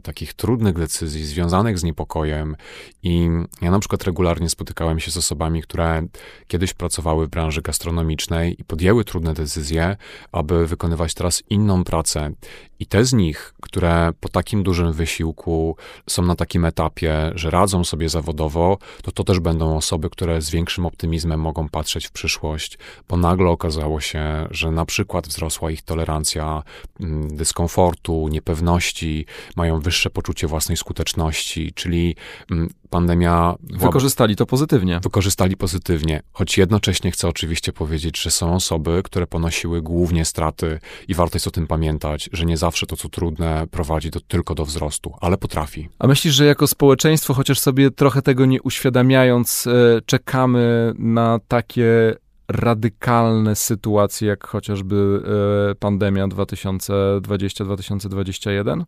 takich 0.03 0.33
trudnych 0.33 0.75
decyzji 0.75 1.25
związanych 1.25 1.79
z 1.79 1.83
niepokojem. 1.83 2.55
I 3.03 3.29
ja 3.61 3.71
na 3.71 3.79
przykład 3.79 4.03
regularnie 4.03 4.49
spotykałem 4.49 4.99
się 4.99 5.11
z 5.11 5.17
osobami, 5.17 5.61
które 5.61 6.07
kiedyś 6.47 6.73
pracowały 6.73 7.25
w 7.25 7.29
branży 7.29 7.61
gastronomicznej 7.61 8.61
i 8.61 8.63
podjęły 8.63 9.05
trudne 9.05 9.33
decyzje, 9.33 9.97
aby 10.31 10.67
wykonywać 10.67 11.13
teraz 11.13 11.43
inną 11.49 11.83
pracę. 11.83 12.31
I 12.79 12.85
te 12.85 13.05
z 13.05 13.13
nich, 13.13 13.53
które 13.61 14.13
po 14.19 14.29
takim 14.29 14.63
dużym 14.63 14.93
wysiłku 14.93 15.75
są 16.09 16.21
na 16.21 16.35
takim 16.35 16.65
etapie, 16.65 17.31
że 17.35 17.49
radzą 17.49 17.83
sobie 17.83 18.09
zawodowo, 18.09 18.77
to 19.03 19.11
to 19.11 19.23
też 19.23 19.39
będą 19.39 19.77
osoby, 19.77 20.09
które 20.09 20.41
z 20.41 20.49
większym 20.49 20.85
optymizmem 20.85 21.39
mogą 21.39 21.69
patrzeć 21.69 22.07
w 22.07 22.11
przyszłość, 22.11 22.77
bo 23.09 23.17
nagle 23.31 23.49
okazało 23.49 24.01
się, 24.01 24.47
że 24.51 24.71
na 24.71 24.85
przykład 24.85 25.27
wzrosła 25.27 25.71
ich 25.71 25.81
tolerancja 25.81 26.63
mm, 26.99 27.37
dyskomfortu, 27.37 28.27
niepewności, 28.27 29.25
mają 29.55 29.79
wyższe 29.79 30.09
poczucie 30.09 30.47
własnej 30.47 30.77
skuteczności, 30.77 31.71
czyli 31.75 32.15
mm, 32.51 32.69
pandemia. 32.89 33.55
Wykorzystali 33.63 34.35
to 34.35 34.45
pozytywnie. 34.45 34.99
Wykorzystali 35.03 35.57
pozytywnie, 35.57 36.21
choć 36.31 36.57
jednocześnie 36.57 37.11
chcę 37.11 37.27
oczywiście 37.27 37.73
powiedzieć, 37.73 38.21
że 38.21 38.31
są 38.31 38.55
osoby, 38.55 39.01
które 39.03 39.27
ponosiły 39.27 39.81
głównie 39.81 40.25
straty 40.25 40.79
i 41.07 41.13
warto 41.13 41.35
jest 41.35 41.47
o 41.47 41.51
tym 41.51 41.67
pamiętać, 41.67 42.29
że 42.33 42.45
nie 42.45 42.57
zawsze 42.57 42.85
to, 42.85 42.95
co 42.95 43.09
trudne, 43.09 43.67
prowadzi 43.71 44.09
do, 44.09 44.19
tylko 44.19 44.55
do 44.55 44.65
wzrostu, 44.65 45.13
ale 45.21 45.37
potrafi. 45.37 45.89
A 45.99 46.07
myślisz, 46.07 46.33
że 46.33 46.45
jako 46.45 46.67
społeczeństwo, 46.67 47.33
chociaż 47.33 47.59
sobie 47.59 47.91
trochę 47.91 48.21
tego 48.21 48.45
nie 48.45 48.61
uświadamiając, 48.61 49.67
e, 49.67 50.01
czekamy 50.05 50.93
na 50.97 51.39
takie 51.47 52.15
radykalne 52.51 53.55
sytuacje, 53.55 54.27
jak 54.27 54.47
chociażby 54.47 55.23
e, 55.71 55.75
pandemia 55.75 56.27
2020-2021, 56.27 58.83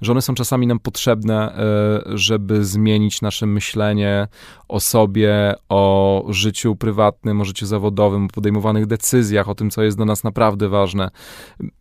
że 0.00 0.12
one 0.12 0.22
są 0.22 0.34
czasami 0.34 0.66
nam 0.66 0.78
potrzebne, 0.78 1.56
e, 1.56 2.02
żeby 2.18 2.64
zmienić 2.64 3.22
nasze 3.22 3.46
myślenie 3.46 4.28
o 4.68 4.80
sobie, 4.80 5.54
o 5.68 6.24
życiu 6.28 6.76
prywatnym, 6.76 7.40
o 7.40 7.44
życiu 7.44 7.66
zawodowym, 7.66 8.24
o 8.24 8.28
podejmowanych 8.28 8.86
decyzjach, 8.86 9.48
o 9.48 9.54
tym, 9.54 9.70
co 9.70 9.82
jest 9.82 9.96
dla 9.96 10.06
nas 10.06 10.24
naprawdę 10.24 10.68
ważne. 10.68 11.10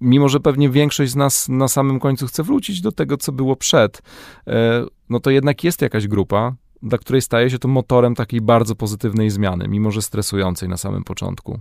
Mimo, 0.02 0.30
że 0.30 0.40
pewnie 0.40 0.70
większość 0.70 1.12
z 1.12 1.16
nas 1.16 1.50
na 1.50 1.68
samym 1.68 2.00
końcu 2.00 2.28
chce 2.28 2.44
wrócić 2.44 2.82
do 2.82 2.92
tego, 2.92 3.18
co 3.18 3.32
było 3.32 3.56
przed, 3.56 4.02
e, 4.48 4.86
no 5.10 5.20
to 5.20 5.30
jednak 5.30 5.64
jest 5.64 5.82
jakaś 5.82 6.08
grupa, 6.08 6.56
dla 6.84 6.98
której 6.98 7.22
staje 7.22 7.50
się 7.50 7.60
to 7.60 7.68
motorem 7.68 8.16
takiej 8.16 8.42
bardzo 8.42 8.76
pozytywnej 8.76 9.30
zmiany, 9.30 9.68
mimo 9.68 9.92
że 9.92 10.02
stresującej 10.02 10.70
na 10.70 10.78
samym 10.78 11.04
początku. 11.04 11.60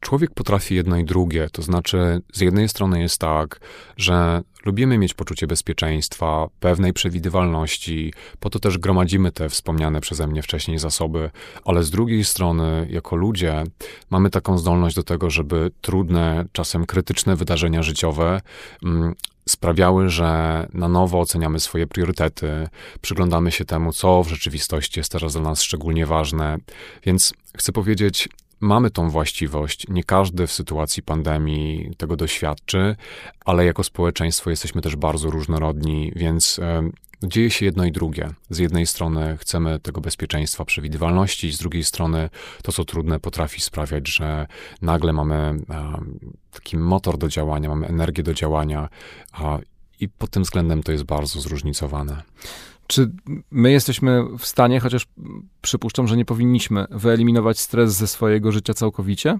Człowiek 0.00 0.30
potrafi 0.34 0.74
jedno 0.74 0.96
i 0.96 1.04
drugie, 1.04 1.48
to 1.52 1.62
znaczy, 1.62 2.22
z 2.32 2.40
jednej 2.40 2.68
strony 2.68 3.00
jest 3.00 3.18
tak, 3.18 3.60
że 3.96 4.42
lubimy 4.64 4.98
mieć 4.98 5.14
poczucie 5.14 5.46
bezpieczeństwa, 5.46 6.46
pewnej 6.60 6.92
przewidywalności, 6.92 8.12
po 8.40 8.50
to 8.50 8.58
też 8.58 8.78
gromadzimy 8.78 9.32
te 9.32 9.48
wspomniane 9.48 10.00
przeze 10.00 10.26
mnie 10.26 10.42
wcześniej 10.42 10.78
zasoby, 10.78 11.30
ale 11.64 11.82
z 11.82 11.90
drugiej 11.90 12.24
strony, 12.24 12.86
jako 12.90 13.16
ludzie, 13.16 13.64
mamy 14.10 14.30
taką 14.30 14.58
zdolność 14.58 14.96
do 14.96 15.02
tego, 15.02 15.30
żeby 15.30 15.70
trudne, 15.80 16.44
czasem 16.52 16.86
krytyczne 16.86 17.36
wydarzenia 17.36 17.82
życiowe 17.82 18.40
mm, 18.84 19.14
sprawiały, 19.50 20.08
że 20.08 20.66
na 20.72 20.88
nowo 20.88 21.20
oceniamy 21.20 21.60
swoje 21.60 21.86
priorytety, 21.86 22.68
przyglądamy 23.00 23.50
się 23.50 23.64
temu, 23.64 23.92
co 23.92 24.22
w 24.22 24.28
rzeczywistości 24.28 25.00
jest 25.00 25.12
teraz 25.12 25.32
dla 25.32 25.42
nas 25.42 25.62
szczególnie 25.62 26.06
ważne. 26.06 26.58
Więc 27.02 27.34
chcę 27.56 27.72
powiedzieć, 27.72 28.28
mamy 28.60 28.90
tą 28.90 29.10
właściwość. 29.10 29.86
Nie 29.88 30.04
każdy 30.04 30.46
w 30.46 30.52
sytuacji 30.52 31.02
pandemii 31.02 31.90
tego 31.96 32.16
doświadczy, 32.16 32.96
ale 33.44 33.64
jako 33.64 33.84
społeczeństwo 33.84 34.50
jesteśmy 34.50 34.82
też 34.82 34.96
bardzo 34.96 35.30
różnorodni, 35.30 36.12
więc 36.16 36.60
dzieje 37.22 37.50
się 37.50 37.64
jedno 37.64 37.84
i 37.84 37.92
drugie. 37.92 38.30
Z 38.50 38.58
jednej 38.58 38.86
strony 38.86 39.36
chcemy 39.40 39.78
tego 39.78 40.00
bezpieczeństwa, 40.00 40.64
przewidywalności, 40.64 41.52
z 41.52 41.58
drugiej 41.58 41.84
strony 41.84 42.30
to, 42.62 42.72
co 42.72 42.84
trudne, 42.84 43.20
potrafi 43.20 43.60
sprawiać, 43.60 44.08
że 44.08 44.46
nagle 44.82 45.12
mamy 45.12 45.58
taki 46.50 46.76
motor 46.76 47.18
do 47.18 47.28
działania, 47.28 47.68
mamy 47.68 47.86
energię 47.86 48.22
do 48.22 48.34
działania 48.34 48.88
i 50.00 50.08
pod 50.08 50.30
tym 50.30 50.42
względem 50.42 50.82
to 50.82 50.92
jest 50.92 51.04
bardzo 51.04 51.40
zróżnicowane. 51.40 52.22
Czy 52.86 53.10
my 53.50 53.70
jesteśmy 53.70 54.24
w 54.38 54.46
stanie, 54.46 54.80
chociaż 54.80 55.06
przypuszczam, 55.62 56.08
że 56.08 56.16
nie 56.16 56.24
powinniśmy, 56.24 56.86
wyeliminować 56.90 57.60
stres 57.60 57.92
ze 57.92 58.06
swojego 58.06 58.52
życia 58.52 58.74
całkowicie? 58.74 59.38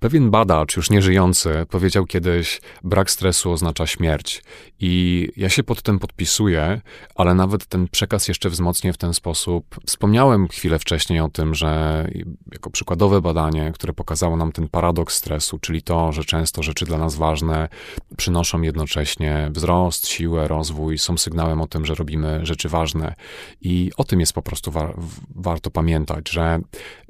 Pewien 0.00 0.30
badacz, 0.30 0.76
już 0.76 0.90
nieżyjący, 0.90 1.66
powiedział 1.70 2.06
kiedyś: 2.06 2.60
brak 2.84 3.10
stresu 3.10 3.52
oznacza 3.52 3.86
śmierć. 3.86 4.42
I 4.80 5.28
ja 5.36 5.48
się 5.48 5.62
pod 5.62 5.82
tym 5.82 5.98
podpisuję, 5.98 6.80
ale 7.14 7.34
nawet 7.34 7.66
ten 7.66 7.88
przekaz 7.88 8.28
jeszcze 8.28 8.50
wzmocnię 8.50 8.92
w 8.92 8.98
ten 8.98 9.14
sposób. 9.14 9.76
Wspomniałem 9.86 10.48
chwilę 10.48 10.78
wcześniej 10.78 11.20
o 11.20 11.28
tym, 11.28 11.54
że 11.54 12.06
jako 12.52 12.70
przykładowe 12.70 13.20
badanie, 13.20 13.72
które 13.74 13.92
pokazało 13.92 14.36
nam 14.36 14.52
ten 14.52 14.68
paradoks 14.68 15.16
stresu, 15.16 15.58
czyli 15.58 15.82
to, 15.82 16.12
że 16.12 16.24
często 16.24 16.62
rzeczy 16.62 16.84
dla 16.84 16.98
nas 16.98 17.14
ważne 17.14 17.68
przynoszą 18.16 18.62
jednocześnie 18.62 19.50
wzrost, 19.50 20.08
siłę, 20.08 20.48
rozwój, 20.48 20.98
są 20.98 21.18
sygnałem 21.18 21.60
o 21.60 21.66
tym, 21.66 21.86
że 21.86 21.94
robimy 21.94 22.46
rzeczy 22.46 22.68
ważne. 22.68 23.14
I 23.60 23.90
o 23.96 24.04
tym 24.04 24.20
jest 24.20 24.32
po 24.32 24.42
prostu 24.42 24.70
wa 24.70 24.92
warto 25.34 25.70
pamiętać, 25.70 26.30
że 26.30 26.60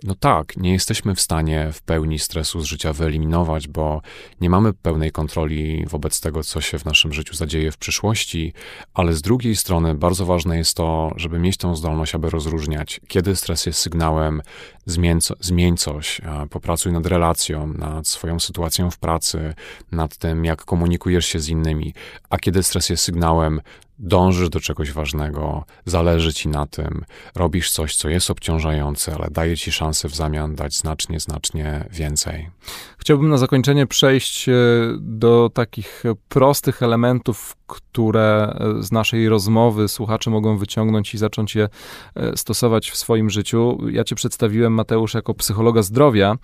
no 0.03 0.14
tak, 0.14 0.57
nie 0.57 0.72
jesteśmy 0.72 1.14
w 1.14 1.20
stanie 1.20 1.70
w 1.72 1.82
pełni 1.82 2.18
stresu 2.18 2.61
z 2.61 2.76
życia 2.77 2.93
wyeliminować, 2.93 3.68
bo 3.68 4.03
nie 4.41 4.51
mamy 4.51 4.72
pełnej 4.72 5.12
kontroli 5.12 5.87
wobec 5.87 6.20
tego, 6.20 6.43
co 6.43 6.61
się 6.61 6.79
w 6.79 6.85
naszym 6.85 7.12
życiu 7.12 7.35
zadzieje 7.35 7.72
w 7.72 7.77
przyszłości, 7.77 8.53
ale 8.95 9.12
z 9.12 9.22
drugiej 9.22 9.57
strony 9.57 9.95
bardzo 9.95 10.27
ważne 10.27 10.59
jest 10.59 10.77
to, 10.77 11.12
żeby 11.16 11.39
mieć 11.39 11.57
tą 11.57 11.77
zdolność, 11.77 12.14
aby 12.14 12.31
rozróżniać, 12.31 13.01
kiedy 13.09 13.37
stres 13.37 13.66
jest 13.66 13.79
sygnałem 13.79 14.43
zmień, 14.87 15.18
zmień 15.41 15.77
coś, 15.77 16.20
popracuj 16.51 16.93
nad 16.93 17.07
relacją, 17.07 17.66
nad 17.66 18.09
swoją 18.09 18.41
sytuacją 18.41 18.91
w 18.91 18.99
pracy, 18.99 19.55
nad 19.93 20.16
tym, 20.16 20.45
jak 20.45 20.64
komunikujesz 20.64 21.27
się 21.27 21.39
z 21.39 21.49
innymi, 21.49 21.95
a 22.31 22.39
kiedy 22.39 22.62
stres 22.62 22.89
jest 22.89 23.05
sygnałem, 23.05 23.61
dążysz 23.99 24.49
do 24.49 24.61
czegoś 24.61 24.93
ważnego, 24.93 25.65
zależy 25.85 26.35
ci 26.35 26.49
na 26.49 26.67
tym, 26.67 27.05
robisz 27.35 27.71
coś, 27.71 27.97
co 27.97 28.09
jest 28.09 28.31
obciążające, 28.31 29.15
ale 29.15 29.29
daje 29.31 29.57
ci 29.57 29.73
szansę 29.73 30.09
w 30.09 30.15
zamian 30.15 30.55
dać 30.55 30.77
znacznie, 30.77 31.21
znacznie 31.21 31.85
więcej. 31.91 32.51
Chciałbym 32.99 33.29
na 33.29 33.39
zakończenie 33.39 33.87
przejść 33.87 34.49
e, 34.49 34.53
do 35.01 35.51
takich 35.55 36.03
prostych 36.29 36.83
elementów, 36.83 37.57
które 37.67 38.57
e, 38.79 38.83
z 38.83 38.93
naszej 38.93 39.29
rozmowy 39.29 39.89
słuchacze 39.89 40.31
mogą 40.31 40.59
wyciągnąć 40.59 41.15
i 41.15 41.19
zacząć 41.19 41.55
je 41.55 41.69
e, 42.15 42.37
stosować 42.37 42.91
w 42.91 42.97
swoim 42.97 43.31
życiu. 43.31 43.79
Ja 43.91 44.05
cię 44.05 44.15
przedstawiłem, 44.15 44.73
Mateusz, 44.73 45.15
jako 45.15 45.35
psychologa 45.35 45.83
zdrowia. 45.83 46.37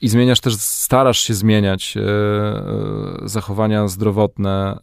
I 0.00 0.08
zmieniasz 0.08 0.40
też, 0.40 0.56
starasz 0.56 1.20
się 1.20 1.34
zmieniać 1.34 1.94
zachowania 3.24 3.88
zdrowotne 3.88 4.78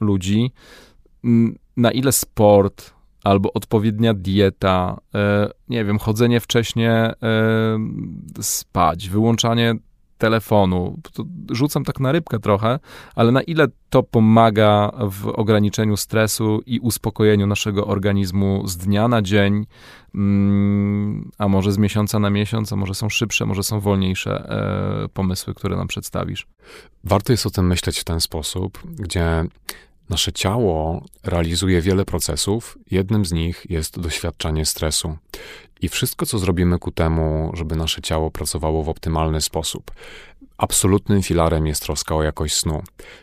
ludzi 0.00 0.52
na 1.76 1.90
ile 1.90 2.12
sport 2.12 2.94
albo 3.24 3.52
odpowiednia 3.52 4.14
dieta, 4.14 5.00
e, 5.14 5.50
nie 5.68 5.84
wiem, 5.84 5.98
chodzenie 5.98 6.40
wcześnie 6.40 6.92
e, 6.92 7.14
spać, 8.40 9.08
wyłączanie 9.08 9.74
telefonu. 10.18 10.98
rzucam 11.50 11.84
tak 11.84 12.00
na 12.00 12.12
rybkę 12.12 12.38
trochę, 12.38 12.78
ale 13.14 13.32
na 13.32 13.42
ile 13.42 13.66
to 13.90 14.02
pomaga 14.02 14.92
w 15.10 15.26
ograniczeniu 15.26 15.96
stresu 15.96 16.62
i 16.66 16.80
uspokojeniu 16.80 17.46
naszego 17.46 17.86
organizmu 17.86 18.62
z 18.66 18.76
dnia 18.76 19.08
na 19.08 19.22
dzień, 19.22 19.66
mm, 20.14 21.30
a 21.38 21.48
może 21.48 21.72
z 21.72 21.78
miesiąca 21.78 22.18
na 22.18 22.30
miesiąc, 22.30 22.72
a 22.72 22.76
może 22.76 22.94
są 22.94 23.08
szybsze, 23.08 23.46
może 23.46 23.62
są 23.62 23.80
wolniejsze 23.80 24.50
e, 25.04 25.08
pomysły, 25.08 25.54
które 25.54 25.76
nam 25.76 25.86
przedstawisz. 25.86 26.46
Warto 27.04 27.32
jest 27.32 27.46
o 27.46 27.50
tym 27.50 27.66
myśleć 27.66 27.98
w 27.98 28.04
ten 28.04 28.20
sposób, 28.20 28.78
gdzie 28.84 29.44
Nasze 30.08 30.32
ciało 30.32 31.02
realizuje 31.24 31.80
wiele 31.80 32.04
procesów, 32.04 32.78
jednym 32.90 33.24
z 33.24 33.32
nich 33.32 33.66
jest 33.70 34.00
doświadczanie 34.00 34.66
stresu. 34.66 35.16
I 35.80 35.88
wszystko, 35.88 36.26
co 36.26 36.38
zrobimy 36.38 36.78
ku 36.78 36.90
temu, 36.92 37.50
żeby 37.54 37.76
nasze 37.76 38.02
ciało 38.02 38.30
pracowało 38.30 38.82
w 38.82 38.88
optymalny 38.88 39.40
sposób. 39.40 39.90
Absolutnym 40.58 41.22
filarem 41.22 41.66
jest 41.66 41.82
troska 41.82 42.14
o 42.14 42.22
jakość 42.22 42.54
snu. 42.54 42.82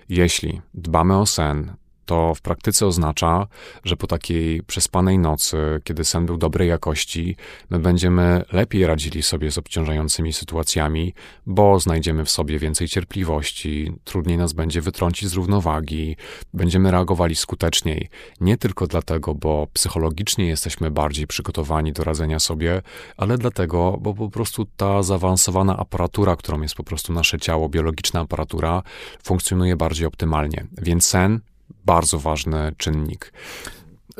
Jeśli 0.09 0.61
dbamy 0.73 1.17
o 1.17 1.25
sen, 1.25 1.75
to 2.05 2.35
w 2.35 2.41
praktyce 2.41 2.87
oznacza, 2.87 3.47
że 3.83 3.97
po 3.97 4.07
takiej 4.07 4.63
przespanej 4.63 5.19
nocy, 5.19 5.57
kiedy 5.83 6.03
sen 6.03 6.25
był 6.25 6.37
dobrej 6.37 6.69
jakości, 6.69 7.35
my 7.69 7.79
będziemy 7.79 8.43
lepiej 8.51 8.85
radzili 8.85 9.23
sobie 9.23 9.51
z 9.51 9.57
obciążającymi 9.57 10.33
sytuacjami, 10.33 11.13
bo 11.45 11.79
znajdziemy 11.79 12.25
w 12.25 12.29
sobie 12.29 12.59
więcej 12.59 12.87
cierpliwości, 12.87 13.91
trudniej 14.03 14.37
nas 14.37 14.53
będzie 14.53 14.81
wytrącić 14.81 15.29
z 15.29 15.33
równowagi, 15.33 16.15
będziemy 16.53 16.91
reagowali 16.91 17.35
skuteczniej. 17.35 18.09
Nie 18.41 18.57
tylko 18.57 18.87
dlatego, 18.87 19.35
bo 19.35 19.67
psychologicznie 19.73 20.47
jesteśmy 20.47 20.91
bardziej 20.91 21.27
przygotowani 21.27 21.93
do 21.93 22.03
radzenia 22.03 22.39
sobie, 22.39 22.81
ale 23.17 23.37
dlatego, 23.37 23.97
bo 24.01 24.13
po 24.13 24.29
prostu 24.29 24.65
ta 24.77 25.03
zaawansowana 25.03 25.77
aparatura, 25.77 26.35
którą 26.35 26.61
jest 26.61 26.75
po 26.75 26.83
prostu 26.83 27.13
nasze 27.13 27.39
ciało, 27.39 27.69
biologiczna 27.69 28.19
aparatura, 28.19 28.83
funkcjonuje 29.23 29.75
bardziej 29.75 30.07
optymalnie. 30.07 30.65
Więc 30.81 31.05
sen 31.05 31.39
bardzo 31.85 32.19
ważny 32.19 32.73
czynnik. 32.77 33.33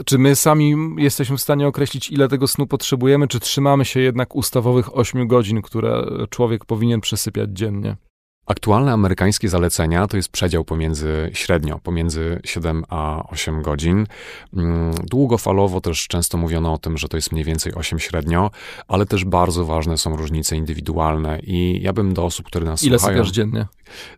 Czy 0.05 0.17
my 0.17 0.35
sami 0.35 0.75
jesteśmy 0.97 1.37
w 1.37 1.41
stanie 1.41 1.67
określić, 1.67 2.11
ile 2.11 2.27
tego 2.27 2.47
snu 2.47 2.67
potrzebujemy, 2.67 3.27
czy 3.27 3.39
trzymamy 3.39 3.85
się 3.85 3.99
jednak 3.99 4.35
ustawowych 4.35 4.97
8 4.97 5.27
godzin, 5.27 5.61
które 5.61 6.05
człowiek 6.29 6.65
powinien 6.65 7.01
przesypiać 7.01 7.49
dziennie? 7.53 7.95
Aktualne 8.45 8.93
amerykańskie 8.93 9.49
zalecenia 9.49 10.07
to 10.07 10.17
jest 10.17 10.29
przedział 10.29 10.65
pomiędzy 10.65 11.29
średnio, 11.33 11.79
pomiędzy 11.79 12.39
7 12.43 12.83
a 12.89 13.23
8 13.29 13.61
godzin. 13.61 14.07
Mm, 14.53 14.93
długofalowo 15.03 15.81
też 15.81 16.07
często 16.07 16.37
mówiono 16.37 16.73
o 16.73 16.77
tym, 16.77 16.97
że 16.97 17.07
to 17.07 17.17
jest 17.17 17.31
mniej 17.31 17.45
więcej 17.45 17.73
8 17.73 17.99
średnio, 17.99 18.51
ale 18.87 19.05
też 19.05 19.25
bardzo 19.25 19.65
ważne 19.65 19.97
są 19.97 20.15
różnice 20.15 20.55
indywidualne 20.55 21.39
i 21.39 21.81
ja 21.81 21.93
bym 21.93 22.13
do 22.13 22.25
osób, 22.25 22.45
które 22.45 22.65
nas 22.65 22.83
Ile 22.83 22.99
słuchają... 22.99 23.17
Ile 23.17 23.25
sypiasz 23.25 23.35
dziennie? 23.35 23.67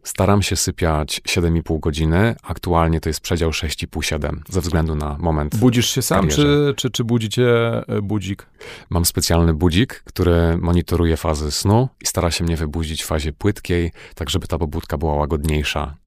Staram 0.03 0.41
się 0.41 0.55
sypiać 0.55 1.21
7,5 1.27 1.79
godziny. 1.79 2.35
Aktualnie 2.43 2.99
to 2.99 3.09
jest 3.09 3.21
przedział 3.21 3.49
6,5-7 3.49 4.39
ze 4.49 4.61
względu 4.61 4.95
na 4.95 5.17
moment. 5.19 5.55
Budzisz 5.55 5.89
się 5.89 6.01
sam, 6.01 6.27
czy, 6.27 6.73
czy, 6.77 6.89
czy 6.89 7.03
budzi 7.03 7.29
cię 7.29 7.47
e, 7.87 8.01
budzik? 8.01 8.45
Mam 8.89 9.05
specjalny 9.05 9.53
budzik, 9.53 10.03
który 10.05 10.57
monitoruje 10.57 11.17
fazy 11.17 11.51
snu 11.51 11.89
i 12.01 12.05
stara 12.05 12.31
się 12.31 12.43
mnie 12.43 12.57
wybudzić 12.57 13.03
w 13.03 13.05
fazie 13.05 13.33
płytkiej, 13.33 13.91
tak 14.15 14.29
żeby 14.29 14.47
ta 14.47 14.57
pobudka 14.57 14.97
była 14.97 15.15
łagodniejsza. 15.15 15.97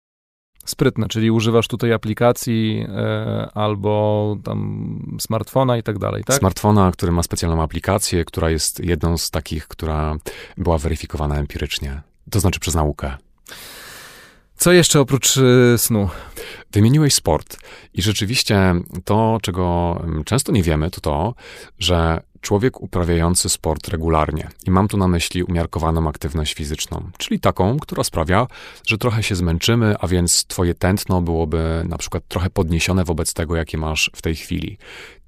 Sprytne, 0.65 1.09
czyli 1.09 1.31
używasz 1.31 1.69
tutaj 1.69 1.93
aplikacji 1.93 2.87
e, 2.89 3.49
albo 3.55 4.37
tam 4.45 5.17
smartfona 5.21 5.77
i 5.77 5.83
tak 5.83 5.99
dalej, 5.99 6.25
tak? 6.25 6.37
Smartfona, 6.37 6.93
który 6.93 7.13
ma 7.13 7.23
specjalną 7.23 7.63
aplikację, 7.63 8.25
która 8.25 8.51
jest 8.51 8.85
jedną 8.85 9.19
z 9.19 9.31
takich, 9.31 9.69
która 9.69 10.17
była 10.57 10.79
weryfikowana 10.79 11.37
empirycznie, 11.37 12.03
to 12.31 12.41
znaczy 12.41 12.61
przez 12.61 12.75
naukę. 12.75 13.17
Co 14.57 14.73
jeszcze 14.73 15.01
oprócz 15.01 15.37
y, 15.37 15.75
snu? 15.79 16.09
Wymieniłeś 16.73 17.15
sport 17.15 17.57
i 17.95 18.03
rzeczywiście 18.03 18.75
to, 19.05 19.39
czego 19.43 19.97
mm, 20.05 20.25
często 20.25 20.53
nie 20.53 20.63
wiemy, 20.63 20.91
to 20.91 21.01
to, 21.01 21.35
że 21.79 22.21
człowiek 22.41 22.81
uprawiający 22.81 23.49
sport 23.49 23.89
regularnie, 23.89 24.49
i 24.67 24.71
mam 24.71 24.89
tu 24.89 24.97
na 24.97 25.09
myśli 25.09 25.43
umiarkowaną 25.43 26.09
aktywność 26.09 26.55
fizyczną, 26.55 27.11
czyli 27.19 27.41
taką, 27.41 27.79
która 27.79 28.05
sprawia, 28.05 28.47
że 28.87 28.99
trochę 28.99 29.23
się 29.23 29.35
zmęczymy, 29.35 29.95
a 30.01 30.07
więc 30.07 30.45
twoje 30.45 30.75
tętno 30.75 31.23
byłoby 31.23 31.83
na 31.89 31.99
przykład 31.99 32.23
trochę 32.29 32.51
podniesione 32.51 33.05
wobec 33.05 33.35
tego, 33.35 33.57
jakie 33.57 33.79
masz 33.79 34.11
w 34.17 34.23
tej 34.23 34.37
chwili. 34.37 34.79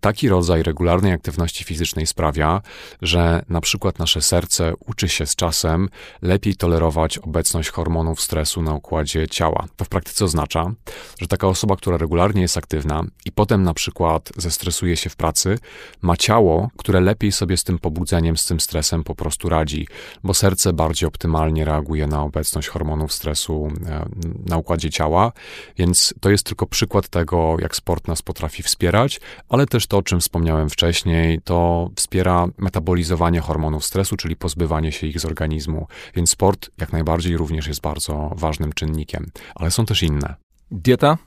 Taki 0.03 0.29
rodzaj 0.29 0.63
regularnej 0.63 1.13
aktywności 1.13 1.65
fizycznej 1.65 2.07
sprawia, 2.07 2.63
że 3.03 3.45
na 3.49 3.61
przykład 3.61 3.99
nasze 3.99 4.23
serce 4.23 4.73
uczy 4.87 5.09
się 5.09 5.27
z 5.27 5.37
czasem 5.37 5.89
lepiej 6.23 6.57
tolerować 6.57 7.19
obecność 7.19 7.71
hormonów 7.71 8.21
stresu 8.21 8.63
na 8.63 8.75
układzie 8.75 9.29
ciała. 9.29 9.67
To 9.77 9.85
w 9.85 9.89
praktyce 9.89 10.25
oznacza, 10.25 10.73
że 11.21 11.27
taka 11.29 11.49
osoba, 11.49 11.77
która 11.77 11.97
regularnie 11.97 12.43
jest 12.43 12.57
aktywna 12.57 13.05
i 13.25 13.33
potem 13.33 13.63
na 13.63 13.75
przykład 13.75 14.33
zestresuje 14.37 14.97
się 14.97 15.11
w 15.11 15.17
pracy, 15.17 15.59
ma 16.03 16.17
ciało, 16.17 16.71
które 16.77 17.01
lepiej 17.01 17.33
sobie 17.33 17.57
z 17.57 17.65
tym 17.65 17.79
pobudzeniem, 17.79 18.37
z 18.37 18.47
tym 18.47 18.61
stresem 18.61 19.05
po 19.05 19.15
prostu 19.15 19.49
radzi, 19.49 19.87
bo 20.25 20.35
serce 20.35 20.73
bardziej 20.73 21.07
optymalnie 21.09 21.65
reaguje 21.65 22.07
na 22.07 22.23
obecność 22.23 22.69
hormonów 22.69 23.13
stresu 23.13 23.69
e, 23.87 24.07
na 24.47 24.57
układzie 24.57 24.91
ciała, 24.91 25.33
więc 25.77 26.15
to 26.21 26.31
jest 26.31 26.47
tylko 26.47 26.67
przykład 26.67 27.09
tego, 27.09 27.57
jak 27.61 27.77
sport 27.77 28.09
nas 28.09 28.23
potrafi 28.23 28.63
wspierać, 28.63 29.21
ale 29.49 29.67
też 29.67 29.87
to, 29.93 29.99
o 29.99 30.03
czym 30.03 30.21
wspomniałem 30.21 30.71
wcześniej, 30.71 31.41
to 31.45 31.91
wspiera 31.97 32.47
metabolizowanie 32.59 33.41
hormonów 33.41 33.85
stresu, 33.85 34.17
czyli 34.17 34.37
pozbywanie 34.37 34.93
się 34.93 35.07
ich 35.07 35.21
z 35.21 35.25
organizmu, 35.25 35.87
więc 36.15 36.31
sport 36.31 36.71
jak 36.79 36.93
najbardziej 36.93 37.37
również 37.37 37.67
jest 37.67 37.81
bardzo 37.81 38.31
ważnym 38.37 38.73
czynnikiem, 38.73 39.31
ale 39.55 39.71
są 39.71 39.87
też 39.87 40.03
inne. 40.03 40.35
Dieta? 40.71 41.19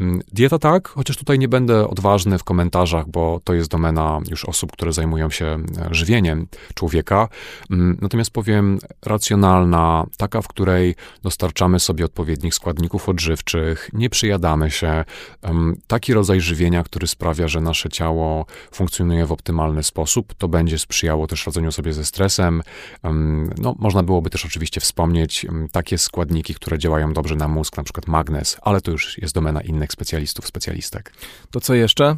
Mm, 0.00 0.20
dieta 0.32 0.58
tak, 0.58 0.88
chociaż 0.88 1.16
tutaj 1.16 1.38
nie 1.38 1.48
będę 1.48 1.88
odważny 1.88 2.38
w 2.38 2.44
komentarzach, 2.44 3.08
bo 3.08 3.40
to 3.44 3.54
jest 3.54 3.70
domena 3.70 4.20
już 4.30 4.44
osób, 4.44 4.72
które 4.72 4.92
zajmują 4.92 5.30
się 5.30 5.46
e, 5.46 5.60
żywieniem 5.90 6.46
człowieka. 6.74 7.28
Mm, 7.70 7.98
natomiast 8.00 8.30
powiem 8.30 8.78
racjonalna, 9.06 10.06
taka, 10.16 10.42
w 10.42 10.48
której 10.48 10.94
dostarczamy 11.22 11.80
sobie 11.80 12.04
odpowiednich 12.04 12.54
składników 12.54 13.08
odżywczych, 13.08 13.90
nie 13.92 14.10
przyjadamy 14.10 14.70
się. 14.70 15.04
Taki 15.86 16.14
rodzaj 16.14 16.40
żywienia, 16.40 16.82
który 16.82 17.06
sprawia, 17.06 17.48
że 17.48 17.60
nasze 17.60 17.88
ciało 17.88 18.46
funkcjonuje 18.72 19.26
w 19.26 19.32
optymalny 19.32 19.82
sposób, 19.82 20.34
to 20.34 20.48
będzie 20.48 20.78
sprzyjało 20.78 21.26
też 21.26 21.46
radzeniu 21.46 21.72
sobie 21.72 21.92
ze 21.92 22.04
stresem. 22.04 22.62
No, 23.58 23.74
można 23.78 24.02
byłoby 24.02 24.30
też 24.30 24.46
oczywiście 24.46 24.80
wspomnieć 24.80 25.46
takie 25.72 25.98
składniki, 25.98 26.54
które 26.54 26.78
działają 26.78 27.12
dobrze 27.12 27.36
na 27.36 27.48
mózg, 27.48 27.76
na 27.76 27.82
przykład 27.82 28.06
magnez, 28.06 28.56
ale 28.62 28.80
to 28.80 28.90
już 28.90 29.18
jest 29.18 29.34
domena 29.34 29.51
innych 29.60 29.92
specjalistów, 29.92 30.46
specjalistek. 30.46 31.12
To 31.50 31.60
co 31.60 31.74
jeszcze? 31.74 32.16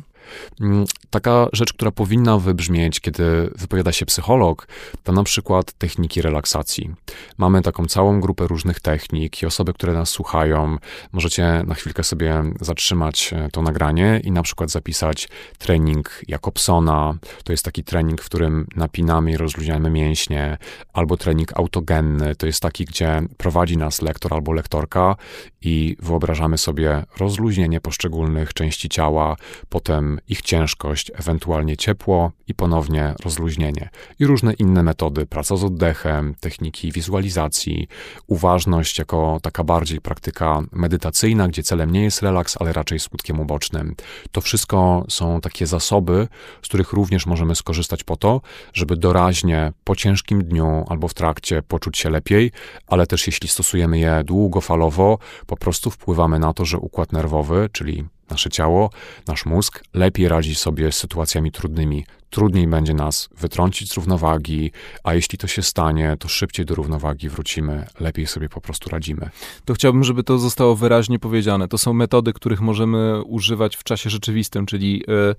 Mm, 0.60 0.84
taka 1.10 1.46
rzecz, 1.52 1.72
która 1.72 1.90
powinna 1.90 2.38
wybrzmieć, 2.38 3.00
kiedy 3.00 3.50
wypowiada 3.56 3.92
się 3.92 4.06
psycholog, 4.06 4.68
to 5.02 5.12
na 5.12 5.22
przykład 5.22 5.72
techniki 5.72 6.22
relaksacji. 6.22 6.94
Mamy 7.38 7.62
taką 7.62 7.86
całą 7.86 8.20
grupę 8.20 8.46
różnych 8.46 8.80
technik 8.80 9.42
i 9.42 9.46
osoby, 9.46 9.72
które 9.72 9.92
nas 9.92 10.08
słuchają, 10.08 10.76
możecie 11.12 11.62
na 11.66 11.74
chwilkę 11.74 12.04
sobie 12.04 12.42
zatrzymać 12.60 13.32
e, 13.32 13.48
to 13.52 13.62
nagranie 13.62 14.20
i 14.24 14.30
na 14.30 14.42
przykład 14.42 14.70
zapisać 14.70 15.28
trening 15.58 16.20
Jakobsona. 16.28 17.14
To 17.44 17.52
jest 17.52 17.64
taki 17.64 17.84
trening, 17.84 18.22
w 18.22 18.26
którym 18.26 18.66
napinamy 18.76 19.30
i 19.30 19.36
rozluźniamy 19.36 19.90
mięśnie, 19.90 20.58
albo 20.92 21.16
trening 21.16 21.58
autogenny. 21.58 22.36
To 22.36 22.46
jest 22.46 22.60
taki, 22.60 22.84
gdzie 22.84 23.22
prowadzi 23.36 23.76
nas 23.76 24.02
lektor 24.02 24.34
albo 24.34 24.52
lektorka 24.52 25.16
i 25.62 25.96
wyobrażamy 26.00 26.58
sobie 26.58 27.02
rozluźnienie 27.18 27.80
poszczególnych 27.80 28.54
części 28.54 28.88
ciała, 28.88 29.36
potem 29.68 30.13
ich 30.28 30.42
ciężkość, 30.42 31.10
ewentualnie 31.14 31.76
ciepło 31.76 32.32
i 32.48 32.54
ponownie 32.54 33.14
rozluźnienie. 33.24 33.88
I 34.18 34.26
różne 34.26 34.52
inne 34.52 34.82
metody, 34.82 35.26
praca 35.26 35.56
z 35.56 35.64
oddechem, 35.64 36.34
techniki 36.40 36.92
wizualizacji, 36.92 37.88
uważność 38.26 38.98
jako 38.98 39.38
taka 39.42 39.64
bardziej 39.64 40.00
praktyka 40.00 40.62
medytacyjna, 40.72 41.48
gdzie 41.48 41.62
celem 41.62 41.90
nie 41.90 42.02
jest 42.02 42.22
relaks, 42.22 42.56
ale 42.60 42.72
raczej 42.72 43.00
skutkiem 43.00 43.40
ubocznym. 43.40 43.94
To 44.32 44.40
wszystko 44.40 45.04
są 45.08 45.40
takie 45.40 45.66
zasoby, 45.66 46.28
z 46.62 46.68
których 46.68 46.92
również 46.92 47.26
możemy 47.26 47.54
skorzystać 47.54 48.04
po 48.04 48.16
to, 48.16 48.40
żeby 48.72 48.96
doraźnie 48.96 49.72
po 49.84 49.96
ciężkim 49.96 50.44
dniu 50.44 50.84
albo 50.88 51.08
w 51.08 51.14
trakcie 51.14 51.62
poczuć 51.62 51.98
się 51.98 52.10
lepiej, 52.10 52.52
ale 52.86 53.06
też 53.06 53.26
jeśli 53.26 53.48
stosujemy 53.48 53.98
je 53.98 54.22
długofalowo, 54.24 55.18
po 55.46 55.56
prostu 55.56 55.90
wpływamy 55.90 56.38
na 56.38 56.54
to, 56.54 56.64
że 56.64 56.78
układ 56.78 57.12
nerwowy, 57.12 57.68
czyli 57.72 58.04
nasze 58.30 58.50
ciało, 58.50 58.90
nasz 59.26 59.46
mózg 59.46 59.84
lepiej 59.94 60.28
radzi 60.28 60.54
sobie 60.54 60.92
z 60.92 60.96
sytuacjami 60.96 61.52
trudnymi, 61.52 62.06
trudniej 62.34 62.66
będzie 62.66 62.94
nas 62.94 63.28
wytrącić 63.38 63.90
z 63.90 63.96
równowagi, 63.96 64.70
a 65.04 65.14
jeśli 65.14 65.38
to 65.38 65.46
się 65.46 65.62
stanie, 65.62 66.16
to 66.18 66.28
szybciej 66.28 66.66
do 66.66 66.74
równowagi 66.74 67.28
wrócimy, 67.28 67.86
lepiej 68.00 68.26
sobie 68.26 68.48
po 68.48 68.60
prostu 68.60 68.90
radzimy. 68.90 69.30
To 69.64 69.74
chciałbym, 69.74 70.04
żeby 70.04 70.24
to 70.24 70.38
zostało 70.38 70.76
wyraźnie 70.76 71.18
powiedziane. 71.18 71.68
To 71.68 71.78
są 71.78 71.92
metody, 71.92 72.32
których 72.32 72.60
możemy 72.60 73.22
używać 73.22 73.76
w 73.76 73.84
czasie 73.84 74.10
rzeczywistym, 74.10 74.66
czyli 74.66 75.02
e, 75.08 75.34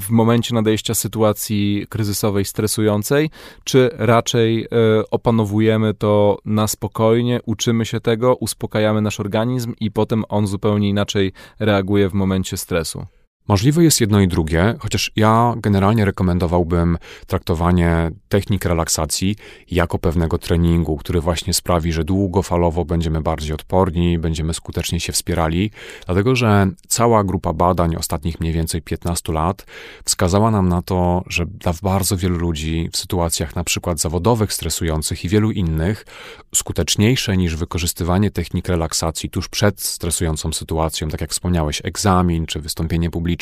w 0.00 0.10
momencie 0.10 0.54
nadejścia 0.54 0.94
sytuacji 0.94 1.86
kryzysowej, 1.88 2.44
stresującej, 2.44 3.30
czy 3.64 3.90
raczej 3.92 4.64
e, 4.64 4.68
opanowujemy 5.10 5.94
to 5.94 6.38
na 6.44 6.68
spokojnie, 6.68 7.40
uczymy 7.46 7.86
się 7.86 8.00
tego, 8.00 8.34
uspokajamy 8.34 9.00
nasz 9.00 9.20
organizm 9.20 9.74
i 9.80 9.90
potem 9.90 10.24
on 10.28 10.46
zupełnie 10.46 10.88
inaczej 10.88 11.32
reaguje 11.58 12.08
w 12.08 12.14
momencie 12.14 12.56
stresu. 12.56 13.17
Możliwe 13.48 13.84
jest 13.84 14.00
jedno 14.00 14.20
i 14.20 14.28
drugie, 14.28 14.74
chociaż 14.78 15.12
ja 15.16 15.54
generalnie 15.56 16.04
rekomendowałbym 16.04 16.98
traktowanie 17.26 18.10
technik 18.28 18.64
relaksacji 18.64 19.36
jako 19.70 19.98
pewnego 19.98 20.38
treningu, 20.38 20.96
który 20.96 21.20
właśnie 21.20 21.54
sprawi, 21.54 21.92
że 21.92 22.04
długofalowo 22.04 22.84
będziemy 22.84 23.20
bardziej 23.20 23.54
odporni, 23.54 24.18
będziemy 24.18 24.54
skutecznie 24.54 25.00
się 25.00 25.12
wspierali, 25.12 25.70
dlatego 26.06 26.36
że 26.36 26.66
cała 26.88 27.24
grupa 27.24 27.52
badań 27.52 27.96
ostatnich 27.96 28.40
mniej 28.40 28.52
więcej 28.52 28.82
15 28.82 29.32
lat 29.32 29.66
wskazała 30.04 30.50
nam 30.50 30.68
na 30.68 30.82
to, 30.82 31.24
że 31.26 31.46
dla 31.46 31.72
bardzo 31.82 32.16
wielu 32.16 32.38
ludzi 32.38 32.88
w 32.92 32.96
sytuacjach 32.96 33.56
na 33.56 33.64
przykład 33.64 34.00
zawodowych, 34.00 34.52
stresujących 34.52 35.24
i 35.24 35.28
wielu 35.28 35.50
innych, 35.50 36.06
skuteczniejsze 36.54 37.36
niż 37.36 37.56
wykorzystywanie 37.56 38.30
technik 38.30 38.68
relaksacji 38.68 39.30
tuż 39.30 39.48
przed 39.48 39.80
stresującą 39.80 40.52
sytuacją, 40.52 41.08
tak 41.08 41.20
jak 41.20 41.30
wspomniałeś, 41.30 41.80
egzamin 41.84 42.46
czy 42.46 42.60
wystąpienie 42.60 43.10
publiczne, 43.10 43.37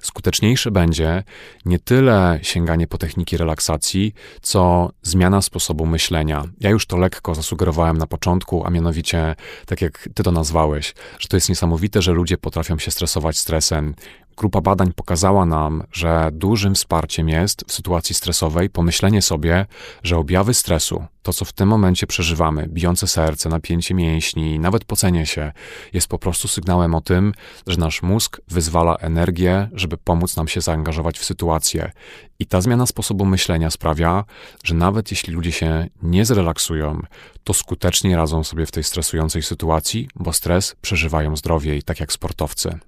skuteczniejsze 0.00 0.70
będzie 0.70 1.22
nie 1.64 1.78
tyle 1.78 2.38
sięganie 2.42 2.86
po 2.86 2.98
techniki 2.98 3.36
relaksacji, 3.36 4.14
co 4.42 4.90
zmiana 5.02 5.42
sposobu 5.42 5.86
myślenia. 5.86 6.44
Ja 6.60 6.70
już 6.70 6.86
to 6.86 6.96
lekko 6.96 7.34
zasugerowałem 7.34 7.98
na 7.98 8.06
początku, 8.06 8.66
a 8.66 8.70
mianowicie, 8.70 9.34
tak 9.66 9.82
jak 9.82 10.08
ty 10.14 10.22
to 10.22 10.32
nazwałeś, 10.32 10.94
że 11.18 11.28
to 11.28 11.36
jest 11.36 11.48
niesamowite, 11.48 12.02
że 12.02 12.12
ludzie 12.12 12.38
potrafią 12.38 12.78
się 12.78 12.90
stresować 12.90 13.38
stresem, 13.38 13.94
Grupa 14.38 14.60
badań 14.60 14.92
pokazała 14.92 15.46
nam, 15.46 15.82
że 15.92 16.30
dużym 16.32 16.74
wsparciem 16.74 17.28
jest 17.28 17.64
w 17.68 17.72
sytuacji 17.72 18.14
stresowej 18.14 18.70
pomyślenie 18.70 19.22
sobie, 19.22 19.66
że 20.02 20.16
objawy 20.16 20.54
stresu, 20.54 21.04
to 21.22 21.32
co 21.32 21.44
w 21.44 21.52
tym 21.52 21.68
momencie 21.68 22.06
przeżywamy, 22.06 22.68
bijące 22.68 23.06
serce, 23.06 23.48
napięcie 23.48 23.94
mięśni, 23.94 24.58
nawet 24.58 24.84
pocenie 24.84 25.26
się, 25.26 25.52
jest 25.92 26.08
po 26.08 26.18
prostu 26.18 26.48
sygnałem 26.48 26.94
o 26.94 27.00
tym, 27.00 27.34
że 27.66 27.78
nasz 27.78 28.02
mózg 28.02 28.40
wyzwala 28.48 28.96
energię, 28.96 29.68
żeby 29.72 29.96
pomóc 29.96 30.36
nam 30.36 30.48
się 30.48 30.60
zaangażować 30.60 31.18
w 31.18 31.24
sytuację. 31.24 31.92
I 32.38 32.46
ta 32.46 32.60
zmiana 32.60 32.86
sposobu 32.86 33.24
myślenia 33.24 33.70
sprawia, 33.70 34.24
że 34.64 34.74
nawet 34.74 35.10
jeśli 35.10 35.32
ludzie 35.34 35.52
się 35.52 35.86
nie 36.02 36.24
zrelaksują, 36.24 37.02
to 37.44 37.54
skutecznie 37.54 38.16
radzą 38.16 38.44
sobie 38.44 38.66
w 38.66 38.70
tej 38.70 38.84
stresującej 38.84 39.42
sytuacji, 39.42 40.08
bo 40.14 40.32
stres 40.32 40.76
przeżywają 40.80 41.36
zdrowiej, 41.36 41.82
tak 41.82 42.00
jak 42.00 42.12
sportowcy. 42.12 42.78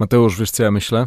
Mateusz, 0.00 0.38
wiesz 0.38 0.50
co 0.50 0.62
ja 0.62 0.70
myślę? 0.70 1.06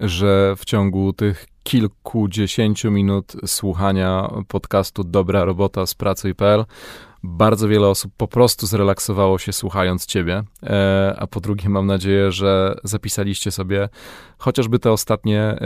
Że 0.00 0.54
w 0.56 0.64
ciągu 0.64 1.12
tych 1.12 1.46
kilkudziesięciu 1.62 2.90
minut 2.90 3.32
słuchania 3.46 4.30
podcastu 4.48 5.04
Dobra 5.04 5.44
Robota 5.44 5.86
z 5.86 5.94
Pracy.pl 5.94 6.64
bardzo 7.24 7.68
wiele 7.68 7.88
osób 7.88 8.12
po 8.16 8.28
prostu 8.28 8.66
zrelaksowało 8.66 9.38
się 9.38 9.52
słuchając 9.52 10.06
ciebie, 10.06 10.42
e, 10.62 11.16
a 11.18 11.26
po 11.26 11.40
drugie 11.40 11.68
mam 11.68 11.86
nadzieję, 11.86 12.32
że 12.32 12.76
zapisaliście 12.84 13.50
sobie 13.50 13.88
chociażby 14.38 14.78
te 14.78 14.92
ostatnie 14.92 15.40
e, 15.40 15.58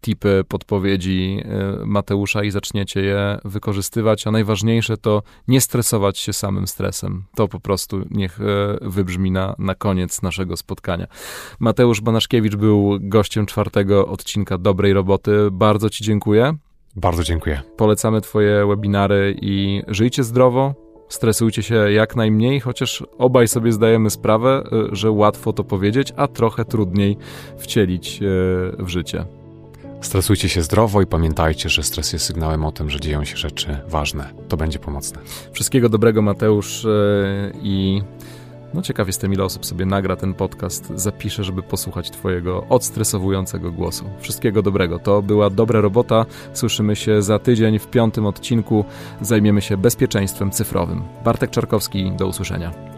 tipy, 0.00 0.44
podpowiedzi 0.48 1.40
e, 1.44 1.86
Mateusza 1.86 2.44
i 2.44 2.50
zaczniecie 2.50 3.00
je 3.00 3.38
wykorzystywać, 3.44 4.26
a 4.26 4.30
najważniejsze 4.30 4.96
to 4.96 5.22
nie 5.48 5.60
stresować 5.60 6.18
się 6.18 6.32
samym 6.32 6.66
stresem. 6.66 7.24
To 7.34 7.48
po 7.48 7.60
prostu 7.60 8.04
niech 8.10 8.38
wybrzmi 8.80 9.30
na, 9.30 9.54
na 9.58 9.74
koniec 9.74 10.22
naszego 10.22 10.56
spotkania. 10.56 11.06
Mateusz 11.60 12.00
Banaszkiewicz 12.00 12.56
był 12.56 12.98
gościem 13.00 13.46
czwartego 13.46 14.08
odcinka 14.08 14.58
Dobrej 14.58 14.92
Roboty. 14.92 15.48
Bardzo 15.50 15.90
ci 15.90 16.04
dziękuję. 16.04 16.56
Bardzo 16.96 17.24
dziękuję. 17.24 17.62
Polecamy 17.76 18.20
Twoje 18.20 18.66
webinary 18.66 19.36
i 19.40 19.82
żyjcie 19.88 20.24
zdrowo, 20.24 20.83
Stresujcie 21.08 21.62
się 21.62 21.74
jak 21.74 22.16
najmniej, 22.16 22.60
chociaż 22.60 23.02
obaj 23.18 23.48
sobie 23.48 23.72
zdajemy 23.72 24.10
sprawę, 24.10 24.62
e, 24.92 24.96
że 24.96 25.10
łatwo 25.10 25.52
to 25.52 25.64
powiedzieć, 25.64 26.12
a 26.16 26.28
trochę 26.28 26.64
trudniej 26.64 27.16
wcielić 27.58 28.22
e, 28.22 28.26
w 28.84 28.88
życie. 28.88 29.24
Stresujcie 30.00 30.48
się 30.48 30.62
zdrowo 30.62 31.02
i 31.02 31.06
pamiętajcie, 31.06 31.68
że 31.68 31.82
stres 31.82 32.12
jest 32.12 32.24
sygnałem 32.24 32.64
o 32.64 32.72
tym, 32.72 32.90
że 32.90 33.00
dzieją 33.00 33.24
się 33.24 33.36
rzeczy 33.36 33.78
ważne. 33.88 34.30
To 34.48 34.56
będzie 34.56 34.78
pomocne. 34.78 35.20
Wszystkiego 35.52 35.88
dobrego, 35.88 36.22
Mateusz, 36.22 36.84
e, 36.84 36.88
i 37.62 38.02
no 38.74 38.82
ciekaw 38.82 39.06
jestem, 39.06 39.32
ile 39.32 39.44
osób 39.44 39.66
sobie 39.66 39.86
nagra 39.86 40.16
ten 40.16 40.34
podcast, 40.34 40.92
zapisze, 40.94 41.44
żeby 41.44 41.62
posłuchać 41.62 42.10
Twojego 42.10 42.66
odstresowującego 42.68 43.72
głosu. 43.72 44.04
Wszystkiego 44.20 44.62
dobrego. 44.62 44.98
To 44.98 45.22
była 45.22 45.50
dobra 45.50 45.80
robota. 45.80 46.26
Słyszymy 46.52 46.96
się 46.96 47.22
za 47.22 47.38
tydzień 47.38 47.78
w 47.78 47.86
piątym 47.86 48.26
odcinku. 48.26 48.84
Zajmiemy 49.20 49.62
się 49.62 49.76
bezpieczeństwem 49.76 50.50
cyfrowym. 50.50 51.02
Bartek 51.24 51.50
Czarkowski, 51.50 52.12
do 52.12 52.26
usłyszenia. 52.26 52.93